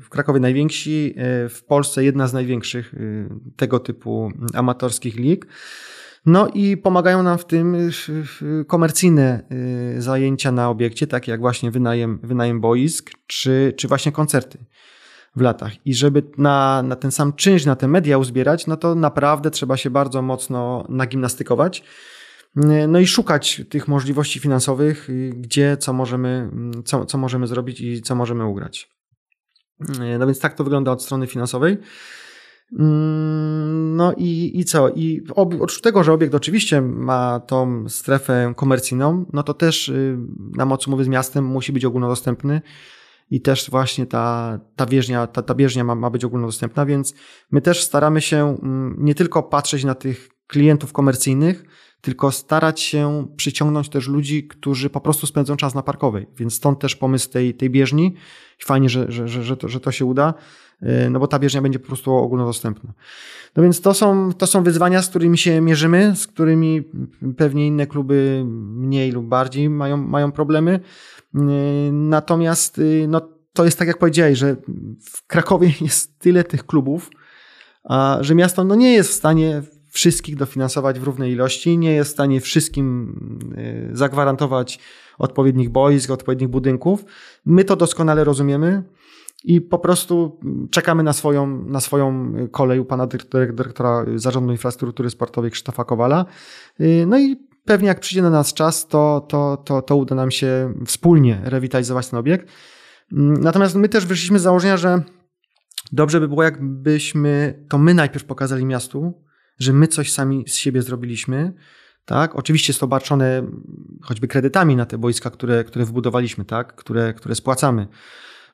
W 0.00 0.08
Krakowie 0.08 0.40
najwięksi, 0.40 1.14
w 1.48 1.60
Polsce 1.68 2.04
jedna 2.04 2.26
z 2.26 2.32
największych 2.32 2.94
tego 3.56 3.80
typu 3.80 4.32
amatorskich 4.54 5.16
lig. 5.16 5.46
No 6.26 6.48
i 6.48 6.76
pomagają 6.76 7.22
nam 7.22 7.38
w 7.38 7.44
tym 7.44 7.76
komercyjne 8.66 9.42
zajęcia 9.98 10.52
na 10.52 10.70
obiekcie, 10.70 11.06
takie 11.06 11.32
jak 11.32 11.40
właśnie 11.40 11.70
wynajem, 11.70 12.18
wynajem 12.22 12.60
boisk, 12.60 13.10
czy, 13.26 13.74
czy 13.76 13.88
właśnie 13.88 14.12
koncerty 14.12 14.58
w 15.36 15.40
latach. 15.40 15.86
I 15.86 15.94
żeby 15.94 16.22
na, 16.38 16.82
na 16.82 16.96
ten 16.96 17.10
sam 17.10 17.32
czynsz, 17.32 17.64
na 17.64 17.76
te 17.76 17.88
media 17.88 18.18
uzbierać, 18.18 18.66
no 18.66 18.76
to 18.76 18.94
naprawdę 18.94 19.50
trzeba 19.50 19.76
się 19.76 19.90
bardzo 19.90 20.22
mocno 20.22 20.86
nagimnastykować. 20.88 21.82
No 22.88 22.98
i 22.98 23.06
szukać 23.06 23.62
tych 23.68 23.88
możliwości 23.88 24.40
finansowych, 24.40 25.08
gdzie, 25.32 25.76
co 25.76 25.92
możemy, 25.92 26.50
co, 26.84 27.06
co 27.06 27.18
możemy 27.18 27.46
zrobić 27.46 27.80
i 27.80 28.02
co 28.02 28.14
możemy 28.14 28.46
ugrać. 28.46 28.90
No 30.18 30.26
więc 30.26 30.40
tak 30.40 30.54
to 30.54 30.64
wygląda 30.64 30.92
od 30.92 31.02
strony 31.02 31.26
finansowej. 31.26 31.78
No 33.72 34.12
i, 34.16 34.60
i 34.60 34.64
co? 34.64 34.88
I 34.88 35.22
oprócz 35.34 35.80
tego, 35.80 36.04
że 36.04 36.12
obiekt 36.12 36.34
oczywiście 36.34 36.80
ma 36.80 37.40
tą 37.40 37.88
strefę 37.88 38.52
komercyjną, 38.56 39.24
no 39.32 39.42
to 39.42 39.54
też 39.54 39.88
y, 39.88 40.18
na 40.56 40.66
mocy 40.66 40.90
umowy 40.90 41.04
z 41.04 41.08
miastem 41.08 41.44
musi 41.44 41.72
być 41.72 41.84
ogólnodostępny 41.84 42.60
i 43.30 43.40
też 43.40 43.70
właśnie 43.70 44.06
ta, 44.06 44.58
ta 44.76 44.86
bieżnia, 44.86 45.26
ta, 45.26 45.42
ta 45.42 45.54
bieżnia 45.54 45.84
ma, 45.84 45.94
ma 45.94 46.10
być 46.10 46.24
ogólnodostępna, 46.24 46.86
więc 46.86 47.14
my 47.50 47.60
też 47.60 47.82
staramy 47.82 48.20
się 48.20 48.58
mm, 48.62 48.96
nie 48.98 49.14
tylko 49.14 49.42
patrzeć 49.42 49.84
na 49.84 49.94
tych 49.94 50.35
klientów 50.46 50.92
komercyjnych, 50.92 51.64
tylko 52.00 52.32
starać 52.32 52.80
się 52.80 53.26
przyciągnąć 53.36 53.88
też 53.88 54.08
ludzi, 54.08 54.48
którzy 54.48 54.90
po 54.90 55.00
prostu 55.00 55.26
spędzą 55.26 55.56
czas 55.56 55.74
na 55.74 55.82
parkowej. 55.82 56.26
Więc 56.36 56.54
stąd 56.54 56.78
też 56.78 56.96
pomysł 56.96 57.30
tej, 57.30 57.54
tej 57.54 57.70
bieżni. 57.70 58.14
Fajnie, 58.58 58.88
że, 58.88 59.12
że, 59.12 59.28
że, 59.28 59.42
że, 59.42 59.56
to, 59.56 59.68
że 59.68 59.80
to 59.80 59.92
się 59.92 60.04
uda, 60.04 60.34
y, 60.82 61.10
no 61.10 61.20
bo 61.20 61.26
ta 61.26 61.38
bieżnia 61.38 61.62
będzie 61.62 61.78
po 61.78 61.86
prostu 61.86 62.12
ogólnodostępna. 62.12 62.92
No 63.56 63.62
więc 63.62 63.80
to 63.80 63.94
są, 63.94 64.32
to 64.32 64.46
są 64.46 64.62
wyzwania, 64.62 65.02
z 65.02 65.08
którymi 65.08 65.38
się 65.38 65.60
mierzymy, 65.60 66.16
z 66.16 66.26
którymi 66.26 66.82
pewnie 67.36 67.66
inne 67.66 67.86
kluby 67.86 68.42
mniej 68.46 69.12
lub 69.12 69.26
bardziej 69.26 69.70
mają, 69.70 69.96
mają 69.96 70.32
problemy. 70.32 70.80
Y, 71.34 71.40
natomiast 71.92 72.78
y, 72.78 73.06
no, 73.08 73.20
to 73.52 73.64
jest 73.64 73.78
tak, 73.78 73.88
jak 73.88 73.98
powiedziałeś, 73.98 74.38
że 74.38 74.56
w 75.02 75.26
Krakowie 75.26 75.72
jest 75.80 76.18
tyle 76.18 76.44
tych 76.44 76.66
klubów, 76.66 77.10
a 77.84 78.18
że 78.20 78.34
miasto 78.34 78.64
no, 78.64 78.74
nie 78.74 78.92
jest 78.92 79.10
w 79.10 79.14
stanie 79.14 79.62
wszystkich 79.96 80.36
dofinansować 80.36 81.00
w 81.00 81.02
równej 81.02 81.32
ilości, 81.32 81.78
nie 81.78 81.92
jest 81.92 82.10
w 82.10 82.12
stanie 82.12 82.40
wszystkim 82.40 83.14
y, 83.92 83.96
zagwarantować 83.96 84.78
odpowiednich 85.18 85.70
boisk, 85.70 86.10
odpowiednich 86.10 86.48
budynków. 86.48 87.04
My 87.46 87.64
to 87.64 87.76
doskonale 87.76 88.24
rozumiemy 88.24 88.82
i 89.44 89.60
po 89.60 89.78
prostu 89.78 90.40
czekamy 90.70 91.02
na 91.02 91.12
swoją, 91.12 91.64
na 91.64 91.80
swoją 91.80 92.32
kolej 92.50 92.80
u 92.80 92.84
pana 92.84 93.06
dyrektora 93.06 94.04
Zarządu 94.14 94.52
Infrastruktury 94.52 95.10
Sportowej 95.10 95.50
Krzysztofa 95.50 95.84
Kowala. 95.84 96.24
No 97.06 97.18
i 97.18 97.36
pewnie 97.64 97.88
jak 97.88 98.00
przyjdzie 98.00 98.22
na 98.22 98.30
nas 98.30 98.54
czas, 98.54 98.88
to, 98.88 99.26
to, 99.28 99.56
to, 99.64 99.82
to 99.82 99.96
uda 99.96 100.14
nam 100.14 100.30
się 100.30 100.74
wspólnie 100.86 101.40
rewitalizować 101.44 102.08
ten 102.08 102.18
obiekt. 102.18 102.48
Mm, 103.12 103.34
natomiast 103.34 103.74
my 103.74 103.88
też 103.88 104.06
wyszliśmy 104.06 104.38
z 104.38 104.42
założenia, 104.42 104.76
że 104.76 105.02
dobrze 105.92 106.20
by 106.20 106.28
było, 106.28 106.42
jakbyśmy 106.42 107.64
to 107.68 107.78
my 107.78 107.94
najpierw 107.94 108.24
pokazali 108.24 108.64
miastu, 108.64 109.25
że 109.58 109.72
my 109.72 109.88
coś 109.88 110.12
sami 110.12 110.44
z 110.48 110.54
siebie 110.54 110.82
zrobiliśmy. 110.82 111.52
Tak? 112.04 112.36
Oczywiście 112.36 112.70
jest 112.70 112.80
to 112.80 112.86
obarczone 112.86 113.46
choćby 114.02 114.28
kredytami 114.28 114.76
na 114.76 114.86
te 114.86 114.98
boiska, 114.98 115.30
które, 115.30 115.64
które 115.64 115.84
wybudowaliśmy, 115.84 116.44
tak? 116.44 116.74
które, 116.74 117.14
które 117.14 117.34
spłacamy, 117.34 117.86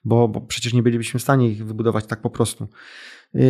bo, 0.04 0.28
bo 0.28 0.40
przecież 0.40 0.72
nie 0.72 0.82
bylibyśmy 0.82 1.20
w 1.20 1.22
stanie 1.22 1.48
ich 1.48 1.66
wybudować 1.66 2.06
tak 2.06 2.20
po 2.20 2.30
prostu. 2.30 2.68
Yy, 3.34 3.42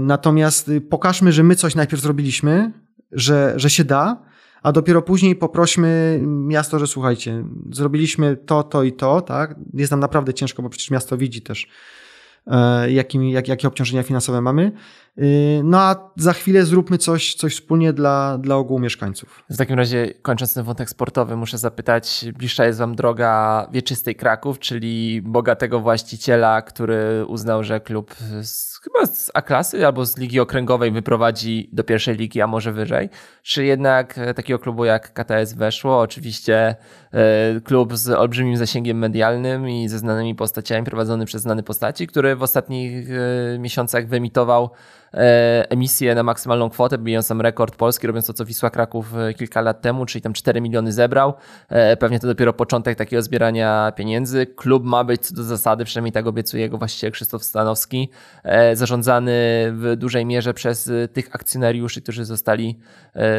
natomiast 0.00 0.70
pokażmy, 0.90 1.32
że 1.32 1.42
my 1.42 1.56
coś 1.56 1.74
najpierw 1.74 2.02
zrobiliśmy, 2.02 2.72
że, 3.12 3.52
że 3.56 3.70
się 3.70 3.84
da, 3.84 4.28
a 4.62 4.72
dopiero 4.72 5.02
później 5.02 5.36
poprośmy 5.36 6.20
miasto, 6.24 6.78
że 6.78 6.86
słuchajcie, 6.86 7.44
zrobiliśmy 7.72 8.36
to, 8.36 8.62
to 8.62 8.82
i 8.82 8.92
to, 8.92 9.20
tak? 9.20 9.54
Jest 9.74 9.90
nam 9.90 10.00
naprawdę 10.00 10.34
ciężko, 10.34 10.62
bo 10.62 10.68
przecież 10.68 10.90
miasto 10.90 11.16
widzi 11.16 11.42
też, 11.42 11.66
e, 12.46 12.92
jakimi, 12.92 13.32
jak, 13.32 13.48
jakie 13.48 13.68
obciążenia 13.68 14.02
finansowe 14.02 14.40
mamy. 14.40 14.72
Y, 15.22 15.60
no 15.64 15.80
a 15.80 16.10
za 16.16 16.32
chwilę 16.32 16.64
zróbmy 16.64 16.98
coś, 16.98 17.34
coś 17.34 17.54
wspólnie 17.54 17.92
dla, 17.92 18.38
dla 18.38 18.56
ogółu 18.56 18.80
mieszkańców. 18.80 19.44
W 19.50 19.56
takim 19.56 19.76
razie, 19.76 20.14
kończąc 20.22 20.54
ten 20.54 20.64
wątek 20.64 20.90
sportowy, 20.90 21.36
muszę 21.36 21.58
zapytać, 21.58 22.24
bliższa 22.36 22.64
jest 22.64 22.78
Wam 22.78 22.94
droga 22.94 23.66
wieczystej 23.72 24.14
Kraków, 24.14 24.58
czyli 24.58 25.22
bogatego 25.22 25.80
właściciela, 25.80 26.62
który 26.62 27.24
uznał, 27.26 27.64
że 27.64 27.80
klub 27.80 28.14
z, 28.42 28.80
chyba 28.80 29.06
z 29.06 29.30
A-klasy 29.34 29.86
albo 29.86 30.06
z 30.06 30.16
ligi 30.16 30.40
okręgowej 30.40 30.90
wyprowadzi 30.90 31.70
do 31.72 31.84
pierwszej 31.84 32.16
ligi, 32.16 32.40
a 32.40 32.46
może 32.46 32.72
wyżej, 32.72 33.08
czy 33.42 33.64
jednak 33.64 34.20
takiego 34.36 34.58
klubu 34.58 34.84
jak 34.84 35.12
KTS 35.12 35.52
weszło, 35.52 36.00
oczywiście 36.00 36.76
e, 37.12 37.60
klub 37.60 37.96
z 37.96 38.08
olbrzymim 38.08 38.56
zasięgiem 38.56 38.98
medialnym 38.98 39.68
i 39.68 39.88
ze 39.88 39.98
znanymi 39.98 40.34
postaciami, 40.34 40.86
prowadzony 40.86 41.24
przez 41.24 41.42
znane 41.42 41.62
postaci, 41.62 42.06
który 42.06 42.36
w 42.36 42.42
ostatnich 42.42 43.08
e, 43.10 43.58
miesiącach 43.58 44.08
wyemitował 44.08 44.70
E, 45.07 45.07
emisję 45.68 46.14
na 46.14 46.22
maksymalną 46.22 46.70
kwotę, 46.70 46.98
bijąc 46.98 47.26
sam 47.26 47.40
rekord 47.40 47.76
polski, 47.76 48.06
robiąc 48.06 48.26
to, 48.26 48.32
co 48.32 48.44
Wisła 48.44 48.70
Kraków 48.70 49.16
e, 49.16 49.34
kilka 49.34 49.60
lat 49.60 49.80
temu, 49.80 50.06
czyli 50.06 50.22
tam 50.22 50.32
4 50.32 50.60
miliony 50.60 50.92
zebrał. 50.92 51.34
E, 51.68 51.96
pewnie 51.96 52.20
to 52.20 52.26
dopiero 52.26 52.52
początek 52.52 52.98
takiego 52.98 53.22
zbierania 53.22 53.92
pieniędzy. 53.96 54.46
Klub 54.46 54.84
ma 54.84 55.04
być 55.04 55.26
co 55.26 55.34
do 55.34 55.42
zasady, 55.42 55.84
przynajmniej 55.84 56.12
tak 56.12 56.26
obiecuje 56.26 56.62
jego 56.62 56.78
właściciel 56.78 57.12
Krzysztof 57.12 57.44
Stanowski, 57.44 58.10
zarządzany 58.72 59.32
w 59.72 59.94
dużej 59.96 60.26
mierze 60.26 60.54
przez 60.54 60.90
tych 61.12 61.34
akcjonariuszy, 61.34 62.02
którzy 62.02 62.24
zostali 62.24 62.78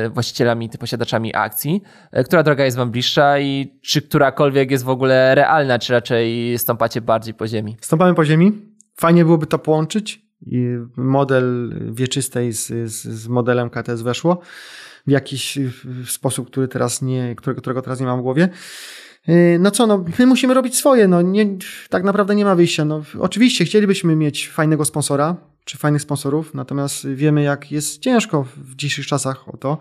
właścicielami, 0.10 0.70
posiadaczami 0.70 1.36
akcji. 1.36 1.82
Która 2.26 2.44
droga 2.44 2.66
jest 2.66 2.78
Wam 2.78 2.92
bliższa 2.92 3.40
i 3.40 3.80
czy 3.82 4.02
którakolwiek 4.02 4.72
jest 4.72 4.84
w 4.84 4.90
ogóle 4.90 5.36
realna, 5.36 5.80
czy 5.80 5.94
raczej 5.94 6.58
stąpacie 6.58 7.02
bardziej 7.02 7.34
po 7.34 7.48
ziemi? 7.48 7.78
Stąpamy 7.82 8.16
po 8.16 8.26
ziemi. 8.26 8.52
Fajnie 8.96 9.26
byłoby 9.26 9.46
to 9.48 9.60
połączyć 9.60 10.29
model 10.98 11.74
wieczystej 11.92 12.54
z, 12.54 12.68
z, 12.68 13.04
z 13.04 13.28
modelem 13.28 13.70
KTS 13.70 14.02
weszło 14.02 14.42
w 15.08 15.12
jakiś 15.12 15.60
sposób, 16.06 16.48
który 16.48 16.68
teraz 16.68 17.02
nie, 17.02 17.36
którego, 17.36 17.62
którego 17.62 17.82
teraz 17.82 18.00
nie 18.00 18.06
mam 18.06 18.20
w 18.20 18.24
głowie. 18.24 18.50
E, 19.28 19.60
no 19.60 19.72
co, 19.72 19.88
no, 19.88 20.06
my 20.20 20.26
musimy 20.26 20.54
robić 20.54 20.76
swoje, 20.76 21.08
no 21.08 21.22
nie, 21.22 21.46
tak 21.90 22.04
naprawdę 22.04 22.36
nie 22.36 22.46
ma 22.46 22.56
wyjścia. 22.56 22.86
No, 22.86 23.04
oczywiście 23.20 23.66
chcielibyśmy 23.66 24.16
mieć 24.16 24.50
fajnego 24.50 24.86
sponsora, 24.86 25.36
czy 25.66 25.78
fajnych 25.78 26.02
sponsorów, 26.02 26.54
natomiast 26.54 27.08
wiemy 27.08 27.42
jak 27.42 27.72
jest 27.72 28.02
ciężko 28.02 28.46
w 28.58 28.76
dzisiejszych 28.76 29.08
czasach 29.08 29.50
o 29.50 29.58
to. 29.58 29.78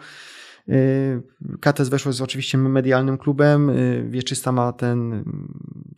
Y, 0.69 1.23
KTS 1.61 1.89
weszło 1.89 2.09
jest 2.09 2.21
oczywiście 2.21 2.59
medialnym 2.59 3.19
klubem, 3.19 3.71
y, 3.71 4.07
Wieczysta 4.09 4.53
ma 4.53 4.73
ten, 4.73 5.25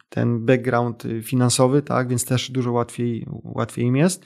ten 0.08 0.46
background 0.46 1.02
finansowy, 1.22 1.82
tak, 1.82 2.08
więc 2.08 2.24
też 2.24 2.50
dużo 2.50 2.72
łatwiej, 2.72 3.26
łatwiej 3.44 3.84
im 3.84 3.96
jest. 3.96 4.24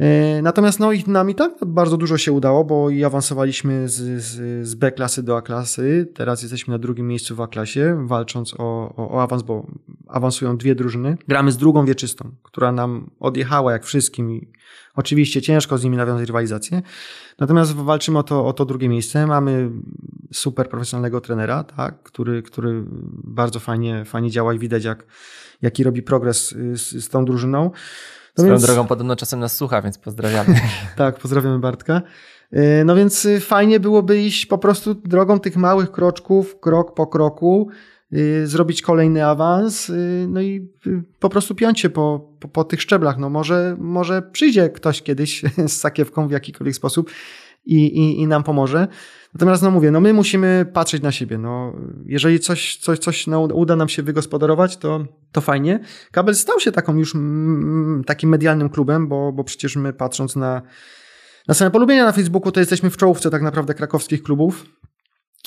Y, 0.00 0.42
natomiast 0.42 0.80
no 0.80 0.92
i 0.92 1.04
nam 1.06 1.30
i 1.30 1.34
tak 1.34 1.52
bardzo 1.66 1.96
dużo 1.96 2.18
się 2.18 2.32
udało, 2.32 2.64
bo 2.64 2.90
i 2.90 3.04
awansowaliśmy 3.04 3.88
z, 3.88 4.22
z, 4.22 4.66
z 4.68 4.74
B 4.74 4.92
klasy 4.92 5.22
do 5.22 5.36
A 5.36 5.42
klasy. 5.42 6.12
Teraz 6.14 6.42
jesteśmy 6.42 6.72
na 6.72 6.78
drugim 6.78 7.08
miejscu 7.08 7.36
w 7.36 7.40
A 7.40 7.46
klasie, 7.46 8.06
walcząc 8.06 8.54
o, 8.54 8.94
o, 8.96 9.10
o 9.10 9.22
awans, 9.22 9.42
bo 9.42 9.66
awansują 10.08 10.56
dwie 10.56 10.74
drużyny. 10.74 11.16
Gramy 11.28 11.52
z 11.52 11.56
drugą 11.56 11.84
wieczystą, 11.84 12.30
która 12.42 12.72
nam 12.72 13.10
odjechała 13.20 13.72
jak 13.72 13.84
wszystkim 13.84 14.32
i 14.32 14.48
oczywiście 14.94 15.42
ciężko 15.42 15.78
z 15.78 15.84
nimi 15.84 15.96
nawiązać 15.96 16.26
rywalizację. 16.26 16.82
Natomiast 17.38 17.74
walczymy 17.74 18.18
o 18.18 18.22
to, 18.22 18.46
o 18.46 18.52
to 18.52 18.64
drugie 18.64 18.88
miejsce. 18.88 19.26
Mamy 19.26 19.70
super 20.32 20.68
profesjonalnego 20.68 21.20
trenera, 21.20 21.64
tak, 21.64 22.02
który, 22.02 22.42
który 22.42 22.84
bardzo 23.24 23.60
fajnie, 23.60 24.04
fajnie 24.04 24.30
działa 24.30 24.54
i 24.54 24.58
widać, 24.58 24.84
jak, 24.84 25.06
jaki 25.62 25.84
robi 25.84 26.02
progres 26.02 26.54
z, 26.74 27.04
z 27.04 27.08
tą 27.08 27.24
drużyną. 27.24 27.70
No 28.38 28.42
Swoją 28.42 28.54
więc... 28.54 28.66
drogą 28.66 28.86
podobno 28.86 29.16
czasem 29.16 29.40
nas 29.40 29.56
słucha, 29.56 29.82
więc 29.82 29.98
pozdrawiamy. 29.98 30.60
tak, 30.96 31.18
pozdrawiamy 31.18 31.58
Bartka. 31.58 32.02
Y, 32.52 32.82
no 32.84 32.96
więc 32.96 33.24
y, 33.24 33.40
fajnie 33.40 33.80
byłoby 33.80 34.22
iść 34.22 34.46
po 34.46 34.58
prostu 34.58 34.94
drogą 34.94 35.40
tych 35.40 35.56
małych 35.56 35.92
kroczków, 35.92 36.60
krok 36.60 36.94
po 36.94 37.06
kroku, 37.06 37.70
Y, 38.12 38.46
zrobić 38.46 38.82
kolejny 38.82 39.26
awans, 39.26 39.90
y, 39.90 40.26
no 40.28 40.40
i 40.40 40.68
po 41.20 41.28
prostu 41.28 41.54
piąć 41.54 41.80
się 41.80 41.90
po, 41.90 42.30
po, 42.40 42.48
po, 42.48 42.64
tych 42.64 42.82
szczeblach. 42.82 43.18
No 43.18 43.30
może, 43.30 43.76
może 43.78 44.22
przyjdzie 44.22 44.70
ktoś 44.70 45.02
kiedyś 45.02 45.42
z 45.68 45.72
sakiewką 45.72 46.28
w 46.28 46.30
jakikolwiek 46.30 46.76
sposób 46.76 47.10
i, 47.64 47.86
i, 47.86 48.20
i 48.20 48.26
nam 48.26 48.42
pomoże. 48.42 48.88
Natomiast 49.36 49.62
no 49.62 49.70
mówię, 49.70 49.90
no 49.90 50.00
my 50.00 50.12
musimy 50.12 50.66
patrzeć 50.72 51.02
na 51.02 51.12
siebie. 51.12 51.38
No, 51.38 51.72
jeżeli 52.06 52.40
coś, 52.40 52.76
coś, 52.76 52.98
coś 52.98 53.26
no, 53.26 53.40
uda 53.40 53.76
nam 53.76 53.88
się 53.88 54.02
wygospodarować, 54.02 54.76
to, 54.76 55.04
to 55.32 55.40
fajnie. 55.40 55.80
Kabel 56.12 56.34
stał 56.34 56.60
się 56.60 56.72
taką 56.72 56.96
już 56.96 57.14
mm, 57.14 58.04
takim 58.06 58.30
medialnym 58.30 58.68
klubem, 58.68 59.08
bo, 59.08 59.32
bo 59.32 59.44
przecież 59.44 59.76
my 59.76 59.92
patrząc 59.92 60.36
na, 60.36 60.62
na 61.48 61.54
same 61.54 61.70
polubienia 61.70 62.04
na 62.04 62.12
Facebooku, 62.12 62.52
to 62.52 62.60
jesteśmy 62.60 62.90
w 62.90 62.96
czołówce 62.96 63.30
tak 63.30 63.42
naprawdę 63.42 63.74
krakowskich 63.74 64.22
klubów. 64.22 64.66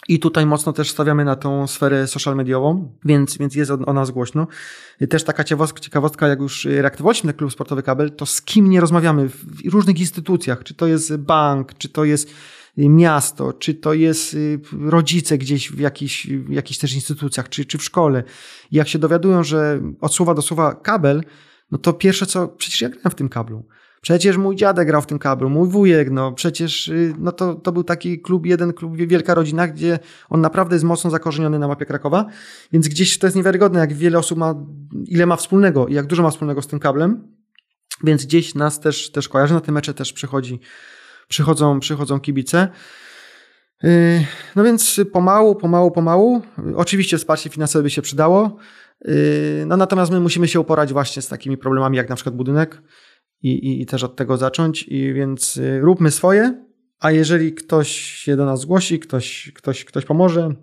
I 0.08 0.20
tutaj 0.20 0.46
mocno 0.46 0.74
też 0.74 0.92
stawiamy 0.92 1.26
na 1.26 1.36
tą 1.36 1.68
sferę 1.68 2.08
social 2.08 2.36
mediową, 2.36 2.96
więc, 3.06 3.38
więc 3.38 3.56
jest 3.56 3.72
o, 3.72 3.94
nas 3.94 4.12
głośno. 4.12 4.48
Też 5.10 5.24
taka 5.24 5.44
ciekawostka, 5.82 6.28
jak 6.28 6.40
już 6.40 6.66
reaktywowaliśmy 6.66 7.34
klub 7.34 7.52
sportowy 7.52 7.84
kabel, 7.84 8.12
to 8.12 8.26
z 8.26 8.42
kim 8.42 8.70
nie 8.70 8.82
rozmawiamy 8.82 9.30
w 9.30 9.74
różnych 9.74 10.00
instytucjach, 10.00 10.64
czy 10.64 10.74
to 10.74 10.88
jest 10.88 11.18
bank, 11.18 11.74
czy 11.78 11.90
to 11.90 12.06
jest 12.06 12.30
miasto, 12.78 13.54
czy 13.54 13.74
to 13.74 13.94
jest 13.94 14.34
y, 14.34 14.60
rodzice 14.82 15.38
gdzieś 15.38 15.72
w 15.72 15.80
jakichś, 15.80 16.28
jakichś 16.50 16.80
też 16.80 16.94
instytucjach, 16.94 17.50
czy, 17.50 17.66
czy 17.66 17.78
w 17.78 17.84
szkole. 17.84 18.24
I 18.72 18.76
jak 18.76 18.88
się 18.88 19.00
dowiadują, 19.00 19.44
że 19.44 19.82
od 20.02 20.14
słowa 20.14 20.34
do 20.34 20.42
słowa 20.42 20.76
kabel, 20.76 21.24
no 21.72 21.78
to 21.78 21.94
pierwsze 21.94 22.26
co, 22.26 22.48
przecież 22.48 22.82
ja 22.82 22.90
grałem 22.90 23.12
w 23.12 23.16
tym 23.16 23.30
kablu. 23.30 23.66
Przecież 24.02 24.38
mój 24.38 24.56
dziadek 24.56 24.88
grał 24.88 25.02
w 25.02 25.06
tym 25.06 25.20
kablu, 25.20 25.50
mój 25.50 25.70
wujek, 25.70 26.12
no 26.12 26.32
przecież 26.32 26.88
y, 26.88 27.14
no 27.20 27.32
to, 27.32 27.56
to 27.56 27.72
był 27.72 27.84
taki 27.84 28.22
klub, 28.22 28.46
jeden 28.46 28.74
klub, 28.74 28.98
wielka 28.98 29.34
rodzina, 29.34 29.68
gdzie 29.68 30.00
on 30.30 30.42
naprawdę 30.42 30.76
jest 30.76 30.86
mocno 30.86 31.10
zakorzeniony 31.10 31.60
na 31.60 31.68
mapie 31.68 31.86
Krakowa, 31.86 32.26
więc 32.72 32.88
gdzieś 32.88 33.18
to 33.18 33.28
jest 33.28 33.38
niewiarygodne, 33.38 33.80
jak 33.80 33.94
wiele 33.94 34.20
osób 34.20 34.38
ma, 34.38 34.56
ile 35.06 35.26
ma 35.26 35.36
wspólnego 35.36 35.88
i 35.88 35.94
jak 35.94 36.06
dużo 36.06 36.24
ma 36.24 36.30
wspólnego 36.30 36.62
z 36.62 36.68
tym 36.68 36.80
kablem, 36.80 37.28
więc 38.04 38.26
gdzieś 38.26 38.56
nas 38.56 38.80
też, 38.80 39.12
też 39.12 39.30
kojarzy, 39.30 39.54
na 39.54 39.62
te 39.62 39.72
mecze 39.72 39.94
też 39.94 40.14
przychodzi, 40.14 40.60
przychodzą, 41.30 41.80
przychodzą 41.80 42.20
kibice. 42.20 42.68
Y, 43.84 44.26
no 44.56 44.64
więc 44.64 45.02
pomału, 45.14 45.56
pomału, 45.56 45.92
pomału. 45.92 46.42
Oczywiście 46.76 47.18
wsparcie 47.18 47.50
finansowe 47.50 47.84
by 47.84 47.90
się 47.90 48.02
przydało. 48.02 48.58
Y, 49.08 49.64
no 49.68 49.78
natomiast 49.78 50.12
my 50.12 50.20
musimy 50.20 50.48
się 50.48 50.60
uporać 50.60 50.94
właśnie 50.94 51.22
z 51.22 51.28
takimi 51.28 51.58
problemami 51.58 51.98
jak 51.98 52.10
na 52.10 52.16
przykład 52.16 52.36
budynek 52.36 52.82
i, 53.42 53.52
i, 53.52 53.82
i 53.82 53.86
też 53.86 54.04
od 54.04 54.16
tego 54.16 54.38
zacząć. 54.38 54.84
I 54.88 55.14
więc 55.14 55.58
y, 55.58 55.80
róbmy 55.80 56.12
swoje, 56.12 56.66
a 57.00 57.12
jeżeli 57.12 57.54
ktoś 57.54 57.92
się 58.00 58.36
do 58.36 58.46
nas 58.46 58.62
zgłosi, 58.62 59.00
ktoś, 59.00 59.52
ktoś, 59.56 59.86
ktoś 59.86 60.06
pomoże, 60.06 60.56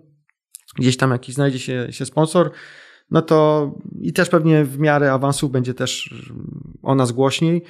gdzieś 0.75 0.97
tam 0.97 1.11
jakiś 1.11 1.35
znajdzie 1.35 1.59
się, 1.59 1.87
się 1.91 2.05
sponsor, 2.05 2.51
no 3.11 3.21
to 3.21 3.71
i 4.01 4.13
też 4.13 4.29
pewnie 4.29 4.65
w 4.65 4.79
miarę 4.79 5.11
awansu 5.11 5.49
będzie 5.49 5.73
też 5.73 6.13
o 6.81 6.95
nas 6.95 7.11
głośniej. 7.11 7.63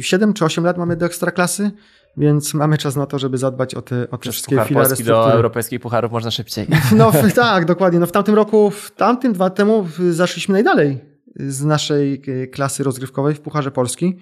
7 0.00 0.32
czy 0.32 0.44
8 0.44 0.64
lat 0.64 0.78
mamy 0.78 0.96
do 0.96 1.06
ekstraklasy, 1.06 1.70
więc 2.16 2.54
mamy 2.54 2.78
czas 2.78 2.96
na 2.96 3.06
to, 3.06 3.18
żeby 3.18 3.38
zadbać 3.38 3.74
o 3.74 3.82
te, 3.82 4.10
o 4.10 4.18
te 4.18 4.32
wszystkie 4.32 4.56
Puchar 4.56 4.68
filary 4.68 4.88
Polski 4.88 5.04
do 5.04 5.32
europejskich 5.32 5.80
pucharów 5.80 6.12
można 6.12 6.30
szybciej. 6.30 6.66
No 6.96 7.12
tak, 7.34 7.64
dokładnie. 7.64 8.00
No 8.00 8.06
w 8.06 8.12
tamtym 8.12 8.34
roku, 8.34 8.70
w 8.70 8.90
tamtym 8.90 9.32
dwa 9.32 9.50
temu 9.50 9.86
zaszliśmy 10.10 10.52
najdalej 10.52 11.00
z 11.36 11.64
naszej 11.64 12.22
e, 12.42 12.46
klasy 12.46 12.84
rozgrywkowej 12.84 13.34
w 13.34 13.40
Pucharze 13.40 13.70
Polski. 13.70 14.18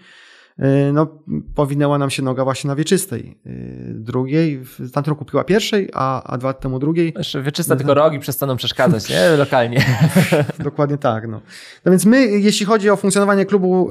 E, 0.58 0.92
no, 0.92 1.06
powinęła 1.54 1.98
nam 1.98 2.10
się 2.10 2.22
noga 2.22 2.44
właśnie 2.44 2.68
na 2.68 2.76
wieczystej. 2.76 3.38
E, 3.46 3.50
drugiej, 3.94 4.58
w 4.58 4.90
tamtym 4.90 5.10
roku 5.10 5.24
piła 5.24 5.44
pierwszej, 5.44 5.90
a, 5.92 6.22
a 6.22 6.38
dwa 6.38 6.48
lata 6.48 6.60
temu 6.60 6.78
drugiej. 6.78 7.14
Jeszcze 7.18 7.42
wieczysta 7.42 7.76
tylko 7.76 7.94
rogi 7.94 8.18
przestaną 8.18 8.56
przeszkadzać, 8.56 9.10
nie? 9.10 9.30
Lokalnie. 9.38 9.84
Dokładnie 10.58 10.98
tak. 10.98 11.28
No. 11.28 11.40
no 11.84 11.92
więc 11.92 12.04
my, 12.04 12.26
jeśli 12.26 12.66
chodzi 12.66 12.90
o 12.90 12.96
funkcjonowanie 12.96 13.46
klubu, 13.46 13.90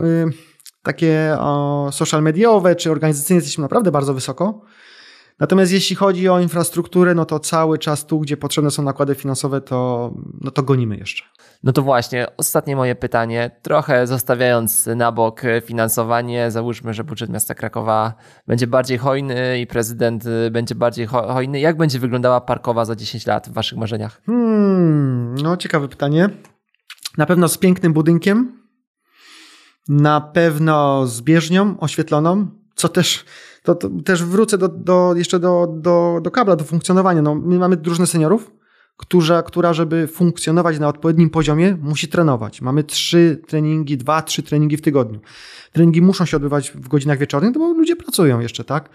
takie 0.86 1.38
o, 1.39 1.89
social 1.91 2.23
mediowe 2.23 2.75
czy 2.75 2.91
organizacyjne, 2.91 3.38
jesteśmy 3.38 3.61
naprawdę 3.61 3.91
bardzo 3.91 4.13
wysoko. 4.13 4.61
Natomiast 5.39 5.71
jeśli 5.71 5.95
chodzi 5.95 6.29
o 6.29 6.39
infrastrukturę, 6.39 7.15
no 7.15 7.25
to 7.25 7.39
cały 7.39 7.77
czas 7.77 8.05
tu, 8.05 8.19
gdzie 8.19 8.38
potrzebne 8.38 8.71
są 8.71 8.83
nakłady 8.83 9.15
finansowe, 9.15 9.61
to, 9.61 10.11
no 10.41 10.51
to 10.51 10.63
gonimy 10.63 10.97
jeszcze. 10.97 11.23
No 11.63 11.71
to 11.71 11.81
właśnie, 11.81 12.27
ostatnie 12.38 12.75
moje 12.75 12.95
pytanie. 12.95 13.51
Trochę 13.61 14.07
zostawiając 14.07 14.88
na 14.95 15.11
bok 15.11 15.41
finansowanie, 15.65 16.51
załóżmy, 16.51 16.93
że 16.93 17.03
budżet 17.03 17.29
miasta 17.29 17.55
Krakowa 17.55 18.13
będzie 18.47 18.67
bardziej 18.67 18.97
hojny 18.97 19.59
i 19.59 19.67
prezydent 19.67 20.23
będzie 20.51 20.75
bardziej 20.75 21.05
hojny. 21.05 21.59
Jak 21.59 21.77
będzie 21.77 21.99
wyglądała 21.99 22.41
parkowa 22.41 22.86
za 22.86 22.95
10 22.95 23.25
lat 23.25 23.49
w 23.49 23.53
waszych 23.53 23.77
marzeniach? 23.77 24.21
Hmm, 24.25 25.36
no 25.36 25.57
ciekawe 25.57 25.88
pytanie. 25.88 26.29
Na 27.17 27.25
pewno 27.25 27.47
z 27.47 27.57
pięknym 27.57 27.93
budynkiem, 27.93 28.64
na 29.89 30.21
pewno 30.21 31.07
z 31.07 31.21
bieżnią 31.21 31.79
oświetloną, 31.79 32.47
co 32.75 32.89
też, 32.89 33.25
to, 33.63 33.75
to 33.75 33.89
też 34.05 34.23
wrócę 34.23 34.57
do, 34.57 34.67
do, 34.67 35.13
jeszcze 35.15 35.39
do, 35.39 35.67
do, 35.77 36.19
do 36.23 36.31
kabla, 36.31 36.55
do 36.55 36.63
funkcjonowania. 36.63 37.21
No, 37.21 37.36
my 37.36 37.59
mamy 37.59 37.77
drużynę 37.77 38.07
seniorów, 38.07 38.51
która, 38.97 39.43
która, 39.43 39.73
żeby 39.73 40.07
funkcjonować 40.07 40.79
na 40.79 40.88
odpowiednim 40.88 41.29
poziomie, 41.29 41.77
musi 41.81 42.07
trenować. 42.07 42.61
Mamy 42.61 42.83
trzy 42.83 43.41
treningi, 43.47 43.97
dwa, 43.97 44.21
trzy 44.21 44.43
treningi 44.43 44.77
w 44.77 44.81
tygodniu. 44.81 45.19
Treningi 45.71 46.01
muszą 46.01 46.25
się 46.25 46.38
odbywać 46.38 46.71
w 46.71 46.88
godzinach 46.88 47.17
wieczornych, 47.17 47.53
no 47.53 47.59
bo 47.59 47.73
ludzie 47.73 47.95
pracują 47.95 48.39
jeszcze, 48.39 48.63
tak? 48.63 48.89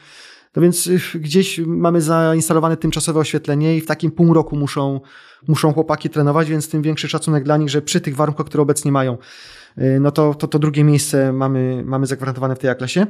No 0.57 0.63
więc 0.63 0.87
y, 0.87 1.01
gdzieś 1.15 1.59
mamy 1.59 2.03
zainstalowane 2.03 2.77
tymczasowe 2.77 3.21
oświetlenie 3.21 3.77
i 3.77 3.81
w 3.81 3.87
takim 3.87 4.11
pół 4.11 4.35
roku 4.35 4.57
muszą, 4.57 5.01
muszą 5.49 5.73
chłopaki 5.73 6.11
trenować, 6.11 6.49
więc 6.49 6.69
tym 6.69 6.83
większy 6.83 7.09
szacunek 7.09 7.45
dla 7.45 7.57
nich, 7.57 7.69
że 7.71 7.83
przy 7.83 8.01
tych 8.01 8.17
warunkach, 8.17 8.47
które 8.47 8.63
obecnie 8.63 8.93
mają, 8.93 9.19
no 9.77 10.11
to, 10.11 10.35
to, 10.35 10.49
to 10.49 10.59
drugie 10.59 10.85
miejsce 10.85 11.33
mamy, 11.33 11.83
mamy 11.85 12.07
zagwarantowane 12.07 12.57
w 12.57 12.59
tej 12.59 12.77
klasie. 12.77 13.07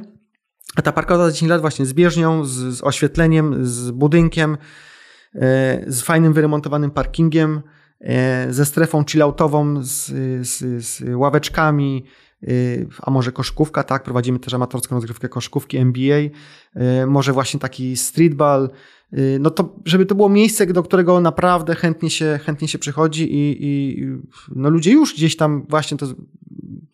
A 0.75 0.81
ta 0.81 0.91
parkowa 0.91 1.25
za 1.25 1.31
10 1.31 1.49
lat 1.49 1.61
właśnie 1.61 1.85
z 1.85 1.93
bieżnią, 1.93 2.45
z, 2.45 2.51
z 2.51 2.83
oświetleniem, 2.83 3.65
z 3.65 3.91
budynkiem, 3.91 4.57
E, 5.35 5.83
z 5.87 6.01
fajnym 6.01 6.33
wyremontowanym 6.33 6.91
parkingiem, 6.91 7.61
e, 8.01 8.53
ze 8.53 8.65
strefą 8.65 9.05
chilloutową, 9.05 9.83
z, 9.83 10.05
z, 10.47 10.85
z 10.85 11.03
ławeczkami, 11.15 12.05
a 13.01 13.11
może 13.11 13.31
koszkówka, 13.31 13.83
tak, 13.83 14.03
prowadzimy 14.03 14.39
też 14.39 14.53
amatorską 14.53 14.95
rozgrywkę 14.95 15.29
koszkówki 15.29 15.77
NBA, 15.77 16.21
może 17.07 17.33
właśnie 17.33 17.59
taki 17.59 17.97
streetball, 17.97 18.69
no 19.39 19.49
to 19.49 19.75
żeby 19.85 20.05
to 20.05 20.15
było 20.15 20.29
miejsce, 20.29 20.65
do 20.65 20.83
którego 20.83 21.21
naprawdę 21.21 21.75
chętnie 21.75 22.09
się, 22.09 22.39
chętnie 22.43 22.67
się 22.67 22.79
przychodzi 22.79 23.35
i, 23.35 23.57
i 23.59 24.05
no 24.55 24.69
ludzie 24.69 24.91
już 24.91 25.15
gdzieś 25.15 25.35
tam 25.35 25.65
właśnie 25.69 25.97
to 25.97 26.05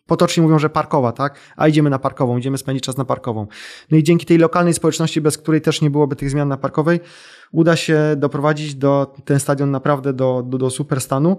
potocznie 0.08 0.42
mówią, 0.42 0.58
że 0.58 0.70
parkowa, 0.70 1.12
tak? 1.12 1.38
A 1.56 1.68
idziemy 1.68 1.90
na 1.90 1.98
parkową, 1.98 2.38
idziemy 2.38 2.58
spędzić 2.58 2.84
czas 2.84 2.96
na 2.96 3.04
parkową. 3.04 3.46
No 3.90 3.98
i 3.98 4.02
dzięki 4.02 4.26
tej 4.26 4.38
lokalnej 4.38 4.74
społeczności, 4.74 5.20
bez 5.20 5.38
której 5.38 5.60
też 5.60 5.80
nie 5.80 5.90
byłoby 5.90 6.16
tych 6.16 6.30
zmian 6.30 6.48
na 6.48 6.56
parkowej, 6.56 7.00
uda 7.52 7.76
się 7.76 8.00
doprowadzić 8.16 8.74
do, 8.74 9.14
ten 9.24 9.40
stadion 9.40 9.70
naprawdę 9.70 10.12
do, 10.12 10.42
do, 10.46 10.58
do 10.58 10.70
super 10.70 11.00
stanu. 11.00 11.36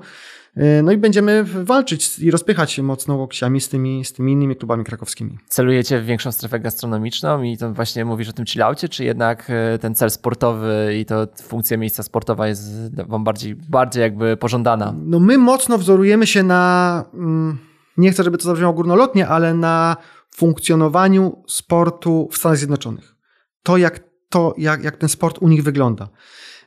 E, 0.59 0.83
no 0.83 0.91
i 0.91 0.97
będziemy 0.97 1.43
walczyć 1.43 2.19
i 2.19 2.31
rozpychać 2.31 2.71
się 2.71 2.83
mocno 2.83 3.15
łokciami 3.15 3.61
z 3.61 3.69
tymi, 3.69 4.05
z 4.05 4.13
tymi 4.13 4.31
innymi 4.31 4.55
klubami 4.55 4.83
krakowskimi. 4.83 5.37
Celujecie 5.47 6.01
w 6.01 6.05
większą 6.05 6.31
strefę 6.31 6.59
gastronomiczną 6.59 7.43
i 7.43 7.57
to 7.57 7.73
właśnie 7.73 8.05
mówisz 8.05 8.29
o 8.29 8.33
tym 8.33 8.45
chillaucie, 8.45 8.89
czy 8.89 9.03
jednak 9.03 9.49
e, 9.49 9.77
ten 9.77 9.95
cel 9.95 10.11
sportowy 10.11 10.95
i 10.99 11.05
to 11.05 11.27
funkcja 11.43 11.77
miejsca 11.77 12.03
sportowa 12.03 12.47
jest 12.47 12.95
wam 13.07 13.23
bardziej, 13.23 13.55
bardziej 13.55 14.01
jakby 14.01 14.37
pożądana? 14.37 14.93
No 14.97 15.19
my 15.19 15.37
mocno 15.37 15.77
wzorujemy 15.77 16.27
się 16.27 16.43
na, 16.43 17.03
mm, 17.13 17.57
nie 17.97 18.11
chcę, 18.11 18.23
żeby 18.23 18.37
to 18.37 18.43
zabrzmiało 18.43 18.73
górnolotnie, 18.73 19.27
ale 19.27 19.53
na 19.53 19.97
funkcjonowaniu 20.35 21.43
sportu 21.47 22.29
w 22.31 22.37
Stanach 22.37 22.57
Zjednoczonych. 22.57 23.15
To, 23.63 23.77
jak 23.77 24.09
to, 24.29 24.53
jak, 24.57 24.83
jak 24.83 24.97
ten 24.97 25.09
sport 25.09 25.37
u 25.41 25.47
nich 25.47 25.63
wygląda. 25.63 26.09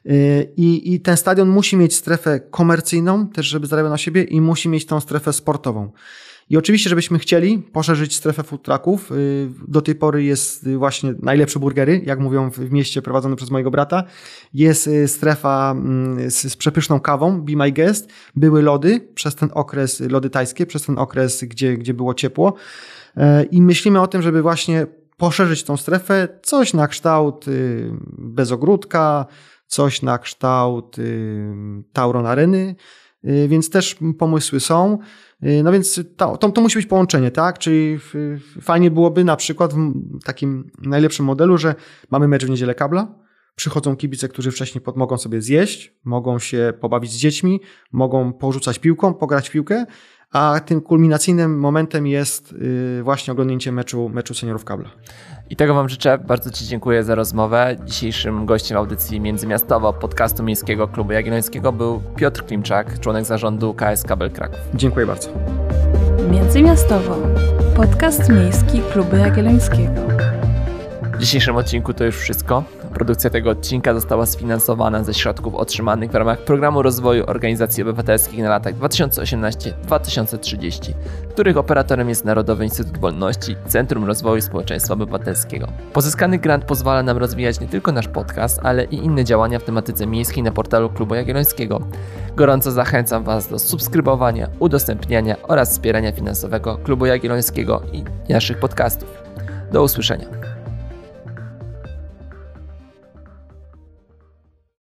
Y, 0.07 0.53
I, 0.57 0.95
I 0.95 1.01
ten 1.01 1.17
stadion 1.17 1.49
musi 1.49 1.77
mieć 1.77 1.95
strefę 1.95 2.41
komercyjną, 2.41 3.29
też 3.29 3.47
żeby 3.47 3.67
zarabiał 3.67 3.91
na 3.91 3.99
siebie, 3.99 4.23
i 4.23 4.41
musi 4.41 4.69
mieć 4.69 4.87
tą 4.87 5.01
strefę 5.01 5.33
sportową. 5.33 5.91
I 6.51 6.57
oczywiście, 6.57 6.91
żebyśmy 6.91 7.19
chcieli 7.19 7.59
poszerzyć 7.59 8.17
strefę 8.17 8.43
food 8.43 8.63
trucków, 8.63 9.13
y, 9.13 9.49
do 9.69 9.83
tej 9.83 9.95
pory 9.95 10.25
jest 10.25 10.69
właśnie 10.69 11.15
najlepsze 11.23 11.59
burgery, 11.59 12.03
jak 12.07 12.21
mówią 12.21 12.51
w 12.51 12.73
mieście 12.73 13.03
prowadzone 13.03 13.37
przez 13.37 13.51
mojego 13.51 13.71
brata. 13.71 14.05
Jest 14.55 14.87
y, 14.87 15.09
strefa 15.09 15.75
mm, 15.77 16.31
z, 16.31 16.57
przepyszną 16.57 17.01
kawą, 17.01 17.43
Be 17.43 17.57
My 17.57 17.73
Guest. 17.73 18.11
Były 18.37 18.63
lody 18.63 19.09
przez 19.15 19.35
ten 19.35 19.51
okres, 19.55 20.01
lody 20.01 20.31
tajskie, 20.31 20.67
przez 20.67 20.83
ten 20.83 20.99
okres, 20.99 21.45
gdzie, 21.45 21.77
gdzie 21.77 21.95
było 21.95 22.15
ciepło. 22.15 22.55
I 23.51 23.63
myślimy 23.63 24.01
o 24.01 24.07
tym, 24.07 24.23
żeby 24.23 24.43
właśnie 24.43 24.87
poszerzyć 25.23 25.65
tą 25.65 25.77
strefę, 25.77 26.29
coś 26.43 26.75
na 26.75 26.89
kształt 26.89 27.49
y, 27.49 27.91
bezogródka, 28.19 29.27
coś 29.73 30.03
na 30.03 30.19
kształt 30.19 30.99
y, 30.99 31.55
Tauron 31.93 32.27
Areny, 32.27 32.75
y, 33.25 33.49
więc 33.49 33.71
też 33.71 33.97
pomysły 34.19 34.61
są. 34.61 34.99
No 35.65 35.73
więc 35.73 36.01
to, 36.17 36.37
to, 36.37 36.51
to, 36.51 36.61
musi 36.61 36.79
być 36.79 36.87
połączenie, 36.87 37.31
tak? 37.31 37.59
Czyli 37.59 37.99
fajnie 38.61 38.91
byłoby 38.91 39.25
na 39.25 39.37
przykład 39.37 39.75
w 39.75 40.25
takim 40.25 40.71
najlepszym 40.79 41.27
modelu, 41.27 41.59
że 41.59 41.75
mamy 42.11 42.29
mecz 42.29 42.47
w 42.47 42.51
niedzielę 42.51 42.75
kabla, 42.75 43.15
przychodzą 43.55 43.97
kibice, 43.97 44.29
którzy 44.29 44.51
wcześniej 44.51 44.85
mogą 44.97 45.19
sobie 45.19 45.43
zjeść, 45.43 45.95
mogą 46.05 46.39
się 46.39 46.73
pobawić 46.81 47.13
z 47.13 47.17
dziećmi, 47.17 47.61
mogą 47.93 48.33
porzucać 48.33 48.79
piłką, 48.79 49.15
pograć 49.15 49.51
piłkę, 49.51 49.87
a 50.33 50.61
tym 50.67 50.81
kulminacyjnym 50.81 51.59
momentem 51.59 52.07
jest 52.07 52.53
y, 52.53 53.01
właśnie 53.03 53.33
oglądnięcie 53.33 53.73
meczu, 53.73 54.09
meczu 54.09 54.35
seniorów 54.35 54.65
kabla. 54.65 54.91
I 55.51 55.57
tego 55.57 55.75
Wam 55.75 55.89
życzę. 55.89 56.19
Bardzo 56.19 56.51
Ci 56.51 56.67
dziękuję 56.67 57.05
za 57.05 57.15
rozmowę. 57.15 57.77
Dzisiejszym 57.85 58.47
gościem 58.47 58.79
audycji 58.79 59.21
międzymiastowo 59.21 59.93
podcastu 59.93 60.43
Miejskiego 60.43 60.89
Klubu 60.89 61.13
Jagiellońskiego 61.13 61.73
był 61.73 62.03
Piotr 62.17 62.47
Klimczak, 62.47 63.01
członek 63.01 63.25
zarządu 63.25 63.75
KS 63.75 64.03
Kabel 64.03 64.31
Kraków. 64.31 64.59
Dziękuję 64.75 65.07
bardzo. 65.07 65.29
Międzymiastowo. 66.31 67.17
Podcast 67.77 68.29
miejski 68.29 68.81
Klubu 68.93 69.17
Jagiellońskiego. 69.17 70.01
W 71.15 71.19
dzisiejszym 71.19 71.57
odcinku 71.57 71.95
to 71.95 72.05
już 72.05 72.17
wszystko. 72.17 72.65
Produkcja 72.95 73.31
tego 73.31 73.51
odcinka 73.51 73.95
została 73.95 74.27
sfinansowana 74.27 75.05
ze 75.05 75.15
środków 75.15 75.55
otrzymanych 75.55 76.11
w 76.11 76.15
ramach 76.15 76.39
Programu 76.39 76.83
Rozwoju 76.83 77.25
Organizacji 77.27 77.83
Obywatelskich 77.83 78.39
na 78.39 78.49
latach 78.49 78.75
2018-2030, 78.75 80.93
których 81.31 81.57
operatorem 81.57 82.09
jest 82.09 82.25
Narodowy 82.25 82.65
Instytut 82.65 82.99
Wolności 82.99 83.57
Centrum 83.67 84.05
Rozwoju 84.05 84.41
Społeczeństwa 84.41 84.95
Obywatelskiego. 84.95 85.69
Pozyskany 85.93 86.39
grant 86.39 86.65
pozwala 86.65 87.03
nam 87.03 87.19
rozwijać 87.19 87.61
nie 87.61 87.69
tylko 87.69 87.93
nasz 87.93 88.09
podcast, 88.09 88.61
ale 88.63 88.85
i 88.85 88.97
inne 88.97 89.25
działania 89.25 89.59
w 89.59 89.65
tematyce 89.65 90.07
miejskiej 90.07 90.43
na 90.43 90.53
portalu 90.53 90.91
Klubu 90.91 91.15
Jagiellońskiego. 91.15 91.81
Gorąco 92.37 92.71
zachęcam 92.71 93.25
Was 93.25 93.49
do 93.49 93.59
subskrybowania, 93.59 94.49
udostępniania 94.59 95.37
oraz 95.43 95.71
wspierania 95.71 96.13
finansowego 96.13 96.77
Klubu 96.77 97.07
Jagiellońskiego 97.07 97.83
i 97.93 98.05
naszych 98.33 98.59
podcastów. 98.59 99.23
Do 99.73 99.83
usłyszenia. 99.83 100.52